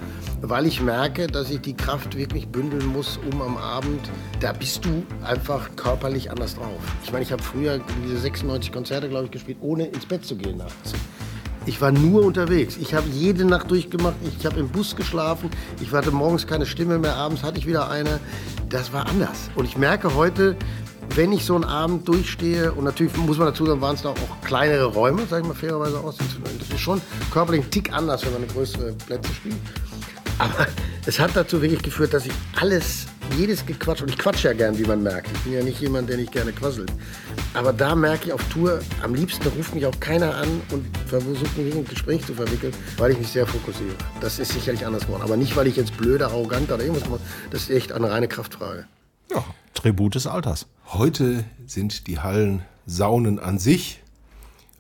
weil 0.42 0.66
ich 0.66 0.82
merke, 0.82 1.28
dass 1.28 1.52
ich 1.52 1.62
die 1.62 1.76
Kraft 1.76 2.18
wirklich 2.18 2.48
bündeln 2.48 2.88
muss, 2.88 3.20
um 3.32 3.40
am 3.44 3.56
Abend, 3.56 4.10
da 4.40 4.52
bist 4.52 4.84
du 4.84 5.04
einfach 5.24 5.70
körperlich 5.76 6.32
anders 6.32 6.56
drauf. 6.56 6.82
Ich 7.04 7.12
meine, 7.12 7.24
ich 7.24 7.32
habe 7.32 7.44
früher 7.44 7.82
diese 8.04 8.18
96 8.18 8.72
Konzerte, 8.72 9.08
glaube 9.10 9.26
ich, 9.26 9.32
gespielt, 9.32 9.60
ohne 9.62 9.86
ins 9.86 10.08
Bett 10.08 10.26
zu 10.26 10.36
gehen 10.36 10.58
nachts. 10.58 10.96
Ich 11.66 11.80
war 11.80 11.92
nur 11.92 12.26
unterwegs. 12.26 12.78
Ich 12.78 12.94
habe 12.94 13.08
jede 13.10 13.46
Nacht 13.46 13.72
durchgemacht. 13.72 14.16
Ich 14.38 14.46
habe 14.46 14.60
im 14.60 14.68
Bus 14.68 14.98
geschlafen. 14.98 15.50
Ich 15.82 15.92
hatte 15.94 16.12
morgens 16.12 16.46
keine 16.46 16.66
Stimme 16.66 17.00
mehr. 17.00 17.16
Abends 17.16 17.42
hatte 17.44 17.58
ich 17.58 17.66
wieder 17.66 17.90
eine. 17.90 18.20
Das 18.68 18.92
war 18.92 19.08
anders. 19.08 19.50
Und 19.56 19.64
ich 19.66 19.78
merke 19.78 20.14
heute, 20.14 20.58
wenn 21.16 21.32
ich 21.32 21.46
so 21.46 21.56
einen 21.56 21.64
Abend 21.64 22.08
durchstehe, 22.08 22.72
und 22.72 22.86
natürlich 22.86 23.16
muss 23.18 23.38
man 23.38 23.48
dazu 23.48 23.66
sagen, 23.66 23.82
waren 23.82 23.96
es 23.96 24.02
da 24.02 24.10
auch 24.10 24.42
kleinere 24.44 24.86
Räume, 24.86 25.26
sage 25.28 25.44
ich 25.44 25.48
mal 25.48 25.54
fairerweise 25.54 26.00
aus. 26.00 26.18
Das 26.18 26.70
ist 26.70 26.80
schon 26.80 27.02
körperlich 27.32 27.64
ein 27.64 27.72
Tick 27.72 27.94
anders, 27.94 28.26
wenn 28.26 28.34
man 28.34 28.44
eine 28.44 28.52
größere 28.52 28.94
Plätze 28.94 29.34
spielt. 29.34 29.56
Aber 30.40 30.68
es 31.06 31.20
hat 31.20 31.32
dazu 31.36 31.62
wirklich 31.62 31.82
geführt, 31.82 32.14
dass 32.14 32.26
ich 32.26 32.32
alles, 32.60 33.06
jedes 33.38 33.66
Gequatsch, 33.66 34.02
und 34.02 34.10
ich 34.10 34.18
quatsche 34.18 34.48
ja 34.48 34.54
gern, 34.54 34.78
wie 34.78 34.86
man 34.86 35.04
merkt. 35.04 35.28
Ich 35.32 35.40
bin 35.40 35.54
ja 35.54 35.64
nicht 35.64 35.80
jemand, 35.80 36.10
der 36.10 36.18
nicht 36.18 36.32
gerne 36.32 36.52
quasselt. 36.52 36.92
Aber 37.54 37.72
da 37.72 37.94
merke 37.94 38.28
ich 38.28 38.34
auf 38.34 38.44
Tour, 38.46 38.80
am 39.04 39.14
liebsten 39.14 39.48
ruft 39.50 39.76
mich 39.76 39.86
auch 39.86 40.00
keiner 40.00 40.36
an 40.36 40.62
und 40.72 40.86
versucht 41.08 41.58
mich 41.58 41.72
in 41.72 41.80
ein 41.80 41.86
Gespräch 41.86 42.26
zu 42.26 42.34
verwickeln, 42.34 42.74
weil 42.98 43.12
ich 43.12 43.20
mich 43.20 43.28
sehr 43.28 43.46
fokussiere. 43.46 43.94
Das 44.22 44.40
ist 44.40 44.54
sicherlich 44.54 44.86
anders 44.86 45.06
geworden. 45.06 45.22
Aber 45.22 45.38
nicht, 45.38 45.56
weil 45.56 45.68
ich 45.68 45.76
jetzt 45.76 45.96
blöder, 45.98 46.28
arroganter 46.28 46.76
oder 46.76 46.84
irgendwas 46.84 47.08
mache. 47.08 47.22
Das 47.52 47.64
ist 47.64 47.70
echt 47.70 47.92
eine 47.92 48.10
reine 48.10 48.28
Kraftfrage. 48.28 48.88
Ja, 49.30 49.44
Tribut 49.74 50.16
des 50.16 50.28
Alters. 50.28 50.68
Heute 50.88 51.44
sind 51.66 52.08
die 52.08 52.20
Hallen 52.20 52.62
Saunen 52.86 53.40
an 53.40 53.58
sich. 53.60 54.02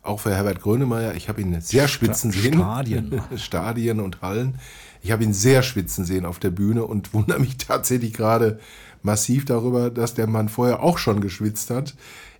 Auch 0.01 0.19
für 0.19 0.35
Herbert 0.35 0.61
Grönemeyer. 0.61 1.15
Ich 1.15 1.29
habe 1.29 1.41
ihn 1.41 1.59
sehr 1.61 1.87
schwitzen 1.87 2.31
sehen. 2.31 2.55
Stadien. 2.55 3.21
Stadien 3.37 3.99
und 4.01 4.21
Hallen. 4.21 4.55
Ich 5.01 5.11
habe 5.11 5.23
ihn 5.23 5.33
sehr 5.33 5.63
schwitzen 5.63 6.05
sehen 6.05 6.25
auf 6.25 6.39
der 6.39 6.51
Bühne 6.51 6.85
und 6.85 7.13
wundere 7.13 7.39
mich 7.39 7.57
tatsächlich 7.57 8.13
gerade 8.13 8.59
massiv 9.01 9.45
darüber, 9.45 9.89
dass 9.89 10.13
der 10.13 10.27
Mann 10.27 10.49
vorher 10.49 10.83
auch 10.83 10.97
schon 10.97 11.21
geschwitzt 11.21 11.69
hat. 11.69 11.95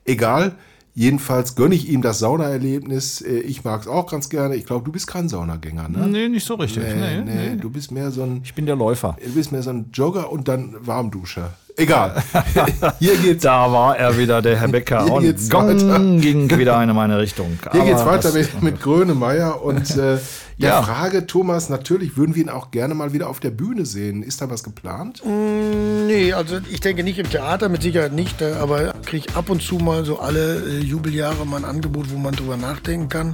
Egal. 0.06 0.56
Jedenfalls 0.95 1.56
gönne 1.56 1.74
ich 1.74 1.89
ihm 1.89 2.04
das 2.04 2.20
Saunaerlebnis. 2.20 3.22
Äh, 3.22 3.39
Ich 3.39 3.64
mag 3.64 3.82
es 3.82 3.88
auch 3.88 4.12
ganz 4.12 4.30
gerne. 4.30 4.56
Ich 4.56 4.66
glaube, 4.66 4.86
du 4.86 4.91
bist 4.91 5.08
kein 5.08 5.28
Saunagänger, 5.28 5.89
ne? 5.89 6.08
Nee, 6.08 6.28
nicht 6.30 6.45
so 6.45 6.54
richtig. 6.56 6.84
Nee, 6.84 6.93
Nee, 6.93 7.22
nee, 7.22 7.49
nee. 7.51 7.56
Du 7.56 7.72
bist 7.72 7.91
mehr 7.91 8.12
so 8.12 8.22
ein. 8.24 8.41
Ich 8.43 8.54
bin 8.54 8.68
der 8.68 8.76
Läufer. 8.76 9.18
Du 9.26 9.34
bist 9.34 9.51
mehr 9.51 9.64
so 9.64 9.72
ein 9.72 9.89
Jogger 9.91 10.32
und 10.32 10.47
dann 10.47 10.76
Warmduscher. 10.86 11.54
Egal. 11.76 12.21
Hier 12.99 13.15
geht's. 13.17 13.43
Da 13.43 13.71
war 13.71 13.97
er 13.97 14.17
wieder, 14.17 14.41
der 14.41 14.57
Herr 14.59 14.67
Becker. 14.67 15.05
Hier 15.05 15.13
Und 15.13 15.24
geht's 15.24 15.49
gong, 15.49 15.67
weiter. 15.69 15.99
ging 16.21 16.49
wieder 16.57 16.78
eine 16.78 16.93
meine 16.93 17.17
Richtung. 17.19 17.57
Hier 17.71 17.82
Aber 17.82 17.89
geht's 17.89 18.05
weiter 18.05 18.32
mit, 18.32 18.61
mit 18.61 18.82
Grönemeyer 18.82 19.63
und 19.63 19.89
äh, 19.91 19.95
der 19.95 20.69
Ja. 20.69 20.82
Frage, 20.84 21.26
Thomas, 21.26 21.69
natürlich 21.69 22.15
würden 22.15 22.36
wir 22.36 22.43
ihn 22.43 22.49
auch 22.49 22.69
gerne 22.69 22.93
mal 22.93 23.11
wieder 23.11 23.28
auf 23.28 23.39
der 23.39 23.49
Bühne 23.49 23.86
sehen. 23.88 24.21
Ist 24.21 24.41
da 24.41 24.49
was 24.51 24.63
geplant? 24.63 25.24
Nee, 25.26 26.34
also 26.34 26.59
ich 26.69 26.80
denke 26.80 27.03
nicht 27.03 27.17
im 27.17 27.30
Theater, 27.30 27.69
mit 27.69 27.82
Sicherheit 27.82 28.13
nicht, 28.13 28.41
äh, 28.41 28.53
aber 28.53 28.93
kriege 29.05 29.26
ich 29.28 29.36
ab 29.36 29.49
und 29.49 29.61
zu 29.63 29.76
mal 29.78 30.05
so 30.05 30.19
alle 30.19 30.57
äh, 30.57 30.80
Jubeljahre 30.80 31.45
mal 31.45 31.57
ein 31.57 31.65
Angebot, 31.65 32.11
wo 32.13 32.17
man 32.17 32.36
drüber 32.36 32.55
nachdenken 32.55 33.09
kann. 33.09 33.34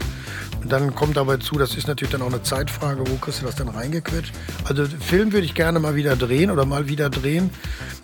Und 0.62 0.72
dann 0.72 0.94
kommt 0.94 1.16
dabei 1.18 1.38
zu, 1.38 1.58
das 1.58 1.76
ist 1.76 1.88
natürlich 1.88 2.12
dann 2.12 2.22
auch 2.22 2.28
eine 2.28 2.44
Zeitfrage, 2.44 3.02
wo 3.10 3.16
kriegst 3.16 3.42
du 3.42 3.46
das 3.46 3.56
dann 3.56 3.70
reingequetscht. 3.70 4.34
Also 4.66 4.86
Film 4.86 5.32
würde 5.32 5.46
ich 5.46 5.56
gerne 5.56 5.80
mal 5.80 5.96
wieder 5.96 6.16
drehen 6.16 6.52
oder 6.52 6.66
mal 6.66 6.88
wieder 6.90 7.10
drehen, 7.10 7.50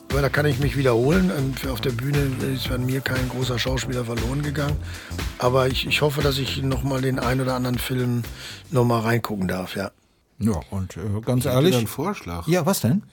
weil 0.10 0.22
da 0.22 0.30
kann 0.30 0.45
ich 0.45 0.60
mich 0.60 0.78
wiederholen. 0.78 1.32
Und 1.32 1.60
für- 1.60 1.72
auf 1.74 1.82
der 1.82 1.91
Bühne 1.91 2.32
ist 2.53 2.72
an 2.72 2.86
mir 2.86 3.01
kein 3.01 3.28
großer 3.30 3.60
Schauspieler 3.60 4.06
verloren 4.06 4.41
gegangen. 4.41 4.78
Aber 5.38 5.68
ich, 5.68 5.86
ich 5.86 6.01
hoffe, 6.01 6.22
dass 6.22 6.38
ich 6.38 6.62
noch 6.64 6.84
mal 6.84 7.01
den 7.01 7.20
einen 7.20 7.41
oder 7.41 7.56
anderen 7.56 7.78
Film 7.78 8.24
noch 8.72 8.86
mal 8.86 9.01
reingucken 9.01 9.47
darf, 9.47 9.76
ja. 9.76 9.91
Ja, 10.39 10.60
und 10.70 10.97
äh, 10.97 11.22
ganz 11.26 11.45
Ich 11.45 11.51
ehrlich. 11.51 11.76
einen 11.76 11.88
Vorschlag. 11.88 12.47
Ja, 12.47 12.66
was 12.66 12.80
denn? 12.82 13.03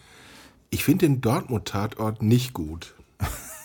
Ich 0.71 0.85
finde 0.85 1.07
den 1.07 1.21
Dortmund-Tatort 1.21 2.23
nicht 2.23 2.53
gut. 2.53 2.95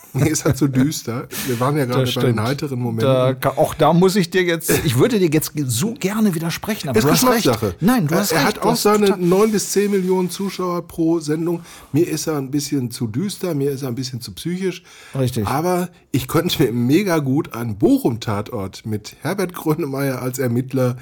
Mir 0.13 0.27
ist 0.31 0.45
halt 0.45 0.57
so 0.57 0.67
düster. 0.67 1.27
Wir 1.47 1.59
waren 1.59 1.77
ja 1.77 1.85
gerade 1.85 2.11
bei 2.11 2.21
den 2.21 2.41
heiteren 2.41 2.79
Da, 2.79 2.83
Momenten. 2.83 3.39
ka- 3.41 3.53
auch 3.57 3.73
da 3.73 3.93
muss 3.93 4.15
ich 4.15 4.29
dir 4.29 4.41
jetzt, 4.43 4.69
ich 4.85 4.97
würde 4.97 5.19
dir 5.19 5.29
jetzt 5.29 5.51
so 5.65 5.93
gerne 5.93 6.33
widersprechen, 6.33 6.89
aber 6.89 6.97
ist 6.99 7.05
du 7.05 7.11
hast 7.11 7.23
recht. 7.25 7.35
Geschmackssache. 7.43 7.75
Nein, 7.81 8.07
du 8.07 8.15
er, 8.15 8.21
hast 8.21 8.31
er 8.31 8.37
recht. 8.39 8.47
hat 8.57 8.63
du 8.63 8.69
auch 8.69 8.75
seine 8.75 9.07
total- 9.07 9.19
9 9.21 9.51
bis 9.51 9.71
10 9.73 9.91
Millionen 9.91 10.29
Zuschauer 10.29 10.87
pro 10.87 11.19
Sendung. 11.19 11.61
Mir 11.91 12.07
ist 12.07 12.27
er 12.27 12.37
ein 12.37 12.49
bisschen 12.51 12.89
zu 12.91 13.07
düster, 13.07 13.53
mir 13.53 13.71
ist 13.71 13.83
er 13.83 13.89
ein 13.89 13.95
bisschen 13.95 14.21
zu 14.21 14.31
psychisch. 14.33 14.83
Richtig. 15.17 15.45
Aber 15.45 15.89
ich 16.11 16.27
könnte 16.27 16.63
mir 16.63 16.71
mega 16.71 17.19
gut 17.19 17.53
einen 17.53 17.77
Bochum-Tatort 17.77 18.85
mit 18.85 19.15
Herbert 19.21 19.53
Grönemeyer 19.53 20.21
als 20.21 20.39
Ermittler 20.39 20.97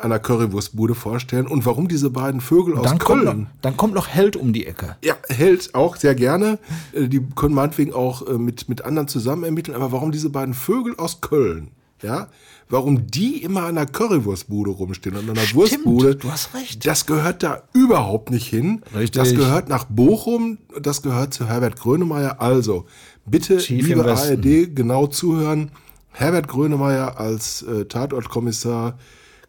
einer 0.00 0.18
Currywurstbude 0.18 0.94
vorstellen. 0.94 1.46
Und 1.46 1.64
warum 1.66 1.88
diese 1.88 2.10
beiden 2.10 2.40
Vögel 2.40 2.76
aus 2.76 2.84
Dann 2.84 2.98
kommt, 2.98 3.24
noch, 3.24 3.32
Köln? 3.32 3.46
dann 3.62 3.76
kommt 3.76 3.94
noch 3.94 4.08
Held 4.08 4.36
um 4.36 4.52
die 4.52 4.66
Ecke. 4.66 4.96
Ja, 5.04 5.14
hält 5.28 5.74
auch 5.74 5.96
sehr 5.96 6.14
gerne. 6.14 6.58
Äh, 6.92 7.08
Die 7.08 7.20
können 7.36 7.54
meinetwegen 7.54 7.92
auch 7.92 8.26
äh, 8.26 8.34
mit, 8.38 8.68
mit 8.68 8.84
anderen 8.84 9.08
zusammen 9.08 9.44
ermitteln. 9.44 9.74
Aber 9.74 9.92
warum 9.92 10.12
diese 10.12 10.30
beiden 10.30 10.54
Vögel 10.54 10.94
aus 10.96 11.20
Köln? 11.20 11.70
Ja? 12.02 12.28
Warum 12.68 13.06
die 13.06 13.42
immer 13.42 13.60
an 13.62 13.76
einer 13.78 13.86
Currywurstbude 13.86 14.70
rumstehen 14.70 15.16
und 15.16 15.28
an 15.30 15.38
einer 15.38 15.54
Wurstbude? 15.54 16.16
du 16.16 16.30
hast 16.30 16.54
recht. 16.54 16.86
Das 16.86 17.06
gehört 17.06 17.42
da 17.42 17.62
überhaupt 17.72 18.30
nicht 18.30 18.46
hin. 18.46 18.82
Richtig. 18.94 19.12
Das 19.12 19.34
gehört 19.34 19.68
nach 19.68 19.84
Bochum, 19.84 20.58
das 20.80 21.02
gehört 21.02 21.34
zu 21.34 21.46
Herbert 21.46 21.76
Grönemeyer. 21.76 22.40
Also, 22.40 22.86
bitte, 23.26 23.58
Tief 23.58 23.86
liebe. 23.86 24.04
ARD, 24.04 24.74
genau 24.74 25.06
zuhören. 25.06 25.70
Herbert 26.10 26.48
Grönemeyer 26.48 27.18
als 27.18 27.62
äh, 27.62 27.84
Tatortkommissar, 27.86 28.98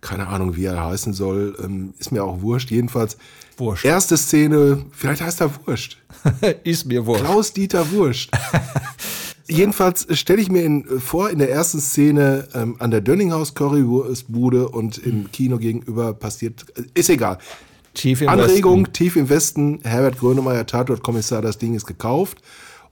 keine 0.06 0.28
Ahnung, 0.28 0.56
wie 0.56 0.66
er 0.66 0.86
heißen 0.86 1.14
soll, 1.14 1.58
ähm, 1.64 1.96
ist 1.98 2.12
mir 2.12 2.24
auch 2.24 2.42
wurscht. 2.42 2.70
Jedenfalls, 2.70 3.18
Wurscht. 3.58 3.84
erste 3.86 4.18
Szene, 4.18 4.86
vielleicht 4.92 5.22
heißt 5.22 5.42
er 5.42 5.50
Wurscht. 5.66 5.98
Ist 6.64 6.86
mir 6.86 7.06
wohl. 7.06 7.20
Klaus-Dieter 7.20 7.92
Wurscht. 7.92 8.32
Jedenfalls 9.48 10.08
stelle 10.12 10.42
ich 10.42 10.50
mir 10.50 10.64
in, 10.64 11.00
vor, 11.00 11.32
in 11.32 11.40
der 11.40 11.50
ersten 11.50 11.80
Szene 11.80 12.48
ähm, 12.54 12.76
an 12.80 12.92
der 12.92 13.02
Dönninghaus 13.02 13.56
Currywurstbude 13.56 14.70
und 14.70 15.00
im 15.00 15.32
Kino 15.32 15.58
gegenüber 15.58 16.14
passiert, 16.14 16.66
äh, 16.78 16.84
ist 16.94 17.10
egal. 17.10 17.40
Tief 17.96 18.22
im 18.22 18.30
Anregung, 18.30 18.82
Westen. 18.82 18.94
tief 18.94 19.16
im 19.16 19.30
Westen, 19.30 19.80
Herbert 19.84 20.20
Grönemeyer, 20.20 20.68
Tatortkommissar, 20.68 21.42
das 21.42 21.58
Ding 21.58 21.74
ist 21.74 21.88
gekauft. 21.88 22.42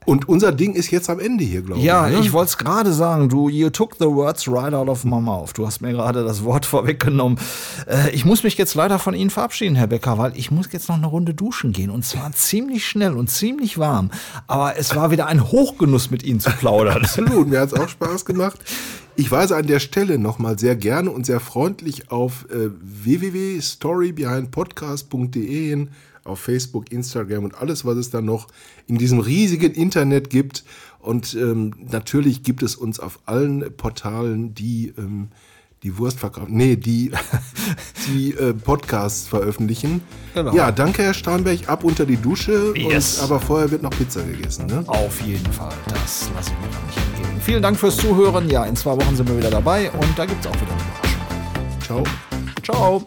Und 0.06 0.28
unser 0.28 0.52
Ding 0.52 0.74
ist 0.74 0.90
jetzt 0.90 1.08
am 1.08 1.18
Ende 1.18 1.44
hier, 1.44 1.62
glaube 1.62 1.80
Ja, 1.80 2.06
ich. 2.08 2.14
ne? 2.14 2.20
ich 2.20 2.32
wollte 2.32 2.50
es 2.50 2.58
gerade 2.58 2.92
sagen. 2.92 3.28
Du, 3.28 3.48
you 3.48 3.70
took 3.70 3.96
the 3.98 4.04
words 4.06 4.46
right 4.46 4.74
out 4.74 4.88
of 4.88 5.04
my 5.04 5.20
mouth. 5.20 5.52
Du 5.54 5.66
hast 5.66 5.80
mir 5.80 5.92
gerade 5.92 6.24
das 6.24 6.44
Wort 6.44 6.66
vorweggenommen. 6.66 7.38
Äh, 7.86 8.10
ich 8.10 8.24
muss 8.24 8.42
mich 8.42 8.56
jetzt 8.58 8.74
leider 8.74 8.98
von 8.98 9.14
Ihnen 9.14 9.30
verabschieden, 9.30 9.76
Herr 9.76 9.86
Becker, 9.86 10.18
weil 10.18 10.36
ich 10.36 10.50
muss 10.50 10.68
jetzt 10.72 10.88
noch 10.88 10.96
eine 10.96 11.06
Runde 11.06 11.32
duschen 11.34 11.72
gehen. 11.72 11.90
Und 11.90 12.04
zwar 12.04 12.32
ziemlich 12.32 12.86
schnell 12.86 13.14
und 13.14 13.30
ziemlich 13.30 13.78
warm. 13.78 14.10
Aber 14.46 14.76
es 14.78 14.94
war 14.94 15.10
wieder 15.10 15.26
ein 15.26 15.42
Hochgenuss, 15.50 16.10
mit 16.10 16.22
Ihnen 16.22 16.40
zu 16.40 16.50
plaudern. 16.50 16.98
Absolut, 17.04 17.48
mir 17.48 17.60
hat 17.60 17.72
es 17.72 17.78
auch 17.78 17.88
Spaß 17.88 18.24
gemacht. 18.26 18.58
Ich 19.16 19.30
weise 19.30 19.56
an 19.56 19.66
der 19.68 19.78
Stelle 19.78 20.18
nochmal 20.18 20.58
sehr 20.58 20.74
gerne 20.76 21.10
und 21.10 21.24
sehr 21.24 21.38
freundlich 21.40 22.10
auf 22.10 22.44
äh, 22.50 22.68
www.storybehindpodcast.de 22.82 25.68
hin, 25.68 25.88
auf 26.24 26.40
Facebook, 26.40 26.90
Instagram 26.90 27.44
und 27.44 27.54
alles, 27.54 27.84
was 27.84 27.96
es 27.96 28.10
da 28.10 28.20
noch 28.20 28.48
in 28.86 28.98
diesem 28.98 29.20
riesigen 29.20 29.72
Internet 29.72 30.30
gibt. 30.30 30.64
Und 30.98 31.34
ähm, 31.34 31.74
natürlich 31.90 32.42
gibt 32.42 32.62
es 32.62 32.76
uns 32.76 32.98
auf 32.98 33.20
allen 33.26 33.76
Portalen, 33.76 34.54
die 34.54 34.94
ähm, 34.96 35.28
die 35.84 35.98
Wurst 35.98 36.18
verkaufen, 36.18 36.56
nee, 36.56 36.76
die, 36.76 37.12
die 38.08 38.32
äh, 38.32 38.54
Podcasts 38.54 39.28
veröffentlichen. 39.28 40.00
Genau. 40.32 40.54
Ja, 40.54 40.72
danke, 40.72 41.02
Herr 41.02 41.12
Steinberg. 41.12 41.68
Ab 41.68 41.84
unter 41.84 42.06
die 42.06 42.16
Dusche. 42.16 42.72
Yes. 42.74 43.18
Und, 43.18 43.24
aber 43.24 43.38
vorher 43.38 43.70
wird 43.70 43.82
noch 43.82 43.90
Pizza 43.90 44.22
gegessen. 44.22 44.66
Ne? 44.66 44.82
Auf 44.86 45.20
jeden 45.20 45.52
Fall. 45.52 45.74
Das 45.86 46.30
lasse 46.34 46.52
ich 46.52 46.66
mir 46.66 46.72
doch 46.72 46.86
nicht 46.86 46.96
entgehen. 46.96 47.40
Vielen 47.42 47.62
Dank 47.62 47.78
fürs 47.78 47.98
Zuhören. 47.98 48.48
Ja, 48.48 48.64
in 48.64 48.74
zwei 48.74 48.92
Wochen 48.92 49.14
sind 49.14 49.28
wir 49.28 49.36
wieder 49.36 49.50
dabei 49.50 49.90
und 49.90 50.18
da 50.18 50.24
gibt 50.24 50.40
es 50.40 50.50
auch 50.50 50.56
wieder 50.56 50.72
eine 50.72 50.82
Überraschung. 50.82 51.80
Ciao. 51.84 52.04
Ciao. 52.62 53.04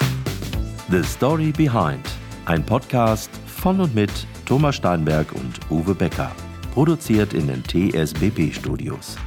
The 0.91 1.03
Story 1.03 1.51
Behind. 1.51 2.05
Ein 2.47 2.65
Podcast 2.65 3.29
von 3.45 3.79
und 3.81 3.93
mit 3.93 4.09
Thomas 4.45 4.77
Steinberg 4.77 5.33
und 5.33 5.59
Uwe 5.69 5.93
Becker. 5.93 6.31
Produziert 6.73 7.33
in 7.33 7.47
den 7.47 7.61
TSBB 7.61 8.55
Studios. 8.55 9.17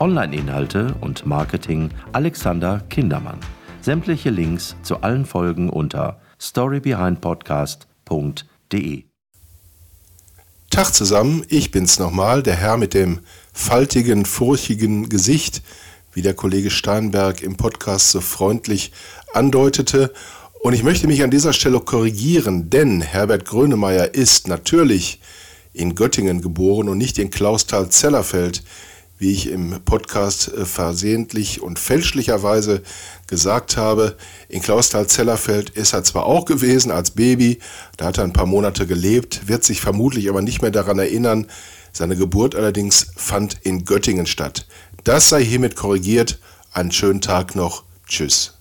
Online-Inhalte 0.00 0.96
und 1.00 1.24
Marketing 1.24 1.90
Alexander 2.12 2.80
Kindermann. 2.90 3.38
Sämtliche 3.82 4.30
Links 4.30 4.74
zu 4.82 5.02
allen 5.02 5.26
Folgen 5.26 5.70
unter 5.70 6.20
storybehindpodcast.de. 6.40 9.04
Tag 10.68 10.92
zusammen, 10.92 11.46
ich 11.48 11.70
bin's 11.70 12.00
nochmal, 12.00 12.42
der 12.42 12.56
Herr 12.56 12.78
mit 12.78 12.94
dem 12.94 13.20
faltigen, 13.52 14.24
furchigen 14.24 15.08
Gesicht, 15.08 15.62
wie 16.14 16.22
der 16.22 16.34
Kollege 16.34 16.72
Steinberg 16.72 17.42
im 17.42 17.56
Podcast 17.56 18.10
so 18.10 18.20
freundlich 18.20 18.90
andeutete. 19.34 20.12
Und 20.66 20.72
ich 20.72 20.82
möchte 20.82 21.06
mich 21.06 21.22
an 21.22 21.30
dieser 21.30 21.52
Stelle 21.52 21.78
korrigieren, 21.78 22.70
denn 22.70 23.00
Herbert 23.00 23.44
Grönemeyer 23.44 24.14
ist 24.14 24.48
natürlich 24.48 25.20
in 25.72 25.94
Göttingen 25.94 26.42
geboren 26.42 26.88
und 26.88 26.98
nicht 26.98 27.20
in 27.20 27.30
Klausthal-Zellerfeld, 27.30 28.64
wie 29.16 29.30
ich 29.30 29.48
im 29.48 29.80
Podcast 29.84 30.52
äh, 30.52 30.64
versehentlich 30.64 31.62
und 31.62 31.78
fälschlicherweise 31.78 32.82
gesagt 33.28 33.76
habe. 33.76 34.16
In 34.48 34.60
Klausthal-Zellerfeld 34.60 35.70
ist 35.70 35.92
er 35.92 36.02
zwar 36.02 36.26
auch 36.26 36.46
gewesen 36.46 36.90
als 36.90 37.12
Baby, 37.12 37.60
da 37.96 38.06
hat 38.06 38.18
er 38.18 38.24
ein 38.24 38.32
paar 38.32 38.46
Monate 38.46 38.88
gelebt, 38.88 39.46
wird 39.46 39.62
sich 39.62 39.80
vermutlich 39.80 40.28
aber 40.28 40.42
nicht 40.42 40.62
mehr 40.62 40.72
daran 40.72 40.98
erinnern. 40.98 41.46
Seine 41.92 42.16
Geburt 42.16 42.56
allerdings 42.56 43.12
fand 43.14 43.56
in 43.62 43.84
Göttingen 43.84 44.26
statt. 44.26 44.66
Das 45.04 45.28
sei 45.28 45.44
hiermit 45.44 45.76
korrigiert. 45.76 46.40
Einen 46.72 46.90
schönen 46.90 47.20
Tag 47.20 47.54
noch. 47.54 47.84
Tschüss. 48.08 48.55